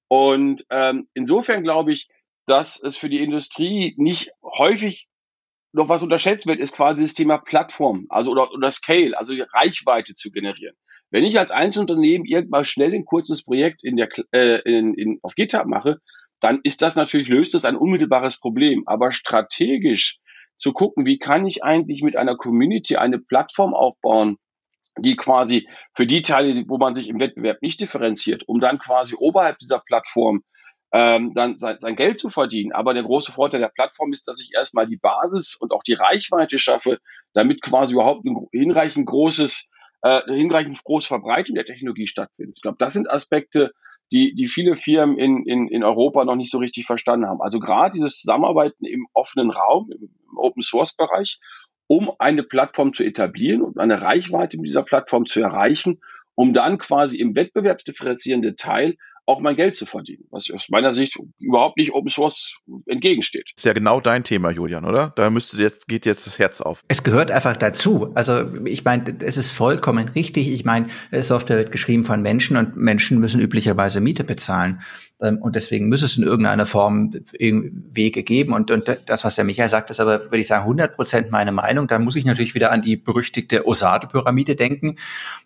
Und 0.07 0.63
ähm, 0.69 1.07
insofern 1.15 1.63
glaube 1.63 1.93
ich, 1.93 2.09
dass 2.45 2.81
es 2.81 2.95
für 2.95 3.09
die 3.09 3.23
Industrie 3.23 3.95
nicht 3.97 4.31
häufig 4.43 5.07
noch 5.71 5.89
was 5.89 6.03
unterschätzt 6.03 6.45
wird, 6.45 6.59
ist 6.59 6.75
quasi 6.75 7.01
das 7.01 7.15
Thema 7.15 7.39
Plattform, 7.39 8.05
also 8.09 8.31
oder, 8.31 8.51
oder 8.51 8.69
Scale, 8.69 9.17
also 9.17 9.33
Reichweite 9.53 10.13
zu 10.13 10.29
generieren. 10.29 10.75
Wenn 11.13 11.25
ich 11.25 11.37
als 11.37 11.51
Einzelunternehmen 11.51 12.25
irgendwann 12.25 12.65
schnell 12.65 12.91
ein 12.91 13.05
kurzes 13.05 13.43
Projekt 13.43 13.83
in 13.83 13.97
der, 13.97 14.09
äh, 14.31 14.61
in, 14.65 14.95
in, 14.95 15.19
auf 15.21 15.35
GitHub 15.35 15.67
mache, 15.67 15.99
dann 16.39 16.59
ist 16.63 16.81
das 16.81 16.95
natürlich, 16.95 17.27
löst 17.27 17.53
das 17.53 17.65
ein 17.65 17.75
unmittelbares 17.75 18.39
Problem. 18.39 18.81
Aber 18.87 19.11
strategisch 19.11 20.17
zu 20.57 20.73
gucken, 20.73 21.05
wie 21.05 21.19
kann 21.19 21.45
ich 21.45 21.63
eigentlich 21.63 22.01
mit 22.01 22.17
einer 22.17 22.35
Community 22.35 22.95
eine 22.95 23.19
Plattform 23.19 23.75
aufbauen, 23.75 24.37
die 24.97 25.15
quasi 25.15 25.69
für 25.93 26.07
die 26.07 26.23
Teile, 26.23 26.63
wo 26.67 26.79
man 26.79 26.95
sich 26.95 27.09
im 27.09 27.19
Wettbewerb 27.19 27.61
nicht 27.61 27.79
differenziert, 27.79 28.47
um 28.47 28.59
dann 28.59 28.79
quasi 28.79 29.13
oberhalb 29.15 29.59
dieser 29.59 29.81
Plattform 29.85 30.41
ähm, 30.93 31.35
dann 31.35 31.59
sein, 31.59 31.75
sein 31.77 31.95
Geld 31.95 32.17
zu 32.17 32.31
verdienen. 32.31 32.71
Aber 32.71 32.95
der 32.95 33.03
große 33.03 33.31
Vorteil 33.31 33.59
der 33.59 33.69
Plattform 33.69 34.13
ist, 34.13 34.27
dass 34.27 34.41
ich 34.41 34.49
erstmal 34.55 34.87
die 34.87 34.97
Basis 34.97 35.57
und 35.61 35.71
auch 35.73 35.83
die 35.83 35.93
Reichweite 35.93 36.57
schaffe, 36.57 36.97
damit 37.33 37.61
quasi 37.61 37.93
überhaupt 37.93 38.25
ein 38.25 38.47
hinreichend 38.51 39.05
großes, 39.05 39.69
äh, 40.03 40.21
hinreichend 40.27 40.83
große 40.83 41.07
Verbreitung 41.07 41.55
der 41.55 41.65
Technologie 41.65 42.07
stattfindet. 42.07 42.57
Ich 42.57 42.61
glaube, 42.61 42.77
das 42.79 42.93
sind 42.93 43.11
Aspekte, 43.11 43.71
die, 44.11 44.35
die 44.35 44.47
viele 44.47 44.75
Firmen 44.75 45.17
in, 45.17 45.45
in, 45.45 45.67
in 45.67 45.83
Europa 45.83 46.23
noch 46.23 46.35
nicht 46.35 46.51
so 46.51 46.59
richtig 46.59 46.85
verstanden 46.85 47.27
haben. 47.27 47.41
Also 47.41 47.59
gerade 47.59 47.93
dieses 47.93 48.19
Zusammenarbeiten 48.19 48.85
im 48.85 49.07
offenen 49.13 49.49
Raum, 49.49 49.89
im 49.91 50.37
Open 50.37 50.61
Source 50.61 50.95
Bereich, 50.95 51.39
um 51.87 52.11
eine 52.19 52.43
Plattform 52.43 52.93
zu 52.93 53.03
etablieren 53.03 53.61
und 53.61 53.79
eine 53.79 54.01
Reichweite 54.01 54.57
mit 54.57 54.67
dieser 54.67 54.83
Plattform 54.83 55.25
zu 55.25 55.41
erreichen, 55.41 56.01
um 56.35 56.53
dann 56.53 56.77
quasi 56.77 57.17
im 57.19 57.35
wettbewerbsdifferenzierenden 57.35 58.55
Teil 58.55 58.97
auch 59.25 59.39
mein 59.39 59.55
Geld 59.55 59.75
zu 59.75 59.85
verdienen, 59.85 60.25
was 60.31 60.49
aus 60.51 60.67
meiner 60.69 60.93
Sicht 60.93 61.17
überhaupt 61.39 61.77
nicht 61.77 61.93
Open 61.93 62.09
Source 62.09 62.57
entgegensteht. 62.85 63.51
Ist 63.55 63.65
ja 63.65 63.73
genau 63.73 64.01
dein 64.01 64.23
Thema, 64.23 64.51
Julian, 64.51 64.85
oder? 64.85 65.13
Da 65.15 65.29
müsste 65.29 65.57
jetzt 65.57 65.87
geht 65.87 66.05
jetzt 66.05 66.27
das 66.27 66.39
Herz 66.39 66.61
auf. 66.61 66.81
Es 66.87 67.03
gehört 67.03 67.31
einfach 67.31 67.55
dazu. 67.55 68.11
Also 68.15 68.53
ich 68.65 68.83
meine, 68.83 69.15
es 69.19 69.37
ist 69.37 69.51
vollkommen 69.51 70.09
richtig. 70.09 70.51
Ich 70.51 70.65
meine, 70.65 70.87
Software 71.11 71.57
wird 71.57 71.71
geschrieben 71.71 72.03
von 72.03 72.21
Menschen 72.21 72.57
und 72.57 72.75
Menschen 72.75 73.19
müssen 73.19 73.39
üblicherweise 73.39 74.01
Miete 74.01 74.23
bezahlen. 74.23 74.81
Ähm, 75.23 75.37
und 75.41 75.55
deswegen 75.55 75.89
muss 75.89 76.01
es 76.01 76.17
in 76.17 76.23
irgendeiner 76.23 76.65
Form 76.65 77.13
Wege 77.39 78.23
geben. 78.23 78.53
Und, 78.53 78.69
und 78.71 78.99
das, 79.05 79.23
was 79.23 79.35
der 79.35 79.45
Michael 79.45 79.69
sagt, 79.69 79.89
ist 79.89 79.99
aber, 79.99 80.25
würde 80.25 80.39
ich 80.39 80.47
sagen, 80.47 80.63
100 80.63 80.95
Prozent 80.95 81.31
meine 81.31 81.51
Meinung. 81.51 81.87
Da 81.87 81.97
muss 81.97 82.15
ich 82.15 82.25
natürlich 82.25 82.55
wieder 82.55 82.71
an 82.71 82.81
die 82.81 82.97
berüchtigte 82.97 83.65
Osade-Pyramide 83.65 84.55
denken. 84.55 84.97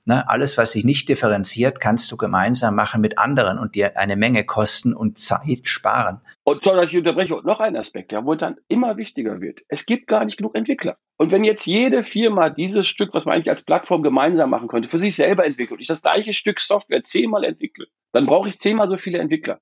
Ne, 0.06 0.28
alles, 0.28 0.58
was 0.58 0.72
sich 0.72 0.84
nicht 0.84 1.08
differenziert, 1.10 1.80
kannst 1.80 2.12
du 2.12 2.18
gemeinsam 2.18 2.76
machen 2.76 3.02
mit 3.02 3.20
anderen 3.20 3.60
und 3.60 3.67
dir 3.76 3.98
eine 3.98 4.16
Menge 4.16 4.44
kosten 4.44 4.94
und 4.94 5.20
Zeit 5.20 5.68
sparen. 5.68 6.22
Und 6.44 6.64
soll 6.64 6.78
dass 6.78 6.92
ich 6.92 6.98
unterbreche, 6.98 7.36
und 7.36 7.46
noch 7.46 7.60
ein 7.60 7.76
Aspekt, 7.76 8.12
der 8.12 8.26
wohl 8.26 8.38
dann 8.38 8.58
immer 8.68 8.98
wichtiger 8.98 9.42
wird. 9.42 9.62
Es 9.68 9.86
gibt 9.86 10.08
gar 10.08 10.24
nicht 10.24 10.38
genug 10.38 10.56
Entwickler. 10.56 10.98
Und 11.18 11.32
wenn 11.32 11.44
jetzt 11.44 11.66
jede 11.66 12.04
Firma 12.04 12.50
dieses 12.50 12.88
Stück, 12.88 13.14
was 13.14 13.26
man 13.26 13.36
eigentlich 13.36 13.50
als 13.50 13.66
Plattform 13.66 14.04
gemeinsam 14.04 14.50
machen 14.50 14.68
könnte, 14.68 14.88
für 14.88 14.98
sich 14.98 15.16
selber 15.16 15.46
entwickelt 15.46 15.78
und 15.78 15.82
ich 15.82 15.88
das 15.88 16.02
gleiche 16.02 16.34
Stück 16.34 16.60
Software 16.60 17.04
zehnmal 17.04 17.44
entwickle, 17.44 17.88
dann 18.14 18.26
brauche 18.26 18.50
ich 18.50 18.60
zehnmal 18.60 18.88
so 18.88 18.98
viele 18.98 19.20
Entwickler. 19.20 19.60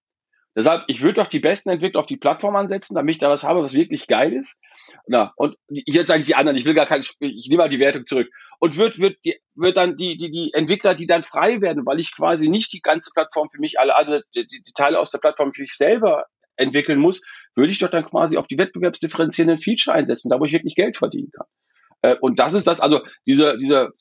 Deshalb, 0.56 0.84
ich 0.88 1.02
würde 1.02 1.16
doch 1.16 1.28
die 1.28 1.40
besten 1.40 1.70
Entwickler 1.70 2.00
auf 2.00 2.08
die 2.08 2.16
Plattform 2.16 2.56
ansetzen, 2.56 2.96
damit 2.96 3.16
ich 3.16 3.20
da 3.20 3.30
was 3.30 3.44
habe, 3.44 3.62
was 3.62 3.74
wirklich 3.74 4.08
geil 4.08 4.32
ist. 4.32 4.62
Na, 5.06 5.34
und 5.36 5.58
jetzt 5.70 6.08
sage 6.08 6.22
ich 6.22 6.26
die 6.26 6.36
anderen, 6.36 6.58
ich 6.58 6.66
will 6.66 6.74
gar 6.74 6.86
kein, 6.86 7.02
ich 7.20 7.48
nehme 7.50 7.64
mal 7.64 7.70
die 7.70 7.80
Wertung 7.80 8.06
zurück. 8.06 8.30
Und 8.60 8.78
wird, 8.78 9.00
wird, 9.00 9.18
die, 9.26 9.40
wird 9.56 9.78
dann 9.78 9.98
die, 9.98 10.18
die, 10.18 10.30
die 10.30 10.52
Entwickler, 10.54 10.96
die 10.96 11.08
dann 11.08 11.24
frei 11.24 11.62
werden, 11.62 11.86
weil 11.86 12.00
ich 12.00 12.16
quasi 12.16 12.50
nicht 12.50 12.74
die 12.74 12.82
ganze 12.82 13.12
Plattform 13.14 13.50
für 13.50 13.60
mich 13.60 13.80
alle, 13.80 13.96
also 13.96 14.20
die, 14.36 14.48
die 14.48 14.74
Teile 14.76 15.00
aus 15.00 15.12
der 15.12 15.20
Plattform 15.20 15.52
für 15.52 15.62
mich 15.62 15.74
selber 15.74 16.26
entwickeln 16.58 17.00
muss, 17.00 17.22
würde 17.56 17.72
ich 17.72 17.80
doch 17.80 17.90
dann 17.90 18.06
quasi 18.06 18.38
auf 18.38 18.48
die 18.48 18.58
wettbewerbsdifferenzierenden 18.58 19.58
Feature 19.58 19.96
einsetzen, 19.96 20.30
da 20.30 20.40
wo 20.40 20.46
ich 20.46 20.54
wirklich 20.54 20.76
Geld 20.76 20.98
verdienen 20.98 21.32
kann. 21.32 21.48
Äh, 22.02 22.16
und 22.22 22.40
das 22.40 22.54
ist 22.54 22.68
das, 22.68 22.80
also 22.82 23.02
diese, 23.26 23.58
diese 23.58 23.92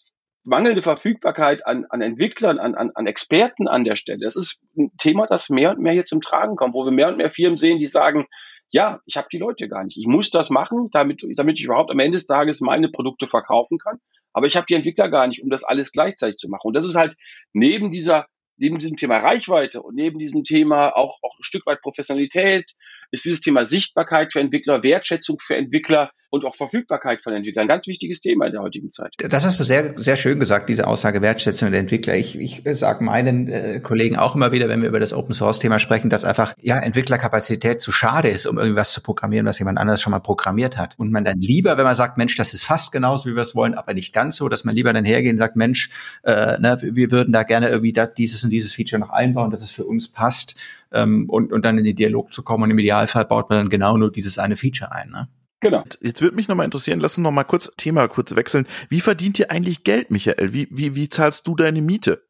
mangelnde 0.45 0.83
Verfügbarkeit 0.83 1.67
an, 1.67 1.87
an 1.89 2.03
Entwicklern, 2.03 2.59
an, 2.59 2.75
an, 2.75 2.91
an 2.95 3.07
Experten 3.07 3.67
an 3.67 3.85
der 3.85 3.97
Stelle, 3.97 4.21
das 4.21 4.37
ist 4.37 4.63
ein 4.77 4.91
Thema, 4.99 5.27
das 5.27 5.49
mehr 5.49 5.71
und 5.71 5.81
mehr 5.81 5.95
hier 5.95 6.05
zum 6.05 6.21
Tragen 6.21 6.57
kommt, 6.57 6.75
wo 6.75 6.85
wir 6.85 6.93
mehr 6.93 7.09
und 7.09 7.17
mehr 7.17 7.31
Firmen 7.31 7.57
sehen, 7.57 7.79
die 7.79 7.87
sagen, 7.87 8.27
ja, 8.71 9.01
ich 9.07 9.17
habe 9.17 9.29
die 9.31 9.39
Leute 9.39 9.69
gar 9.69 9.85
nicht. 9.85 9.97
Ich 9.97 10.07
muss 10.07 10.31
das 10.31 10.51
machen, 10.51 10.89
damit, 10.91 11.25
damit 11.37 11.59
ich 11.59 11.65
überhaupt 11.65 11.91
am 11.91 11.99
Ende 11.99 12.19
des 12.19 12.27
Tages 12.27 12.61
meine 12.61 12.89
Produkte 12.89 13.27
verkaufen 13.27 13.79
kann. 13.79 14.01
Aber 14.35 14.47
ich 14.47 14.57
habe 14.57 14.67
die 14.67 14.75
Entwickler 14.75 15.09
gar 15.09 15.27
nicht, 15.27 15.43
um 15.43 15.49
das 15.49 15.65
alles 15.65 15.93
gleichzeitig 15.93 16.37
zu 16.37 16.51
machen. 16.51 16.69
Und 16.69 16.75
das 16.75 16.85
ist 16.85 16.97
halt 16.97 17.17
neben 17.55 17.91
dieser 17.91 18.27
neben 18.57 18.79
diesem 18.79 18.97
Thema 18.97 19.19
Reichweite 19.19 19.83
und 19.83 19.97
neben 19.97 20.19
diesem 20.19 20.45
Thema 20.45 20.91
auch, 20.91 21.19
auch 21.23 21.39
ein 21.39 21.43
Stück 21.43 21.67
weit 21.67 21.81
Professionalität, 21.81 22.73
ist 23.11 23.25
dieses 23.25 23.41
Thema 23.41 23.65
Sichtbarkeit 23.65 24.33
für 24.33 24.41
Entwickler, 24.41 24.83
Wertschätzung 24.83 25.39
für 25.41 25.57
Entwickler 25.57 26.11
und 26.35 26.45
auch 26.45 26.57
Verfügbarkeit 26.57 27.23
von 27.23 27.33
Entwicklern. 27.33 27.65
Ein 27.65 27.69
ganz 27.69 27.87
wichtiges 27.87 28.21
Thema 28.21 28.47
in 28.47 28.53
der 28.53 28.61
heutigen 28.61 28.91
Zeit. 28.91 29.15
Das 29.19 29.45
hast 29.45 29.61
du 29.61 29.65
sehr, 29.65 29.95
sehr 29.97 30.17
schön 30.17 30.41
gesagt, 30.41 30.69
diese 30.69 30.87
Aussage 30.87 31.23
Wertschätzung 31.23 31.71
der 31.71 31.79
Entwickler. 31.79 32.17
Ich, 32.17 32.39
ich 32.39 32.63
sage 32.73 33.05
meinen 33.05 33.49
äh, 33.49 33.81
Kollegen 33.81 34.17
auch 34.17 34.35
immer 34.35 34.51
wieder, 34.51 34.69
wenn 34.69 34.83
wir 34.83 34.89
über 34.89 34.99
das 34.99 35.13
Open 35.13 35.33
Source 35.33 35.61
Thema 35.61 35.79
sprechen, 35.79 36.11
dass 36.11 36.25
einfach 36.25 36.55
ja 36.61 36.79
Entwicklerkapazität 36.81 37.81
zu 37.81 37.93
schade 37.93 38.29
ist, 38.29 38.47
um 38.47 38.59
irgendwas 38.59 38.93
zu 38.93 39.01
programmieren, 39.01 39.47
was 39.47 39.61
jemand 39.61 39.79
anderes 39.79 40.03
schon 40.03 40.11
mal 40.11 40.19
programmiert 40.19 40.77
hat. 40.77 40.99
Und 40.99 41.13
man 41.13 41.25
dann 41.25 41.39
lieber, 41.39 41.79
wenn 41.79 41.85
man 41.85 41.95
sagt, 41.95 42.19
Mensch, 42.19 42.37
das 42.37 42.53
ist 42.53 42.65
fast 42.65 42.91
genauso, 42.91 43.31
wie 43.31 43.37
wir 43.37 43.43
es 43.43 43.55
wollen, 43.55 43.75
aber 43.75 43.95
nicht 43.95 44.13
ganz 44.13 44.37
so, 44.37 44.49
dass 44.49 44.65
man 44.65 44.75
lieber 44.75 44.93
dann 44.93 45.05
hergehen 45.05 45.37
und 45.37 45.39
sagt, 45.39 45.55
Mensch, 45.55 45.91
äh, 46.25 46.59
ne, 46.59 46.79
wir 46.83 47.13
würden 47.13 47.33
da 47.33 47.45
gerne 47.45 47.69
irgendwie 47.69 47.93
da, 47.93 48.07
dieses 48.07 48.43
und 48.43 48.51
dieses 48.51 48.73
Feature 48.73 48.99
noch 48.99 49.11
einbauen, 49.11 49.53
dass 49.53 49.63
es 49.63 49.71
für 49.71 49.85
uns 49.85 50.09
passt 50.09 50.57
ähm, 50.93 51.29
und, 51.29 51.53
und 51.53 51.65
dann 51.65 51.79
in 51.79 51.85
den 51.85 51.97
Dialog 51.97 52.33
zu 52.33 52.43
kommen. 52.43 52.65
Und 52.65 52.71
im 52.71 52.79
Idealfall 52.79 53.25
baut 53.25 53.51
man 53.51 53.59
dann 53.59 53.69
genau 53.69 53.97
nur 53.97 54.11
dieses 54.11 54.39
eine 54.39 54.57
Feature 54.57 54.93
ein. 54.93 55.11
Ne? 55.11 55.29
Genau. 55.61 55.83
Jetzt 56.03 56.21
würde 56.21 56.37
mich 56.37 56.49
nochmal 56.49 56.67
interessieren, 56.67 57.01
lass 57.01 57.17
uns 57.17 57.25
noch 57.25 57.31
mal 57.31 57.45
kurz 57.45 57.71
Thema 57.77 58.07
kurz 58.09 58.35
wechseln. 58.37 58.67
Wie 58.91 59.01
verdient 59.01 59.39
ihr 59.39 59.51
eigentlich 59.51 59.83
Geld, 59.83 60.11
Michael? 60.11 60.53
Wie, 60.53 60.69
wie, 60.71 60.95
wie 60.95 61.09
zahlst 61.09 61.47
du 61.47 61.55
deine 61.55 61.81
Miete? 61.81 62.23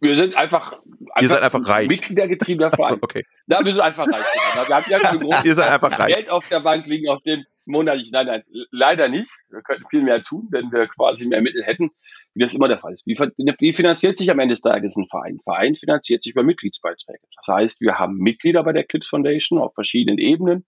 Wir 0.00 0.16
sind 0.16 0.36
einfach, 0.36 0.72
einfach, 0.72 1.22
ihr 1.22 1.28
seid 1.28 1.42
einfach 1.42 1.68
reich. 1.68 1.88
Mitgliedergetriebener 1.88 2.70
Verein. 2.70 2.98
okay. 3.00 3.24
Na, 3.46 3.64
wir 3.64 3.72
sind 3.72 3.80
einfach 3.80 4.06
reich. 4.06 4.66
Wir 4.66 4.76
haben 4.76 4.84
ja 4.90 4.98
ein 5.10 5.20
großes 5.20 5.44
ihr 5.44 5.54
seid 5.54 5.70
einfach 5.70 5.98
reich. 5.98 6.14
Geld 6.14 6.30
auf 6.30 6.48
der 6.48 6.60
Bank 6.60 6.86
liegen, 6.86 7.08
auf 7.08 7.22
dem 7.22 7.44
monatlich. 7.66 8.10
Nein, 8.10 8.26
nein, 8.26 8.42
leider 8.70 9.08
nicht. 9.08 9.30
Wir 9.48 9.62
könnten 9.62 9.84
viel 9.88 10.02
mehr 10.02 10.22
tun, 10.22 10.48
wenn 10.50 10.70
wir 10.72 10.86
quasi 10.88 11.26
mehr 11.26 11.40
Mittel 11.40 11.62
hätten, 11.64 11.90
wie 12.34 12.40
das 12.40 12.54
immer 12.54 12.68
der 12.68 12.78
Fall 12.78 12.92
ist. 12.92 13.06
Wie, 13.06 13.18
wie 13.18 13.72
finanziert 13.72 14.16
sich 14.16 14.30
am 14.30 14.38
Ende 14.38 14.52
des 14.52 14.62
Tages 14.62 14.96
ein 14.96 15.06
Verein? 15.06 15.34
Ein 15.34 15.40
Verein 15.40 15.74
finanziert 15.74 16.22
sich 16.22 16.32
über 16.32 16.42
Mitgliedsbeiträge. 16.42 17.20
Das 17.36 17.46
heißt, 17.54 17.80
wir 17.80 17.98
haben 17.98 18.16
Mitglieder 18.18 18.62
bei 18.62 18.72
der 18.72 18.84
Clips 18.84 19.08
Foundation 19.08 19.58
auf 19.58 19.74
verschiedenen 19.74 20.18
Ebenen 20.18 20.64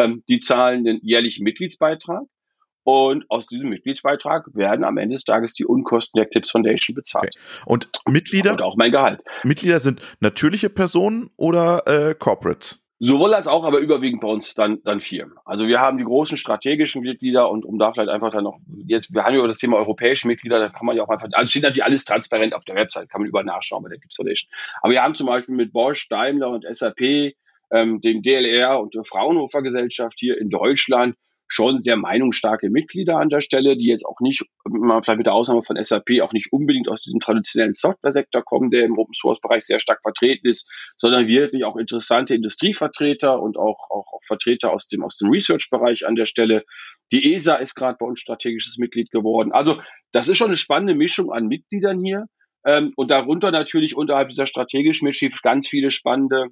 ähm, 0.00 0.24
die 0.28 0.38
zahlen 0.38 0.84
den 0.84 1.00
jährlichen 1.02 1.44
Mitgliedsbeitrag. 1.44 2.22
Und 2.82 3.26
aus 3.28 3.46
diesem 3.46 3.68
Mitgliedsbeitrag 3.70 4.46
werden 4.54 4.84
am 4.84 4.96
Ende 4.96 5.14
des 5.14 5.24
Tages 5.24 5.52
die 5.52 5.66
Unkosten 5.66 6.18
der 6.18 6.26
Clips 6.26 6.50
Foundation 6.50 6.94
bezahlt. 6.94 7.36
Okay. 7.36 7.62
Und 7.66 7.90
Mitglieder? 8.08 8.52
Und 8.52 8.62
auch 8.62 8.76
mein 8.76 8.90
Gehalt. 8.90 9.20
Mitglieder 9.44 9.78
sind 9.78 10.00
natürliche 10.20 10.70
Personen 10.70 11.30
oder 11.36 11.86
äh, 11.86 12.14
Corporates? 12.14 12.79
Sowohl 13.02 13.32
als 13.32 13.48
auch, 13.48 13.64
aber 13.64 13.78
überwiegend 13.78 14.20
bei 14.20 14.28
uns 14.28 14.54
dann, 14.54 14.82
dann 14.82 15.00
Firmen. 15.00 15.34
Also 15.46 15.66
wir 15.66 15.80
haben 15.80 15.96
die 15.96 16.04
großen 16.04 16.36
strategischen 16.36 17.00
Mitglieder 17.00 17.50
und 17.50 17.64
um 17.64 17.78
da 17.78 17.94
vielleicht 17.94 18.10
einfach 18.10 18.30
dann 18.30 18.44
noch, 18.44 18.58
jetzt, 18.86 19.14
wir 19.14 19.24
haben 19.24 19.32
ja 19.32 19.38
über 19.38 19.48
das 19.48 19.56
Thema 19.56 19.78
europäische 19.78 20.28
Mitglieder, 20.28 20.58
da 20.58 20.68
kann 20.68 20.84
man 20.84 20.94
ja 20.94 21.02
auch 21.02 21.08
einfach, 21.08 21.26
also 21.32 21.48
steht 21.48 21.62
natürlich 21.62 21.84
alles 21.84 22.04
transparent 22.04 22.54
auf 22.54 22.64
der 22.64 22.74
Website, 22.74 23.08
kann 23.08 23.22
man 23.22 23.28
überall 23.28 23.46
nachschauen 23.46 23.82
bei 23.82 23.88
der 23.88 23.98
Clips 23.98 24.16
Foundation. 24.16 24.50
Aber 24.82 24.92
wir 24.92 25.02
haben 25.02 25.14
zum 25.14 25.28
Beispiel 25.28 25.54
mit 25.54 25.72
Bosch, 25.72 26.10
Daimler 26.10 26.50
und 26.50 26.66
SAP 26.70 27.32
ähm, 27.72 28.02
dem 28.02 28.20
DLR 28.20 28.78
und 28.78 28.94
der 28.94 29.04
Fraunhofer 29.04 29.62
Gesellschaft 29.62 30.18
hier 30.18 30.38
in 30.38 30.50
Deutschland 30.50 31.16
schon 31.52 31.80
sehr 31.80 31.96
meinungsstarke 31.96 32.70
Mitglieder 32.70 33.16
an 33.16 33.28
der 33.28 33.40
Stelle, 33.40 33.76
die 33.76 33.88
jetzt 33.88 34.06
auch 34.06 34.20
nicht, 34.20 34.44
vielleicht 34.64 35.16
mit 35.16 35.26
der 35.26 35.34
Ausnahme 35.34 35.64
von 35.64 35.82
SAP, 35.82 36.20
auch 36.22 36.32
nicht 36.32 36.52
unbedingt 36.52 36.88
aus 36.88 37.02
diesem 37.02 37.18
traditionellen 37.18 37.72
Software-Sektor 37.72 38.44
kommen, 38.44 38.70
der 38.70 38.84
im 38.84 38.96
Open-Source-Bereich 38.96 39.64
sehr 39.64 39.80
stark 39.80 40.00
vertreten 40.02 40.46
ist, 40.48 40.70
sondern 40.96 41.26
wirklich 41.26 41.64
auch 41.64 41.76
interessante 41.76 42.36
Industrievertreter 42.36 43.42
und 43.42 43.58
auch, 43.58 43.90
auch, 43.90 44.12
auch 44.12 44.22
Vertreter 44.24 44.72
aus 44.72 44.86
dem, 44.86 45.02
aus 45.02 45.16
dem 45.16 45.28
Research-Bereich 45.28 46.06
an 46.06 46.14
der 46.14 46.26
Stelle. 46.26 46.64
Die 47.10 47.34
ESA 47.34 47.56
ist 47.56 47.74
gerade 47.74 47.96
bei 47.98 48.06
uns 48.06 48.20
strategisches 48.20 48.78
Mitglied 48.78 49.10
geworden. 49.10 49.50
Also 49.50 49.82
das 50.12 50.28
ist 50.28 50.38
schon 50.38 50.48
eine 50.48 50.56
spannende 50.56 50.94
Mischung 50.94 51.32
an 51.32 51.48
Mitgliedern 51.48 51.98
hier. 51.98 52.26
Ähm, 52.64 52.92
und 52.94 53.10
darunter 53.10 53.50
natürlich 53.50 53.96
unterhalb 53.96 54.28
dieser 54.28 54.46
strategischen 54.46 55.06
Mitgliedschaft 55.06 55.42
ganz 55.42 55.66
viele 55.66 55.90
spannende 55.90 56.48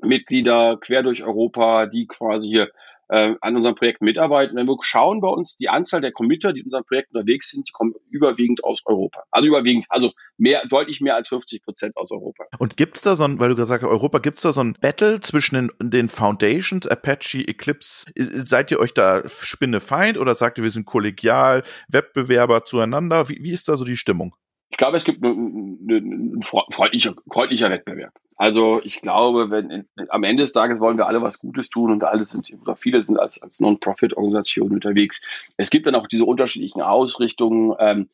Mitglieder 0.00 0.76
quer 0.80 1.02
durch 1.02 1.24
Europa, 1.24 1.86
die 1.86 2.06
quasi 2.06 2.48
hier 2.48 2.70
äh, 3.08 3.34
an 3.40 3.56
unserem 3.56 3.74
Projekt 3.74 4.02
mitarbeiten. 4.02 4.56
Wenn 4.56 4.66
wir 4.66 4.76
schauen 4.82 5.20
bei 5.20 5.28
uns, 5.28 5.56
die 5.56 5.68
Anzahl 5.68 6.00
der 6.00 6.12
Committer, 6.12 6.52
die 6.52 6.60
in 6.60 6.66
unserem 6.66 6.84
Projekt 6.84 7.14
unterwegs 7.14 7.50
sind, 7.50 7.68
die 7.68 7.72
kommen 7.72 7.94
überwiegend 8.10 8.64
aus 8.64 8.80
Europa. 8.84 9.24
Also 9.30 9.46
überwiegend, 9.46 9.86
also 9.88 10.12
mehr, 10.36 10.62
deutlich 10.68 11.00
mehr 11.00 11.16
als 11.16 11.28
50 11.28 11.62
Prozent 11.62 11.96
aus 11.96 12.10
Europa. 12.10 12.44
Und 12.58 12.76
gibt's 12.76 13.02
da 13.02 13.16
so 13.16 13.24
ein, 13.24 13.40
weil 13.40 13.50
du 13.50 13.56
gesagt 13.56 13.82
hast, 13.82 13.90
Europa, 13.90 14.18
gibt's 14.18 14.42
da 14.42 14.52
so 14.52 14.62
ein 14.62 14.74
Battle 14.80 15.20
zwischen 15.20 15.54
den, 15.54 15.70
den 15.80 16.08
Foundations, 16.08 16.86
Apache, 16.86 17.46
Eclipse? 17.46 18.06
Seid 18.16 18.70
ihr 18.70 18.80
euch 18.80 18.94
da 18.94 19.28
Spinnefeind 19.28 20.18
oder 20.18 20.34
sagt 20.34 20.58
ihr, 20.58 20.64
wir 20.64 20.70
sind 20.70 20.86
kollegial, 20.86 21.62
Wettbewerber 21.88 22.64
zueinander? 22.64 23.28
Wie, 23.28 23.38
wie 23.42 23.52
ist 23.52 23.68
da 23.68 23.76
so 23.76 23.84
die 23.84 23.96
Stimmung? 23.96 24.34
Ich 24.70 24.76
glaube, 24.76 24.96
es 24.96 25.04
gibt 25.04 25.24
einen 25.24 26.40
freundlicher, 26.42 27.14
freundlicher 27.32 27.70
Wettbewerb. 27.70 28.12
Also 28.38 28.80
ich 28.84 29.02
glaube, 29.02 29.50
wenn 29.50 29.70
in, 29.70 29.88
am 30.08 30.22
Ende 30.22 30.44
des 30.44 30.52
Tages 30.52 30.80
wollen 30.80 30.96
wir 30.96 31.08
alle 31.08 31.20
was 31.20 31.40
Gutes 31.40 31.68
tun 31.68 31.90
und 31.90 32.04
alle 32.04 32.24
sind 32.24 32.50
oder 32.62 32.76
viele 32.76 33.02
sind 33.02 33.18
als, 33.18 33.42
als 33.42 33.58
Non-Profit-Organisation 33.58 34.70
unterwegs. 34.70 35.20
Es 35.56 35.70
gibt 35.70 35.86
dann 35.86 35.96
auch 35.96 36.06
diese 36.06 36.24
unterschiedlichen 36.24 36.80
Ausrichtungen. 36.80 37.74
Ähm, 37.80 38.08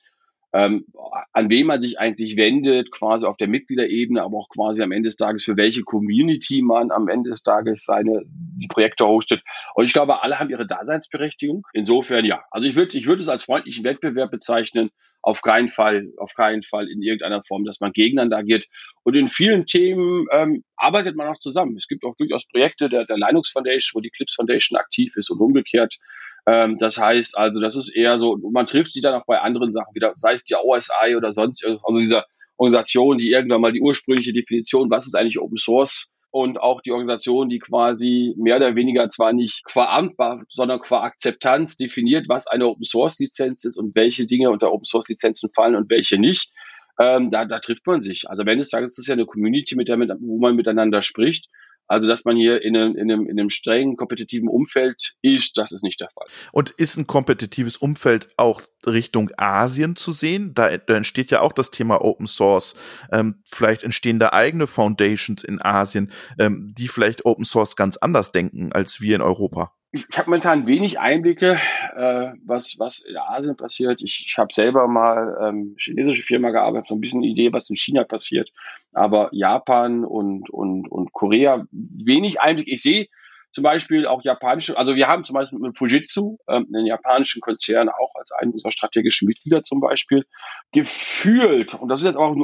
ähm, 0.54 0.86
an 1.32 1.50
wen 1.50 1.66
man 1.66 1.80
sich 1.80 1.98
eigentlich 1.98 2.36
wendet, 2.36 2.92
quasi 2.92 3.26
auf 3.26 3.36
der 3.36 3.48
Mitgliederebene, 3.48 4.22
aber 4.22 4.38
auch 4.38 4.48
quasi 4.48 4.82
am 4.82 4.92
Ende 4.92 5.08
des 5.08 5.16
Tages, 5.16 5.42
für 5.42 5.56
welche 5.56 5.82
Community 5.82 6.62
man 6.62 6.92
am 6.92 7.08
Ende 7.08 7.30
des 7.30 7.42
Tages 7.42 7.84
seine 7.84 8.22
die 8.24 8.68
Projekte 8.68 9.04
hostet. 9.04 9.42
Und 9.74 9.84
ich 9.84 9.92
glaube, 9.92 10.22
alle 10.22 10.38
haben 10.38 10.50
ihre 10.50 10.64
Daseinsberechtigung. 10.66 11.66
Insofern 11.72 12.24
ja. 12.24 12.44
Also 12.52 12.68
ich 12.68 12.76
würde 12.76 12.96
ich 12.96 13.06
würde 13.06 13.20
es 13.20 13.28
als 13.28 13.44
freundlichen 13.44 13.82
Wettbewerb 13.82 14.30
bezeichnen. 14.30 14.90
Auf 15.22 15.42
keinen 15.42 15.68
Fall, 15.68 16.12
auf 16.18 16.34
keinen 16.34 16.62
Fall 16.62 16.88
in 16.88 17.02
irgendeiner 17.02 17.42
Form, 17.42 17.64
dass 17.64 17.80
man 17.80 17.92
gegeneinander 17.92 18.36
agiert. 18.36 18.66
Und 19.02 19.16
in 19.16 19.26
vielen 19.26 19.66
Themen 19.66 20.26
ähm, 20.30 20.62
arbeitet 20.76 21.16
man 21.16 21.26
auch 21.28 21.40
zusammen. 21.40 21.76
Es 21.76 21.88
gibt 21.88 22.04
auch 22.04 22.14
durchaus 22.16 22.46
Projekte 22.46 22.88
der, 22.88 23.06
der 23.06 23.16
Linux 23.16 23.50
Foundation, 23.50 23.98
wo 23.98 24.02
die 24.02 24.10
Clips 24.10 24.34
Foundation 24.34 24.78
aktiv 24.78 25.16
ist 25.16 25.30
und 25.30 25.40
umgekehrt. 25.40 25.96
Ähm, 26.46 26.76
das 26.78 26.98
heißt 26.98 27.38
also, 27.38 27.60
das 27.60 27.76
ist 27.76 27.94
eher 27.94 28.18
so, 28.18 28.36
man 28.36 28.66
trifft 28.66 28.92
sich 28.92 29.02
dann 29.02 29.14
auch 29.14 29.26
bei 29.26 29.40
anderen 29.40 29.72
Sachen 29.72 29.94
wieder, 29.94 30.12
sei 30.14 30.32
es 30.34 30.44
die 30.44 30.54
OSI 30.54 31.16
oder 31.16 31.32
sonst 31.32 31.64
also 31.64 31.98
dieser 31.98 32.24
Organisation, 32.56 33.18
die 33.18 33.30
irgendwann 33.30 33.60
mal 33.60 33.72
die 33.72 33.80
ursprüngliche 33.80 34.32
Definition, 34.32 34.90
was 34.90 35.06
ist 35.06 35.14
eigentlich 35.14 35.40
Open 35.40 35.56
Source 35.56 36.12
und 36.30 36.58
auch 36.58 36.82
die 36.82 36.90
Organisation, 36.90 37.48
die 37.48 37.60
quasi 37.60 38.34
mehr 38.36 38.56
oder 38.56 38.74
weniger 38.74 39.08
zwar 39.08 39.32
nicht 39.32 39.64
qua 39.64 39.96
Amtbar, 39.96 40.42
sondern 40.48 40.80
qua 40.80 41.02
Akzeptanz 41.02 41.76
definiert, 41.76 42.28
was 42.28 42.46
eine 42.46 42.66
Open 42.66 42.84
Source 42.84 43.18
Lizenz 43.20 43.64
ist 43.64 43.78
und 43.78 43.94
welche 43.94 44.26
Dinge 44.26 44.50
unter 44.50 44.72
Open 44.72 44.84
Source 44.84 45.08
Lizenzen 45.08 45.50
fallen 45.54 45.76
und 45.76 45.88
welche 45.90 46.18
nicht. 46.18 46.52
Ähm, 46.98 47.30
da, 47.30 47.44
da 47.44 47.58
trifft 47.58 47.86
man 47.86 48.00
sich. 48.00 48.28
Also 48.28 48.46
wenn 48.46 48.58
es 48.58 48.70
sagt, 48.70 48.84
es 48.84 48.98
ist 48.98 49.08
ja 49.08 49.14
eine 49.14 49.26
Community, 49.26 49.76
mit 49.76 49.88
der, 49.88 49.98
wo 49.98 50.38
man 50.38 50.54
miteinander 50.54 51.02
spricht 51.02 51.48
also, 51.86 52.06
dass 52.06 52.24
man 52.24 52.36
hier 52.36 52.62
in 52.62 52.76
einem, 52.76 52.96
in 52.96 53.10
einem, 53.10 53.26
in 53.28 53.38
einem 53.38 53.50
strengen 53.50 53.96
kompetitiven 53.96 54.48
Umfeld 54.48 55.14
ist, 55.22 55.58
das 55.58 55.72
ist 55.72 55.82
nicht 55.82 56.00
der 56.00 56.08
Fall. 56.08 56.26
Und 56.52 56.70
ist 56.70 56.96
ein 56.96 57.06
kompetitives 57.06 57.76
Umfeld 57.76 58.28
auch 58.36 58.62
Richtung 58.86 59.30
Asien 59.36 59.96
zu 59.96 60.12
sehen? 60.12 60.54
Da, 60.54 60.76
da 60.76 60.96
entsteht 60.96 61.30
ja 61.30 61.40
auch 61.40 61.52
das 61.52 61.70
Thema 61.70 62.02
Open 62.02 62.26
Source. 62.26 62.74
Ähm, 63.12 63.42
vielleicht 63.44 63.82
entstehen 63.82 64.18
da 64.18 64.30
eigene 64.32 64.66
Foundations 64.66 65.44
in 65.44 65.60
Asien, 65.60 66.10
ähm, 66.38 66.72
die 66.76 66.88
vielleicht 66.88 67.26
Open 67.26 67.44
Source 67.44 67.76
ganz 67.76 67.96
anders 67.96 68.32
denken 68.32 68.72
als 68.72 69.00
wir 69.00 69.16
in 69.16 69.22
Europa 69.22 69.72
ich, 69.94 70.06
ich 70.08 70.18
habe 70.18 70.28
momentan 70.28 70.66
wenig 70.66 70.98
Einblicke, 70.98 71.60
äh, 71.94 72.32
was, 72.44 72.74
was 72.78 72.98
in 72.98 73.16
Asien 73.16 73.56
passiert. 73.56 74.02
Ich, 74.02 74.26
ich 74.26 74.38
habe 74.38 74.52
selber 74.52 74.88
mal 74.88 75.38
ähm, 75.40 75.76
chinesische 75.78 76.24
Firma 76.24 76.50
gearbeitet, 76.50 76.88
so 76.88 76.96
ein 76.96 77.00
bisschen 77.00 77.22
Idee, 77.22 77.52
was 77.52 77.70
in 77.70 77.76
China 77.76 78.02
passiert. 78.02 78.50
Aber 78.92 79.28
Japan 79.30 80.04
und, 80.04 80.50
und, 80.50 80.90
und 80.90 81.12
Korea 81.12 81.64
wenig 81.70 82.40
Einblick. 82.40 82.66
Ich 82.66 82.82
sehe 82.82 83.06
zum 83.52 83.62
Beispiel 83.62 84.04
auch 84.08 84.24
japanische, 84.24 84.76
also 84.76 84.96
wir 84.96 85.06
haben 85.06 85.24
zum 85.24 85.34
Beispiel 85.34 85.60
mit 85.60 85.78
Fujitsu, 85.78 86.38
ähm, 86.48 86.66
einen 86.74 86.86
japanischen 86.86 87.40
Konzern, 87.40 87.88
auch 87.88 88.16
als 88.16 88.32
einen 88.32 88.50
unserer 88.50 88.72
strategischen 88.72 89.28
Mitglieder 89.28 89.62
zum 89.62 89.78
Beispiel, 89.78 90.24
gefühlt, 90.72 91.74
und 91.74 91.88
das 91.88 92.00
ist 92.00 92.06
jetzt 92.06 92.16
auch 92.16 92.34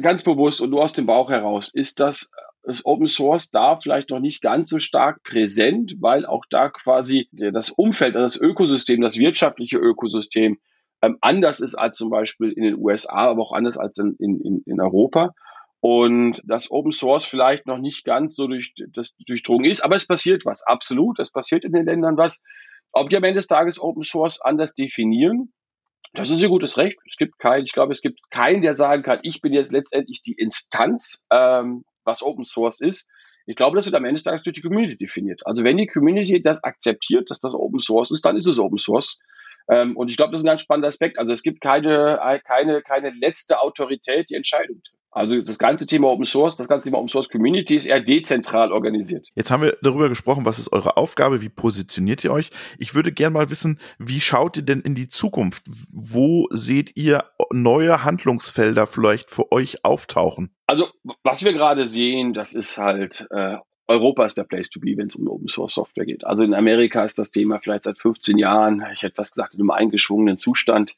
ganz 0.00 0.22
bewusst 0.22 0.62
und 0.62 0.70
nur 0.70 0.82
aus 0.82 0.94
dem 0.94 1.04
Bauch 1.04 1.28
heraus, 1.28 1.68
ist 1.74 2.00
das 2.00 2.30
ist 2.66 2.84
Open 2.84 3.06
Source 3.06 3.50
da 3.50 3.76
vielleicht 3.76 4.10
noch 4.10 4.20
nicht 4.20 4.42
ganz 4.42 4.68
so 4.68 4.78
stark 4.78 5.22
präsent, 5.22 5.96
weil 6.00 6.26
auch 6.26 6.44
da 6.50 6.68
quasi 6.68 7.28
das 7.32 7.70
Umfeld, 7.70 8.14
das 8.14 8.36
Ökosystem, 8.36 9.00
das 9.00 9.18
wirtschaftliche 9.18 9.78
Ökosystem 9.78 10.58
ähm, 11.02 11.18
anders 11.20 11.60
ist 11.60 11.74
als 11.74 11.96
zum 11.96 12.10
Beispiel 12.10 12.52
in 12.52 12.62
den 12.62 12.78
USA, 12.78 13.30
aber 13.30 13.42
auch 13.42 13.52
anders 13.52 13.78
als 13.78 13.98
in, 13.98 14.16
in, 14.18 14.62
in 14.64 14.80
Europa. 14.80 15.34
Und 15.80 16.42
das 16.44 16.70
Open 16.70 16.90
Source 16.90 17.26
vielleicht 17.26 17.66
noch 17.66 17.78
nicht 17.78 18.04
ganz 18.04 18.34
so 18.34 18.46
durch, 18.46 18.74
das 18.92 19.16
durchdrungen 19.26 19.70
ist, 19.70 19.82
aber 19.82 19.94
es 19.94 20.06
passiert 20.06 20.44
was, 20.44 20.62
absolut. 20.62 21.18
Es 21.18 21.30
passiert 21.30 21.64
in 21.64 21.72
den 21.72 21.86
Ländern 21.86 22.16
was. 22.16 22.42
Ob 22.92 23.10
die 23.10 23.16
am 23.16 23.24
Ende 23.24 23.36
des 23.36 23.46
Tages 23.46 23.80
Open 23.80 24.02
Source 24.02 24.40
anders 24.40 24.74
definieren, 24.74 25.52
das 26.14 26.30
ist 26.30 26.40
ihr 26.40 26.48
gutes 26.48 26.78
Recht. 26.78 26.98
Es 27.06 27.16
gibt 27.16 27.38
keinen, 27.38 27.64
ich 27.64 27.72
glaube, 27.72 27.92
es 27.92 28.00
gibt 28.00 28.18
keinen, 28.30 28.62
der 28.62 28.74
sagen 28.74 29.02
kann, 29.02 29.20
ich 29.22 29.42
bin 29.42 29.52
jetzt 29.52 29.70
letztendlich 29.70 30.22
die 30.22 30.32
Instanz, 30.32 31.24
ähm, 31.30 31.84
was 32.06 32.22
Open 32.22 32.44
Source 32.44 32.80
ist. 32.80 33.08
Ich 33.46 33.56
glaube, 33.56 33.76
das 33.76 33.86
wird 33.86 33.94
am 33.94 34.04
Ende 34.04 34.14
des 34.14 34.24
Tages 34.24 34.42
durch 34.42 34.54
die 34.54 34.62
Community 34.62 34.96
definiert. 34.96 35.42
Also 35.44 35.62
wenn 35.62 35.76
die 35.76 35.86
Community 35.86 36.40
das 36.42 36.64
akzeptiert, 36.64 37.30
dass 37.30 37.40
das 37.40 37.54
Open 37.54 37.78
Source 37.78 38.10
ist, 38.10 38.24
dann 38.24 38.36
ist 38.36 38.46
es 38.46 38.58
Open 38.58 38.78
Source. 38.78 39.18
Ähm, 39.68 39.96
und 39.96 40.10
ich 40.10 40.16
glaube, 40.16 40.32
das 40.32 40.40
ist 40.40 40.44
ein 40.44 40.48
ganz 40.48 40.62
spannender 40.62 40.88
Aspekt. 40.88 41.18
Also 41.18 41.32
es 41.32 41.42
gibt 41.42 41.60
keine, 41.60 42.20
keine, 42.44 42.82
keine 42.82 43.10
letzte 43.10 43.60
Autorität, 43.60 44.30
die 44.30 44.34
Entscheidung 44.34 44.80
trifft. 44.82 45.05
Also 45.16 45.40
das 45.40 45.58
ganze 45.58 45.86
Thema 45.86 46.08
Open 46.08 46.26
Source, 46.26 46.58
das 46.58 46.68
ganze 46.68 46.90
Thema 46.90 46.98
Open 46.98 47.08
Source 47.08 47.30
Community 47.30 47.74
ist 47.74 47.86
eher 47.86 48.00
dezentral 48.00 48.70
organisiert. 48.70 49.28
Jetzt 49.34 49.50
haben 49.50 49.62
wir 49.62 49.74
darüber 49.80 50.10
gesprochen, 50.10 50.44
was 50.44 50.58
ist 50.58 50.70
eure 50.72 50.98
Aufgabe, 50.98 51.40
wie 51.40 51.48
positioniert 51.48 52.22
ihr 52.22 52.32
euch? 52.32 52.50
Ich 52.78 52.94
würde 52.94 53.12
gerne 53.12 53.32
mal 53.32 53.50
wissen, 53.50 53.80
wie 53.98 54.20
schaut 54.20 54.58
ihr 54.58 54.62
denn 54.62 54.82
in 54.82 54.94
die 54.94 55.08
Zukunft? 55.08 55.64
Wo 55.90 56.48
seht 56.50 56.98
ihr 56.98 57.24
neue 57.50 58.04
Handlungsfelder 58.04 58.86
vielleicht 58.86 59.30
für 59.30 59.50
euch 59.52 59.86
auftauchen? 59.86 60.50
Also 60.66 60.86
was 61.22 61.42
wir 61.42 61.54
gerade 61.54 61.86
sehen, 61.86 62.34
das 62.34 62.52
ist 62.52 62.76
halt 62.76 63.26
äh, 63.30 63.56
Europa 63.88 64.26
ist 64.26 64.36
der 64.36 64.44
Place 64.44 64.68
to 64.68 64.80
be, 64.80 64.98
wenn 64.98 65.06
es 65.06 65.16
um 65.16 65.28
Open 65.28 65.48
Source 65.48 65.76
Software 65.76 66.04
geht. 66.04 66.26
Also 66.26 66.42
in 66.42 66.52
Amerika 66.52 67.02
ist 67.06 67.18
das 67.18 67.30
Thema 67.30 67.58
vielleicht 67.58 67.84
seit 67.84 67.96
15 67.96 68.36
Jahren, 68.36 68.84
ich 68.92 69.02
hätte 69.02 69.16
was 69.16 69.30
gesagt, 69.30 69.54
in 69.54 69.60
einem 69.60 69.70
eingeschwungenen 69.70 70.36
Zustand. 70.36 70.94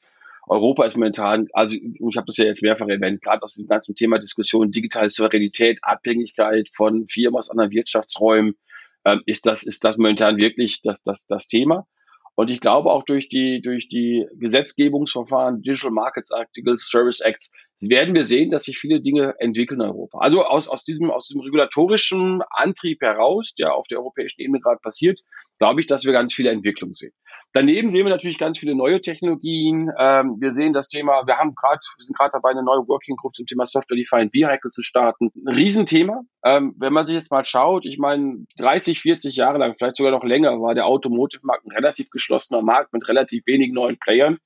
Europa 0.49 0.85
ist 0.85 0.97
momentan, 0.97 1.49
also 1.53 1.75
ich 1.75 2.17
habe 2.17 2.27
das 2.27 2.37
ja 2.37 2.47
jetzt 2.47 2.63
mehrfach 2.63 2.89
erwähnt, 2.89 3.23
gerade 3.23 3.43
aus 3.43 3.55
dem 3.55 3.67
ganzen 3.67 3.95
Thema 3.95 4.19
Diskussion, 4.19 4.71
digitale 4.71 5.11
Souveränität, 5.11 5.79
Abhängigkeit 5.83 6.71
von 6.75 7.07
Firmen 7.07 7.39
aus 7.39 7.51
anderen 7.51 7.71
Wirtschaftsräumen, 7.71 8.57
ähm, 9.05 9.23
ist 9.27 9.47
das, 9.47 9.65
ist 9.65 9.85
das 9.85 9.97
momentan 9.97 10.37
wirklich 10.37 10.83
das, 10.83 11.03
das, 11.03 11.27
das 11.27 11.47
Thema. 11.47 11.87
Und 12.35 12.51
ich 12.51 12.61
glaube 12.61 12.93
auch 12.93 13.05
durch 13.05 13.29
die, 13.29 13.61
durch 13.61 13.89
die 13.89 14.27
Gesetzgebungsverfahren, 14.37 15.63
Digital 15.63 15.91
Markets 15.91 16.31
Articles, 16.31 16.87
Service 16.89 17.21
Acts, 17.21 17.53
werden 17.81 18.15
wir 18.15 18.25
sehen, 18.25 18.51
dass 18.51 18.65
sich 18.65 18.79
viele 18.79 19.01
Dinge 19.01 19.35
entwickeln 19.39 19.81
in 19.81 19.87
Europa. 19.87 20.19
Also 20.19 20.45
aus, 20.45 20.69
aus, 20.69 20.85
diesem, 20.85 21.11
aus 21.11 21.29
diesem 21.29 21.43
regulatorischen 21.43 22.43
Antrieb 22.51 23.01
heraus, 23.03 23.55
der 23.55 23.75
auf 23.75 23.87
der 23.87 23.99
europäischen 23.99 24.41
Ebene 24.41 24.61
gerade 24.61 24.81
passiert, 24.81 25.21
glaube 25.59 25.81
ich, 25.81 25.87
dass 25.87 26.05
wir 26.05 26.13
ganz 26.13 26.35
viele 26.35 26.51
Entwicklungen 26.51 26.95
sehen. 26.95 27.13
Daneben 27.53 27.91
sehen 27.91 28.05
wir 28.05 28.11
natürlich 28.11 28.39
ganz 28.39 28.59
viele 28.59 28.75
neue 28.75 29.01
Technologien. 29.01 29.91
Ähm, 29.99 30.37
wir 30.39 30.53
sehen 30.53 30.73
das 30.73 30.89
Thema, 30.89 31.27
wir 31.27 31.37
haben 31.37 31.55
gerade, 31.55 31.81
wir 31.97 32.05
sind 32.05 32.17
gerade 32.17 32.31
dabei, 32.33 32.51
eine 32.51 32.63
neue 32.63 32.87
Working 32.87 33.17
Group 33.17 33.35
zum 33.35 33.47
Thema 33.47 33.67
Software 33.67 33.97
Defined 33.97 34.35
Vehicle 34.35 34.71
zu 34.71 34.83
starten. 34.83 35.31
Ein 35.35 35.55
Riesenthema. 35.55 36.23
Ähm, 36.45 36.75
wenn 36.79 36.93
man 36.93 37.07
sich 37.07 37.15
jetzt 37.15 37.31
mal 37.31 37.45
schaut, 37.45 37.87
ich 37.87 37.99
meine, 37.99 38.45
30, 38.59 39.01
40 39.01 39.37
Jahre 39.37 39.59
lang, 39.59 39.75
vielleicht 39.77 39.97
sogar 39.97 40.13
noch 40.13 40.25
länger, 40.25 40.61
war 40.61 40.75
der 40.75 40.87
Automotive-Markt 40.87 41.67
ein 41.67 41.73
relativ 41.73 42.11
geschlossener 42.11 42.63
Markt 42.63 42.93
mit 42.93 43.09
relativ 43.09 43.47
wenigen 43.47 43.75
neuen 43.75 43.99
Playern. 43.99 44.39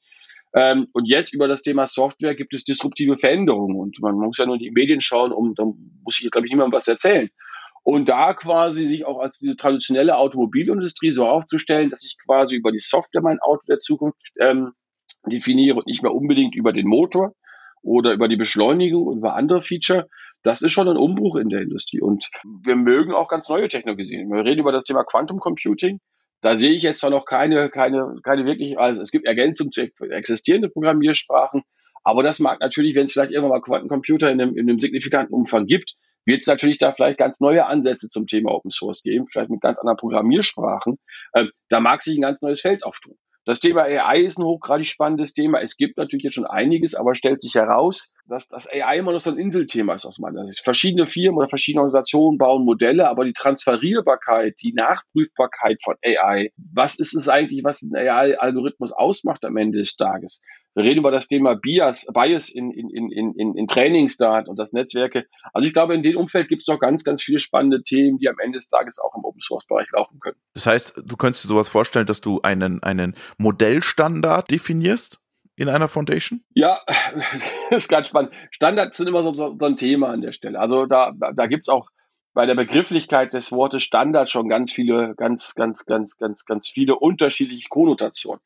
Ähm, 0.55 0.89
und 0.93 1.07
jetzt 1.07 1.33
über 1.33 1.49
das 1.49 1.63
Thema 1.63 1.87
Software 1.87 2.35
gibt 2.35 2.55
es 2.55 2.65
disruptive 2.65 3.17
Veränderungen 3.17 3.79
und 3.79 3.99
man 4.01 4.17
muss 4.17 4.39
ja 4.39 4.47
nur 4.47 4.57
in 4.57 4.61
die 4.61 4.71
Medien 4.71 5.01
schauen, 5.01 5.33
um, 5.33 5.55
da 5.55 5.65
muss 5.65 6.21
ich, 6.21 6.31
glaube 6.31 6.47
ich, 6.47 6.53
niemandem 6.53 6.77
was 6.77 6.89
erzählen. 6.89 7.31
Und 7.85 8.09
da 8.09 8.35
quasi 8.35 8.87
sich 8.87 9.05
auch 9.07 9.19
als 9.19 9.39
diese 9.39 9.57
traditionelle 9.57 10.17
Automobilindustrie 10.17 11.11
so 11.11 11.27
aufzustellen, 11.27 11.91
dass 11.91 12.05
ich 12.05 12.17
quasi 12.25 12.57
über 12.57 12.71
die 12.71 12.79
Software 12.79 13.23
mein 13.23 13.41
Auto 13.41 13.63
der 13.67 13.79
Zukunft 13.79 14.33
ähm, 14.39 14.73
definiere 15.27 15.79
und 15.79 15.87
nicht 15.87 16.03
mehr 16.03 16.15
unbedingt 16.15 16.55
über 16.55 16.73
den 16.73 16.87
Motor 16.87 17.35
oder 17.83 18.13
über 18.13 18.29
die 18.29 18.37
Beschleunigung 18.37 19.07
und 19.07 19.19
über 19.19 19.35
andere 19.35 19.61
Feature, 19.61 20.07
das 20.43 20.63
ist 20.63 20.73
schon 20.73 20.89
ein 20.89 20.97
Umbruch 20.97 21.37
in 21.37 21.49
der 21.49 21.63
Industrie. 21.63 22.01
Und 22.01 22.29
wir 22.45 22.77
mögen 22.77 23.13
auch 23.13 23.29
ganz 23.29 23.49
neue 23.49 23.69
Technologien. 23.69 24.31
Wir 24.31 24.45
reden 24.45 24.61
über 24.61 24.73
das 24.73 24.85
Thema 24.85 25.05
Quantum 25.05 25.41
Computing. 25.41 26.01
Da 26.43 26.57
sehe 26.57 26.73
ich 26.73 26.83
jetzt 26.83 27.01
zwar 27.01 27.11
noch 27.11 27.25
keine, 27.25 27.71
keine, 27.71 28.17
keine 28.23 28.45
wirklich, 28.45 28.79
also 28.79 29.01
es 29.01 29.11
gibt 29.11 29.27
Ergänzungen 29.27 29.73
zu 29.73 29.83
existierenden 30.11 30.73
Programmiersprachen, 30.73 31.63
aber 32.05 32.23
das 32.23 32.41
mag 32.41 32.61
natürlich, 32.61 32.95
wenn 32.95 33.07
es 33.07 33.13
vielleicht 33.13 33.33
irgendwann 33.33 33.59
mal 33.59 33.63
Quantencomputer 33.63 34.31
in 34.31 34.41
einem, 34.41 34.57
in 34.57 34.69
einem 34.69 34.79
signifikanten 34.79 35.35
Umfang 35.35 35.67
gibt, 35.67 35.95
wird 36.25 36.41
es 36.41 36.47
natürlich 36.47 36.79
da 36.79 36.93
vielleicht 36.93 37.19
ganz 37.19 37.41
neue 37.41 37.67
Ansätze 37.67 38.09
zum 38.09 38.27
Thema 38.27 38.53
Open 38.53 38.71
Source 38.71 39.03
geben, 39.03 39.27
vielleicht 39.27 39.51
mit 39.51 39.61
ganz 39.61 39.79
anderen 39.79 39.97
Programmiersprachen. 39.97 40.99
Ähm, 41.35 41.51
da 41.69 41.81
mag 41.81 42.03
sich 42.03 42.17
ein 42.17 42.23
ganz 42.23 42.43
neues 42.43 42.61
Feld 42.61 42.85
auftun. 42.85 43.17
Das 43.45 43.59
Thema 43.59 43.83
AI 43.83 44.21
ist 44.21 44.39
ein 44.39 44.45
hochgradig 44.45 44.87
spannendes 44.87 45.35
Thema. 45.35 45.61
Es 45.61 45.77
gibt 45.77 45.97
natürlich 45.97 46.23
jetzt 46.23 46.35
schon 46.35 46.47
einiges, 46.47 46.95
aber 46.95 47.17
stellt 47.17 47.41
sich 47.41 47.55
heraus, 47.55 48.13
dass 48.29 48.49
das 48.49 48.69
AI 48.71 48.99
immer 48.99 49.13
noch 49.13 49.21
so 49.21 49.31
ein 49.31 49.39
Inselthema 49.39 49.95
ist 49.95 50.07
aus 50.07 50.21
meiner 50.21 50.47
Sicht. 50.47 50.63
Verschiedene 50.63 51.07
Firmen 51.07 51.39
oder 51.39 51.49
verschiedene 51.49 51.81
Organisationen 51.83 52.39
bauen 52.39 52.65
Modelle, 52.65 53.09
aber 53.09 53.25
die 53.25 53.33
Transferierbarkeit, 53.33 54.55
die 54.63 54.73
Nachprüfbarkeit 54.73 55.83
von 55.83 55.97
AI, 56.05 56.53
was 56.57 57.01
ist 57.01 57.15
es 57.15 57.29
eigentlich, 57.29 57.65
was 57.65 57.83
ein 57.83 57.97
AI-Algorithmus 57.97 58.93
ausmacht 58.93 59.45
am 59.45 59.57
Ende 59.57 59.79
des 59.79 59.97
Tages? 59.97 60.41
Wir 60.75 60.85
reden 60.85 61.01
über 61.01 61.11
das 61.11 61.29
Thema 61.29 61.55
Bias, 61.55 62.07
Bias 62.13 62.49
in, 62.49 62.71
in, 62.71 62.89
in, 62.91 63.33
in, 63.35 63.55
in 63.55 63.67
Trainingsdaten 63.67 64.49
und 64.49 64.59
das 64.59 64.73
Netzwerke. 64.73 65.27
Also 65.53 65.67
ich 65.67 65.75
glaube, 65.75 65.95
in 65.95 66.03
dem 66.03 66.17
Umfeld 66.17 66.49
gibt 66.49 66.63
es 66.63 66.69
noch 66.69 66.79
ganz, 66.79 67.05
ganz 67.05 67.23
viele 67.23 67.39
spannende 67.39 67.83
Themen, 67.83 68.19
die 68.19 68.29
am 68.29 68.39
Ende 68.39 68.57
des 68.59 68.69
Tages 68.69 68.99
auch 68.99 69.15
im 69.15 69.25
Open 69.25 69.41
Source 69.41 69.67
Bereich 69.67 69.89
laufen 69.93 70.19
können. 70.21 70.37
Das 70.55 70.67
heißt, 70.67 71.03
du 71.05 71.17
könntest 71.17 71.45
dir 71.45 71.49
sowas 71.49 71.69
vorstellen, 71.69 72.07
dass 72.07 72.21
du 72.21 72.41
einen, 72.43 72.83
einen 72.83 73.15
Modellstandard 73.39 74.51
definierst? 74.51 75.19
in 75.55 75.69
einer 75.69 75.87
Foundation? 75.87 76.43
Ja, 76.55 76.81
das 77.71 77.85
ist 77.85 77.89
ganz 77.91 78.09
spannend. 78.09 78.33
Standards 78.51 78.97
sind 78.97 79.07
immer 79.07 79.23
so, 79.23 79.33
so, 79.33 79.55
so 79.59 79.67
ein 79.67 79.77
Thema 79.77 80.09
an 80.09 80.23
der 80.23 80.33
Stelle. 80.33 80.59
Also 80.59 80.87
da, 80.87 81.13
da, 81.15 81.33
da 81.33 81.47
gibt 81.47 81.65
es 81.65 81.69
auch 81.69 81.91
bei 82.35 82.47
der 82.47 82.55
Begrifflichkeit 82.55 83.35
des 83.35 83.53
Wortes 83.53 83.83
Standard 83.83 84.31
schon 84.31 84.49
ganz 84.49 84.73
viele, 84.73 85.15
ganz, 85.17 85.55
ganz, 85.55 85.85
ganz, 85.85 86.17
ganz, 86.17 86.45
ganz 86.45 86.69
viele 86.69 86.97
unterschiedliche 86.97 87.69
Konnotationen. 87.69 88.41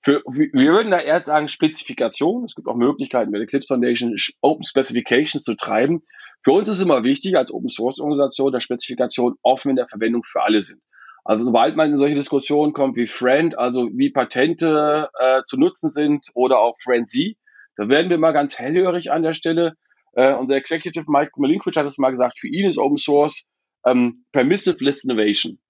Für, 0.00 0.22
wir 0.26 0.72
würden 0.72 0.90
da 0.90 0.98
eher 0.98 1.24
sagen 1.24 1.48
Spezifikation. 1.48 2.44
Es 2.44 2.54
gibt 2.54 2.68
auch 2.68 2.76
Möglichkeiten, 2.76 3.30
mit 3.30 3.38
der 3.38 3.44
Eclipse 3.44 3.68
Foundation 3.68 4.16
Open 4.40 4.64
Specifications 4.64 5.44
zu 5.44 5.54
treiben. 5.54 6.02
Für 6.42 6.52
uns 6.52 6.68
ist 6.68 6.80
immer 6.80 7.04
wichtig, 7.04 7.36
als 7.36 7.52
Open 7.52 7.68
Source 7.68 8.00
Organisation, 8.00 8.52
dass 8.52 8.64
Spezifikationen 8.64 9.38
offen 9.42 9.70
in 9.70 9.76
der 9.76 9.88
Verwendung 9.88 10.24
für 10.24 10.42
alle 10.42 10.62
sind. 10.62 10.80
Also 11.24 11.44
sobald 11.44 11.76
man 11.76 11.90
in 11.90 11.98
solche 11.98 12.14
Diskussionen 12.14 12.72
kommt 12.72 12.96
wie 12.96 13.06
Friend, 13.06 13.58
also 13.58 13.90
wie 13.92 14.10
Patente 14.10 15.10
äh, 15.18 15.42
zu 15.44 15.58
nutzen 15.58 15.90
sind 15.90 16.28
oder 16.34 16.58
auch 16.58 16.76
Friend-Z, 16.82 17.36
da 17.76 17.88
werden 17.88 18.10
wir 18.10 18.18
mal 18.18 18.32
ganz 18.32 18.58
hellhörig 18.58 19.12
an 19.12 19.22
der 19.22 19.34
Stelle. 19.34 19.74
Äh, 20.18 20.34
unser 20.34 20.56
Executive 20.56 21.04
Mike 21.06 21.30
Malinkovic 21.36 21.76
hat 21.76 21.86
es 21.86 21.96
mal 21.96 22.10
gesagt, 22.10 22.40
für 22.40 22.48
ihn 22.48 22.66
ist 22.66 22.76
Open 22.76 22.96
Source 22.96 23.48
ähm, 23.86 24.24
Permissive 24.32 24.84
List 24.84 25.04
Innovation. 25.04 25.60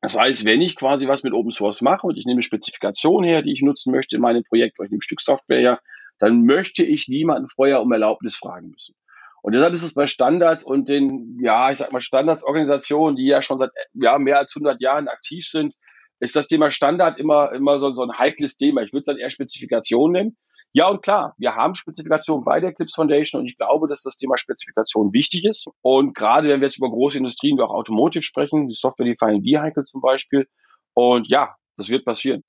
Das 0.00 0.18
heißt, 0.18 0.46
wenn 0.46 0.62
ich 0.62 0.76
quasi 0.76 1.06
was 1.06 1.22
mit 1.22 1.34
Open 1.34 1.50
Source 1.50 1.82
mache 1.82 2.06
und 2.06 2.16
ich 2.16 2.24
nehme 2.24 2.40
Spezifikationen 2.40 3.28
her, 3.28 3.42
die 3.42 3.52
ich 3.52 3.60
nutzen 3.60 3.92
möchte 3.92 4.16
in 4.16 4.22
meinem 4.22 4.42
Projekt, 4.42 4.78
oder 4.78 4.86
ich 4.86 4.90
nehme 4.90 5.00
ein 5.00 5.02
Stück 5.02 5.20
Software 5.20 5.60
her, 5.60 5.80
dann 6.18 6.46
möchte 6.46 6.82
ich 6.82 7.08
niemanden 7.08 7.50
vorher 7.50 7.82
um 7.82 7.92
Erlaubnis 7.92 8.36
fragen 8.36 8.70
müssen. 8.70 8.94
Und 9.42 9.54
deshalb 9.54 9.74
ist 9.74 9.82
es 9.82 9.92
bei 9.92 10.06
Standards 10.06 10.64
und 10.64 10.88
den, 10.88 11.38
ja, 11.38 11.70
ich 11.70 11.76
sag 11.76 11.92
mal 11.92 12.00
Standardsorganisationen, 12.00 13.16
die 13.16 13.26
ja 13.26 13.42
schon 13.42 13.58
seit 13.58 13.70
ja, 13.92 14.18
mehr 14.18 14.38
als 14.38 14.56
100 14.56 14.80
Jahren 14.80 15.08
aktiv 15.08 15.46
sind, 15.46 15.74
ist 16.20 16.36
das 16.36 16.46
Thema 16.46 16.70
Standard 16.70 17.18
immer, 17.18 17.52
immer 17.52 17.78
so, 17.78 17.92
so 17.92 18.02
ein 18.02 18.18
heikles 18.18 18.56
Thema. 18.56 18.80
Ich 18.80 18.94
würde 18.94 19.00
es 19.00 19.06
dann 19.06 19.18
eher 19.18 19.28
Spezifikation 19.28 20.12
nennen. 20.12 20.38
Ja, 20.72 20.88
und 20.88 21.02
klar, 21.02 21.34
wir 21.36 21.56
haben 21.56 21.74
Spezifikationen 21.74 22.44
bei 22.44 22.60
der 22.60 22.70
Eclipse 22.70 22.94
Foundation 22.94 23.40
und 23.40 23.46
ich 23.46 23.56
glaube, 23.56 23.88
dass 23.88 24.02
das 24.02 24.16
Thema 24.16 24.36
Spezifikation 24.38 25.12
wichtig 25.12 25.44
ist. 25.44 25.68
Und 25.82 26.14
gerade 26.14 26.48
wenn 26.48 26.60
wir 26.60 26.68
jetzt 26.68 26.78
über 26.78 26.88
große 26.88 27.18
Industrien 27.18 27.58
wie 27.58 27.62
auch 27.62 27.74
Automotive 27.74 28.22
sprechen, 28.22 28.68
die 28.68 28.74
Software-Defined 28.74 29.44
Vehicle 29.44 29.82
zum 29.82 30.00
Beispiel. 30.00 30.46
Und 30.94 31.28
ja, 31.28 31.56
das 31.76 31.88
wird 31.88 32.04
passieren. 32.04 32.44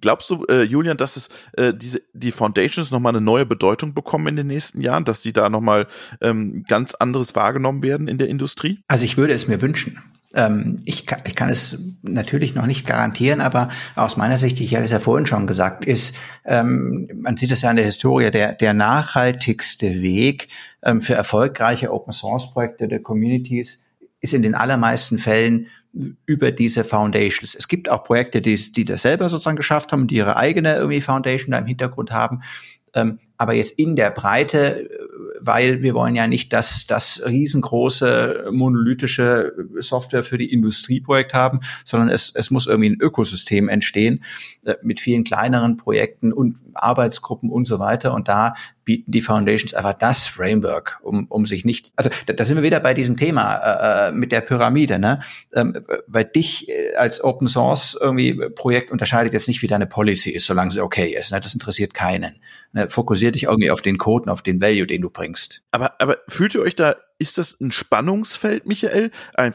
Glaubst 0.00 0.28
du, 0.30 0.44
äh, 0.46 0.62
Julian, 0.62 0.96
dass 0.96 1.16
es 1.16 1.28
äh, 1.52 1.72
diese 1.72 2.02
die 2.12 2.32
Foundations 2.32 2.90
nochmal 2.90 3.12
eine 3.12 3.20
neue 3.20 3.46
Bedeutung 3.46 3.94
bekommen 3.94 4.26
in 4.26 4.36
den 4.36 4.48
nächsten 4.48 4.80
Jahren, 4.80 5.04
dass 5.04 5.22
die 5.22 5.32
da 5.32 5.48
nochmal 5.48 5.86
ähm, 6.20 6.64
ganz 6.68 6.94
anderes 6.94 7.34
wahrgenommen 7.36 7.82
werden 7.82 8.08
in 8.08 8.18
der 8.18 8.28
Industrie? 8.28 8.80
Also 8.88 9.04
ich 9.04 9.16
würde 9.16 9.32
es 9.32 9.48
mir 9.48 9.62
wünschen. 9.62 10.02
Ähm, 10.34 10.78
ich, 10.84 11.06
kann, 11.06 11.20
ich 11.26 11.34
kann 11.34 11.48
es 11.48 11.78
natürlich 12.02 12.54
noch 12.54 12.66
nicht 12.66 12.86
garantieren, 12.86 13.40
aber 13.40 13.68
aus 13.94 14.16
meiner 14.16 14.38
Sicht, 14.38 14.60
ich 14.60 14.74
hatte 14.74 14.84
es 14.84 14.90
ja 14.90 15.00
vorhin 15.00 15.26
schon 15.26 15.46
gesagt, 15.46 15.86
ist, 15.86 16.16
ähm, 16.44 17.08
man 17.14 17.36
sieht 17.36 17.52
es 17.52 17.62
ja 17.62 17.70
in 17.70 17.76
der 17.76 17.84
Historie, 17.84 18.30
der, 18.30 18.52
der 18.54 18.74
nachhaltigste 18.74 20.02
Weg 20.02 20.48
ähm, 20.82 21.00
für 21.00 21.14
erfolgreiche 21.14 21.92
Open-Source-Projekte 21.92 22.88
der 22.88 23.00
Communities 23.00 23.84
ist 24.20 24.34
in 24.34 24.42
den 24.42 24.54
allermeisten 24.54 25.18
Fällen 25.18 25.68
über 26.26 26.50
diese 26.50 26.82
Foundations. 26.82 27.54
Es 27.54 27.68
gibt 27.68 27.88
auch 27.88 28.04
Projekte, 28.04 28.40
die, 28.40 28.56
die 28.72 28.84
das 28.84 29.02
selber 29.02 29.28
sozusagen 29.28 29.56
geschafft 29.56 29.92
haben, 29.92 30.06
die 30.06 30.16
ihre 30.16 30.36
eigene 30.36 30.74
irgendwie 30.74 31.00
Foundation 31.00 31.52
da 31.52 31.58
im 31.58 31.66
Hintergrund 31.66 32.10
haben. 32.10 32.40
Ähm, 32.94 33.18
aber 33.36 33.54
jetzt 33.54 33.72
in 33.78 33.96
der 33.96 34.10
Breite 34.10 34.88
weil 35.40 35.82
wir 35.82 35.94
wollen 35.94 36.14
ja 36.14 36.26
nicht 36.26 36.52
dass 36.52 36.86
das 36.86 37.22
riesengroße 37.24 38.48
monolithische 38.50 39.52
Software 39.80 40.24
für 40.24 40.38
die 40.38 40.52
Industrieprojekt 40.52 41.34
haben, 41.34 41.60
sondern 41.84 42.08
es, 42.08 42.32
es 42.34 42.50
muss 42.50 42.66
irgendwie 42.66 42.90
ein 42.90 43.00
Ökosystem 43.00 43.68
entstehen 43.68 44.24
äh, 44.64 44.74
mit 44.82 45.00
vielen 45.00 45.24
kleineren 45.24 45.76
Projekten 45.76 46.32
und 46.32 46.58
Arbeitsgruppen 46.74 47.50
und 47.50 47.66
so 47.66 47.78
weiter. 47.78 48.14
Und 48.14 48.28
da 48.28 48.54
bieten 48.84 49.10
die 49.10 49.22
Foundations 49.22 49.74
einfach 49.74 49.94
das 49.94 50.26
Framework, 50.26 51.00
um, 51.02 51.26
um 51.28 51.46
sich 51.46 51.64
nicht, 51.64 51.92
also 51.96 52.10
da, 52.26 52.34
da 52.34 52.44
sind 52.44 52.56
wir 52.56 52.62
wieder 52.62 52.80
bei 52.80 52.94
diesem 52.94 53.16
Thema 53.16 53.56
äh, 53.56 54.08
äh 54.08 54.12
mit 54.12 54.30
der 54.32 54.42
Pyramide, 54.42 54.98
ne? 54.98 55.20
Ähm, 55.54 55.78
weil 56.06 56.24
dich 56.24 56.68
äh, 56.68 56.94
als 56.96 57.22
Open 57.24 57.48
Source 57.48 57.96
irgendwie 57.98 58.34
Projekt 58.50 58.90
unterscheidet 58.90 59.32
jetzt 59.32 59.48
nicht, 59.48 59.62
wie 59.62 59.66
deine 59.66 59.86
Policy 59.86 60.30
ist, 60.30 60.46
solange 60.46 60.70
sie 60.70 60.80
okay 60.80 61.14
ist. 61.18 61.32
Ne? 61.32 61.40
Das 61.40 61.54
interessiert 61.54 61.94
keinen. 61.94 62.40
Ne? 62.72 62.90
Fokussier 63.24 63.32
dich 63.32 63.44
irgendwie 63.44 63.70
auf 63.70 63.82
den 63.82 63.98
Code 63.98 64.24
und 64.24 64.30
auf 64.30 64.42
den 64.42 64.60
Value, 64.60 64.86
den 64.86 65.02
du 65.02 65.10
bringst. 65.10 65.62
Aber, 65.70 66.00
aber 66.00 66.18
fühlt 66.28 66.54
ihr 66.54 66.62
euch 66.62 66.76
da 66.76 66.96
ist 67.18 67.38
das 67.38 67.58
ein 67.60 67.70
Spannungsfeld, 67.70 68.66
Michael? 68.66 69.10
Ein, 69.34 69.54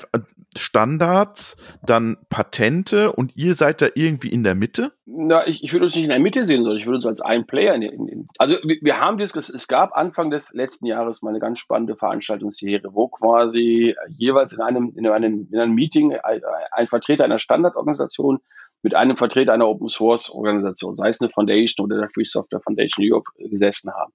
Standards, 0.57 1.57
dann 1.85 2.17
Patente 2.29 3.11
und 3.11 3.35
ihr 3.35 3.53
seid 3.53 3.83
da 3.83 3.87
irgendwie 3.93 4.29
in 4.29 4.43
der 4.43 4.55
Mitte? 4.55 4.93
Na, 5.05 5.45
ich, 5.47 5.63
ich 5.63 5.73
würde 5.73 5.85
uns 5.85 5.95
nicht 5.95 6.05
in 6.05 6.09
der 6.09 6.19
Mitte 6.19 6.43
sehen, 6.43 6.63
sondern 6.63 6.79
ich 6.79 6.87
würde 6.87 6.97
uns 6.97 7.05
als 7.05 7.21
ein 7.21 7.45
Player 7.45 7.75
in, 7.75 7.83
in, 7.83 8.07
in 8.07 8.27
Also 8.39 8.55
wir, 8.63 8.77
wir 8.81 8.99
haben 8.99 9.19
das, 9.19 9.49
es 9.49 9.67
gab 9.67 9.95
Anfang 9.95 10.31
des 10.31 10.51
letzten 10.53 10.87
Jahres 10.87 11.21
mal 11.21 11.29
eine 11.29 11.39
ganz 11.39 11.59
spannende 11.59 11.95
Veranstaltungsserie, 11.95 12.81
wo 12.91 13.09
quasi 13.09 13.95
jeweils 14.07 14.53
in 14.53 14.61
einem, 14.61 14.93
in 14.95 15.05
einem, 15.05 15.47
in 15.51 15.59
einem 15.59 15.75
Meeting 15.75 16.15
ein, 16.15 16.41
ein 16.71 16.87
Vertreter 16.87 17.25
einer 17.25 17.39
Standardorganisation 17.39 18.39
mit 18.81 18.95
einem 18.95 19.17
Vertreter 19.17 19.53
einer 19.53 19.67
Open 19.67 19.89
Source 19.89 20.29
Organisation, 20.29 20.93
sei 20.93 21.09
es 21.09 21.21
eine 21.21 21.29
Foundation 21.29 21.85
oder 21.85 21.99
der 21.99 22.09
Free 22.09 22.23
Software 22.23 22.61
Foundation 22.61 23.05
Europe 23.05 23.29
gesessen 23.37 23.91
haben. 23.93 24.13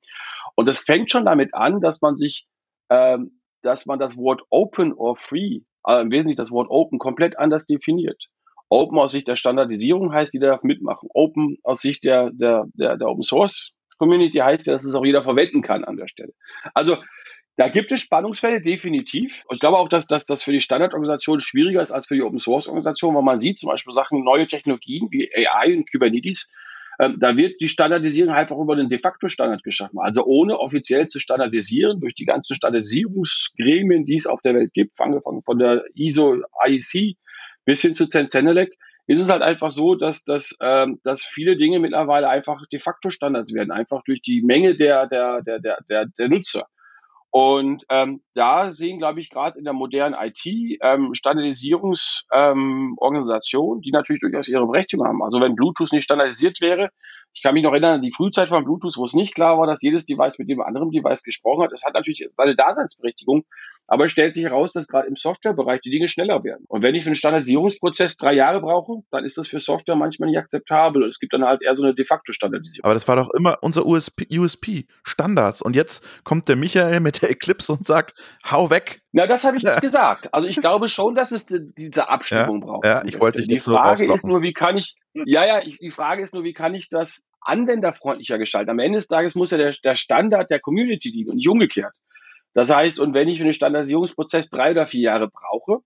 Und 0.55 0.67
das 0.67 0.81
fängt 0.81 1.11
schon 1.11 1.25
damit 1.25 1.55
an, 1.55 1.81
dass 1.81 2.01
man 2.01 2.17
sich 2.17 2.47
ähm, 2.91 3.41
dass 3.65 3.87
man 3.87 3.99
das 3.99 4.17
Wort 4.17 4.43
Open 4.51 4.93
or 4.93 5.17
Free, 5.17 5.61
also 5.83 6.01
im 6.01 6.11
Wesentlichen 6.11 6.37
das 6.37 6.51
Wort 6.51 6.69
Open, 6.71 6.99
komplett 6.99 7.39
anders 7.39 7.67
definiert. 7.67 8.27
Open 8.69 8.99
aus 8.99 9.12
Sicht 9.12 9.29
der 9.29 9.37
Standardisierung 9.37 10.12
heißt, 10.12 10.35
jeder 10.35 10.49
darf 10.49 10.62
mitmachen. 10.62 11.09
Open 11.12 11.59
aus 11.62 11.81
Sicht 11.81 12.05
der, 12.05 12.31
der, 12.33 12.67
der, 12.75 12.97
der 12.97 13.09
Open 13.09 13.23
Source 13.23 13.73
Community 13.99 14.39
heißt 14.39 14.67
ja, 14.67 14.73
dass 14.73 14.85
es 14.85 14.95
auch 14.95 15.05
jeder 15.05 15.23
verwenden 15.23 15.62
kann 15.62 15.85
an 15.85 15.97
der 15.97 16.09
Stelle. 16.09 16.33
Also 16.75 16.97
da 17.57 17.68
gibt 17.68 17.92
es 17.92 18.00
Spannungsfälle, 18.00 18.61
definitiv. 18.61 19.44
Ich 19.50 19.61
glaube 19.61 19.78
auch, 19.78 19.88
dass, 19.88 20.07
dass 20.07 20.26
das 20.26 20.42
für 20.42 20.52
die 20.52 20.61
Standardorganisation 20.61 21.40
schwieriger 21.40 21.82
ist 21.82 21.92
als 21.92 22.09
für 22.09 22.14
die 22.14 22.22
Open 22.22 22.38
Source 22.38 22.66
Organisation, 22.66 23.14
weil 23.14 23.22
man 23.22 23.38
sieht 23.38 23.59
zum 23.59 23.68
Beispiel 23.68 23.94
Sachen, 23.94 24.24
neue 24.24 24.46
Technologien 24.46 25.09
wie 25.11 25.30
AI 25.34 25.76
und 25.76 25.90
Kubernetes, 25.90 26.50
ähm, 26.98 27.16
da 27.18 27.36
wird 27.36 27.61
die 27.61 27.68
Standardisierung 27.68 28.34
einfach 28.34 28.57
über 28.57 28.76
den 28.76 28.88
de 28.88 28.98
facto 28.98 29.28
Standard 29.28 29.62
geschaffen. 29.62 29.98
Also 30.00 30.24
ohne 30.24 30.59
offiziell 30.59 31.07
zu 31.07 31.18
standardisieren 31.18 32.00
durch 32.00 32.14
die 32.14 32.24
ganzen 32.24 32.55
Standardisierungsgremien, 32.55 34.05
die 34.05 34.14
es 34.14 34.26
auf 34.26 34.42
der 34.42 34.55
Welt 34.55 34.72
gibt, 34.72 35.00
angefangen 35.00 35.42
von 35.42 35.59
der 35.59 35.84
ISO, 35.94 36.42
IEC 36.66 37.16
bis 37.64 37.82
hin 37.82 37.94
zu 37.94 38.07
Zensenelec, 38.07 38.76
ist 39.07 39.20
es 39.20 39.28
halt 39.30 39.42
einfach 39.42 39.70
so, 39.70 39.94
dass, 39.94 40.24
dass, 40.24 40.57
ähm, 40.62 41.00
dass 41.02 41.24
viele 41.24 41.57
Dinge 41.57 41.78
mittlerweile 41.78 42.28
einfach 42.28 42.66
de 42.72 42.80
facto 42.80 43.11
Standards 43.11 43.52
werden, 43.52 43.70
einfach 43.70 44.02
durch 44.05 44.22
die 44.22 44.42
Menge 44.42 44.76
der, 44.76 45.07
der, 45.07 45.42
der, 45.42 45.59
der, 45.59 45.78
der, 45.88 46.07
der 46.07 46.28
Nutzer. 46.28 46.68
Und 47.37 47.82
ähm, 47.91 48.22
da 48.35 48.70
sehen, 48.70 48.99
glaube 48.99 49.18
ich, 49.18 49.28
gerade 49.28 49.59
in 49.59 49.64
der 49.64 49.72
modernen 49.72 50.14
IT 50.14 50.47
ähm, 50.80 51.14
Standardisierungsorganisationen, 51.14 53.78
ähm, 53.78 53.80
die 53.80 53.91
natürlich 53.91 54.20
durchaus 54.20 54.47
ihre 54.47 54.68
Berechtigung 54.68 55.05
haben. 55.05 55.20
Also 55.20 55.41
wenn 55.41 55.57
Bluetooth 55.57 55.91
nicht 55.91 56.05
standardisiert 56.05 56.61
wäre, 56.61 56.91
ich 57.35 57.43
kann 57.43 57.55
mich 57.55 57.64
noch 57.64 57.72
erinnern 57.72 57.97
an 57.97 58.03
die 58.03 58.12
Frühzeit 58.12 58.49
von 58.49 58.64
Bluetooth, 58.64 58.97
wo 58.97 59.05
es 59.05 59.12
nicht 59.12 59.35
klar 59.35 59.59
war, 59.59 59.66
dass 59.66 59.82
jedes 59.82 60.07
Device 60.07 60.39
mit 60.39 60.49
dem 60.49 60.61
anderen 60.61 60.91
Device 60.91 61.24
gesprochen 61.24 61.64
hat. 61.64 61.72
Das 61.72 61.85
hat 61.85 61.95
natürlich 61.95 62.24
seine 62.37 62.55
Daseinsberechtigung, 62.55 63.45
aber 63.89 64.05
es 64.05 64.12
stellt 64.12 64.35
sich 64.35 64.45
heraus, 64.45 64.72
dass 64.72 64.87
gerade 64.87 65.09
im 65.09 65.16
Softwarebereich 65.16 65.80
die 65.80 65.91
Dinge 65.91 66.07
schneller 66.07 66.45
werden. 66.45 66.64
Und 66.68 66.85
wenn 66.85 66.95
ich 66.95 67.03
für 67.03 67.09
einen 67.09 67.16
Standardisierungsprozess 67.16 68.16
drei 68.16 68.35
Jahre 68.35 68.61
brauche, 68.61 69.03
dann 69.11 69.24
ist 69.24 69.37
das 69.37 69.49
für 69.49 69.59
Software 69.59 69.97
manchmal 69.97 70.30
nicht 70.30 70.39
akzeptabel. 70.39 71.03
Und 71.03 71.09
es 71.09 71.18
gibt 71.18 71.32
dann 71.32 71.45
halt 71.45 71.62
eher 71.62 71.74
so 71.74 71.82
eine 71.82 71.95
de 71.95 72.05
facto 72.05 72.32
Standardisierung. 72.32 72.85
Aber 72.85 72.95
das 72.95 73.09
war 73.09 73.16
doch 73.16 73.30
immer 73.30 73.59
unser 73.62 73.85
USP, 73.85 74.26
USP 74.30 74.87
Standards. 75.03 75.61
Und 75.61 75.74
jetzt 75.74 76.05
kommt 76.22 76.49
der 76.49 76.57
Michael 76.57 77.01
mit 77.01 77.20
der 77.20 77.30
Eclipse 77.30 77.72
und 77.72 77.85
sagt, 77.85 78.14
hau 78.49 78.70
weg. 78.70 79.03
Na, 79.17 79.29
das 79.29 79.45
habe 79.45 79.57
ich 79.57 79.62
nicht 79.62 79.81
gesagt. 79.81 80.35
Also 80.35 80.49
ich 80.49 80.57
glaube 80.61 80.89
schon, 80.89 81.15
dass 81.15 81.31
es 81.31 81.47
diese 81.47 82.09
Abstimmung 82.09 82.61
ja, 82.61 82.67
braucht. 82.67 82.85
Ja, 82.85 83.05
ich 83.05 83.21
wollte 83.21 83.39
dich 83.39 83.49
Die 83.49 83.61
Frage 83.61 84.09
so 84.09 84.12
ist 84.12 84.27
nur, 84.27 84.43
wie 84.43 84.53
kann 84.53 84.77
ich, 84.77 84.97
ja, 85.12 85.47
ja, 85.47 85.62
ich, 85.62 85.79
die 85.79 85.93
Frage 85.93 86.21
ist 86.21 86.35
nur, 86.35 86.43
wie 86.43 86.53
kann 86.53 86.75
ich 86.75 86.89
das 86.91 87.25
anwenderfreundlicher 87.41 88.39
gestalten? 88.39 88.71
Am 88.71 88.81
Ende 88.81 88.99
des 88.99 89.07
Tages 89.07 89.37
muss 89.37 89.53
ja 89.53 89.57
der, 89.57 89.73
der 89.85 89.95
Standard 89.95 90.51
der 90.51 90.59
Community 90.59 91.12
dienen 91.12 91.31
und 91.31 91.37
nicht 91.37 91.49
umgekehrt. 91.49 91.97
Das 92.55 92.75
heißt, 92.75 92.99
und 92.99 93.15
wenn 93.15 93.29
ich 93.29 93.39
für 93.39 93.45
den 93.45 93.53
Standardisierungsprozess 93.53 94.51
drei 94.51 94.73
oder 94.73 94.89
vier 94.89 95.03
Jahre 95.03 95.29
brauche, 95.29 95.79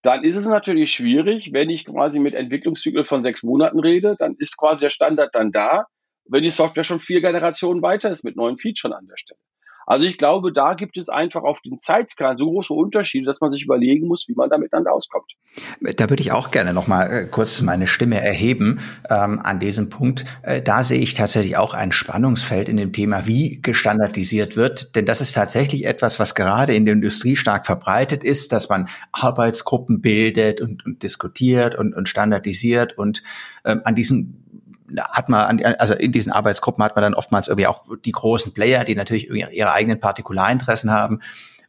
dann 0.00 0.24
ist 0.24 0.36
es 0.36 0.46
natürlich 0.46 0.90
schwierig, 0.90 1.52
wenn 1.52 1.68
ich 1.68 1.84
quasi 1.84 2.18
mit 2.18 2.32
Entwicklungszyklen 2.32 3.04
von 3.04 3.22
sechs 3.22 3.42
Monaten 3.42 3.80
rede, 3.80 4.16
dann 4.18 4.36
ist 4.38 4.56
quasi 4.56 4.80
der 4.80 4.90
Standard 4.90 5.34
dann 5.34 5.52
da, 5.52 5.84
wenn 6.24 6.42
die 6.42 6.50
Software 6.50 6.84
schon 6.84 7.00
vier 7.00 7.20
Generationen 7.20 7.82
weiter 7.82 8.10
ist 8.10 8.24
mit 8.24 8.36
neuen 8.36 8.56
Features 8.56 8.92
an 8.92 9.06
der 9.06 9.18
Stelle. 9.18 9.40
Also 9.90 10.06
ich 10.06 10.18
glaube, 10.18 10.52
da 10.52 10.74
gibt 10.74 10.96
es 10.98 11.08
einfach 11.08 11.42
auf 11.42 11.62
den 11.62 11.80
Zeitskalen 11.80 12.36
so 12.36 12.48
große 12.48 12.72
Unterschiede, 12.72 13.26
dass 13.26 13.40
man 13.40 13.50
sich 13.50 13.64
überlegen 13.64 14.06
muss, 14.06 14.28
wie 14.28 14.34
man 14.34 14.48
da 14.48 14.56
miteinander 14.56 14.92
auskommt. 14.92 15.32
Da 15.80 16.08
würde 16.08 16.22
ich 16.22 16.30
auch 16.30 16.52
gerne 16.52 16.72
noch 16.72 16.86
mal 16.86 17.10
äh, 17.10 17.26
kurz 17.26 17.60
meine 17.60 17.88
Stimme 17.88 18.20
erheben 18.20 18.78
ähm, 19.10 19.40
an 19.42 19.58
diesem 19.58 19.90
Punkt. 19.90 20.26
Äh, 20.44 20.62
da 20.62 20.84
sehe 20.84 21.00
ich 21.00 21.14
tatsächlich 21.14 21.56
auch 21.56 21.74
ein 21.74 21.90
Spannungsfeld 21.90 22.68
in 22.68 22.76
dem 22.76 22.92
Thema, 22.92 23.26
wie 23.26 23.60
gestandardisiert 23.62 24.54
wird. 24.54 24.94
Denn 24.94 25.06
das 25.06 25.20
ist 25.20 25.32
tatsächlich 25.32 25.86
etwas, 25.86 26.20
was 26.20 26.36
gerade 26.36 26.72
in 26.72 26.84
der 26.84 26.94
Industrie 26.94 27.34
stark 27.34 27.66
verbreitet 27.66 28.22
ist, 28.22 28.52
dass 28.52 28.68
man 28.68 28.88
Arbeitsgruppen 29.10 30.00
bildet 30.00 30.60
und, 30.60 30.86
und 30.86 31.02
diskutiert 31.02 31.74
und, 31.74 31.96
und 31.96 32.08
standardisiert 32.08 32.96
und 32.96 33.24
ähm, 33.64 33.80
an 33.84 33.96
diesen 33.96 34.40
hat 34.98 35.28
man, 35.28 35.62
also 35.62 35.94
in 35.94 36.12
diesen 36.12 36.32
Arbeitsgruppen 36.32 36.82
hat 36.84 36.96
man 36.96 37.02
dann 37.02 37.14
oftmals 37.14 37.48
irgendwie 37.48 37.66
auch 37.66 37.84
die 38.04 38.12
großen 38.12 38.52
Player, 38.54 38.84
die 38.84 38.94
natürlich 38.94 39.30
ihre 39.30 39.72
eigenen 39.72 40.00
Partikularinteressen 40.00 40.90
haben. 40.90 41.20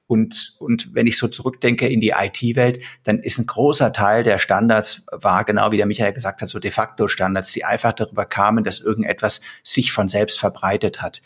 Und, 0.08 0.56
und 0.60 0.94
wenn 0.94 1.08
ich 1.08 1.18
so 1.18 1.30
zurückdenke 1.30 1.88
in 1.88 2.02
die 2.02 2.10
IT-Welt, 2.10 2.82
dann 3.04 3.20
ist 3.20 3.40
ein 3.40 3.46
großer 3.46 3.94
Teil 3.94 4.24
der 4.24 4.40
Standards 4.40 5.04
war 5.10 5.46
genau 5.46 5.72
wie 5.72 5.78
der 5.78 5.86
Michael 5.86 6.12
gesagt 6.12 6.42
hat, 6.42 6.50
so 6.50 6.60
de 6.60 6.70
facto 6.70 7.08
Standards, 7.08 7.54
die 7.54 7.64
einfach 7.64 7.94
darüber 7.94 8.26
kamen, 8.26 8.66
dass 8.66 8.82
irgendetwas 8.82 9.40
sich 9.64 9.94
von 9.94 10.10
selbst 10.10 10.38
verbreitet 10.38 11.02
hat. 11.02 11.22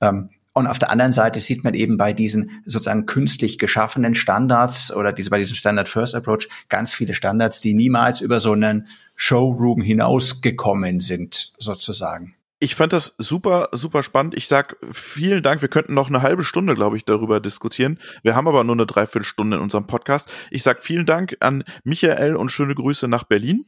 Ähm, 0.00 0.30
und 0.52 0.66
auf 0.66 0.78
der 0.78 0.90
anderen 0.90 1.12
Seite 1.12 1.38
sieht 1.38 1.62
man 1.62 1.74
eben 1.74 1.96
bei 1.96 2.12
diesen 2.12 2.62
sozusagen 2.66 3.06
künstlich 3.06 3.58
geschaffenen 3.58 4.14
Standards 4.14 4.92
oder 4.92 5.12
diese, 5.12 5.30
bei 5.30 5.38
diesem 5.38 5.54
Standard 5.54 5.88
First 5.88 6.14
Approach 6.14 6.48
ganz 6.68 6.92
viele 6.92 7.14
Standards, 7.14 7.60
die 7.60 7.74
niemals 7.74 8.20
über 8.20 8.40
so 8.40 8.52
einen 8.52 8.88
Showroom 9.14 9.80
hinausgekommen 9.80 11.00
sind, 11.00 11.52
sozusagen. 11.58 12.34
Ich 12.58 12.74
fand 12.74 12.92
das 12.92 13.14
super, 13.16 13.70
super 13.72 14.02
spannend. 14.02 14.36
Ich 14.36 14.46
sag 14.46 14.76
vielen 14.92 15.42
Dank. 15.42 15.62
Wir 15.62 15.70
könnten 15.70 15.94
noch 15.94 16.08
eine 16.08 16.20
halbe 16.20 16.44
Stunde, 16.44 16.74
glaube 16.74 16.98
ich, 16.98 17.06
darüber 17.06 17.40
diskutieren. 17.40 17.98
Wir 18.22 18.34
haben 18.34 18.48
aber 18.48 18.64
nur 18.64 18.74
eine 18.74 18.84
Dreiviertelstunde 18.84 19.56
in 19.56 19.62
unserem 19.62 19.86
Podcast. 19.86 20.28
Ich 20.50 20.62
sag 20.62 20.82
vielen 20.82 21.06
Dank 21.06 21.38
an 21.40 21.64
Michael 21.84 22.36
und 22.36 22.50
schöne 22.50 22.74
Grüße 22.74 23.08
nach 23.08 23.24
Berlin. 23.24 23.64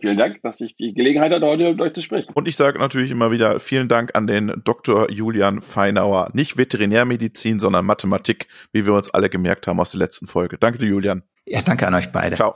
Vielen 0.00 0.16
Dank, 0.16 0.40
dass 0.42 0.60
ich 0.60 0.76
die 0.76 0.94
Gelegenheit 0.94 1.32
hatte, 1.32 1.46
heute 1.46 1.70
mit 1.70 1.80
euch 1.80 1.92
zu 1.92 2.02
sprechen. 2.02 2.32
Und 2.34 2.48
ich 2.48 2.56
sage 2.56 2.78
natürlich 2.78 3.10
immer 3.10 3.30
wieder 3.30 3.60
vielen 3.60 3.88
Dank 3.88 4.14
an 4.14 4.26
den 4.26 4.52
Dr. 4.64 5.10
Julian 5.10 5.60
Feinauer. 5.60 6.30
Nicht 6.32 6.56
Veterinärmedizin, 6.56 7.58
sondern 7.58 7.84
Mathematik, 7.84 8.48
wie 8.72 8.86
wir 8.86 8.94
uns 8.94 9.10
alle 9.10 9.28
gemerkt 9.28 9.66
haben 9.66 9.80
aus 9.80 9.92
der 9.92 9.98
letzten 9.98 10.26
Folge. 10.26 10.56
Danke 10.58 10.78
dir, 10.78 10.88
Julian. 10.88 11.22
Ja, 11.46 11.62
danke 11.62 11.86
an 11.86 11.94
euch 11.94 12.10
beide. 12.12 12.36
Ciao. 12.36 12.54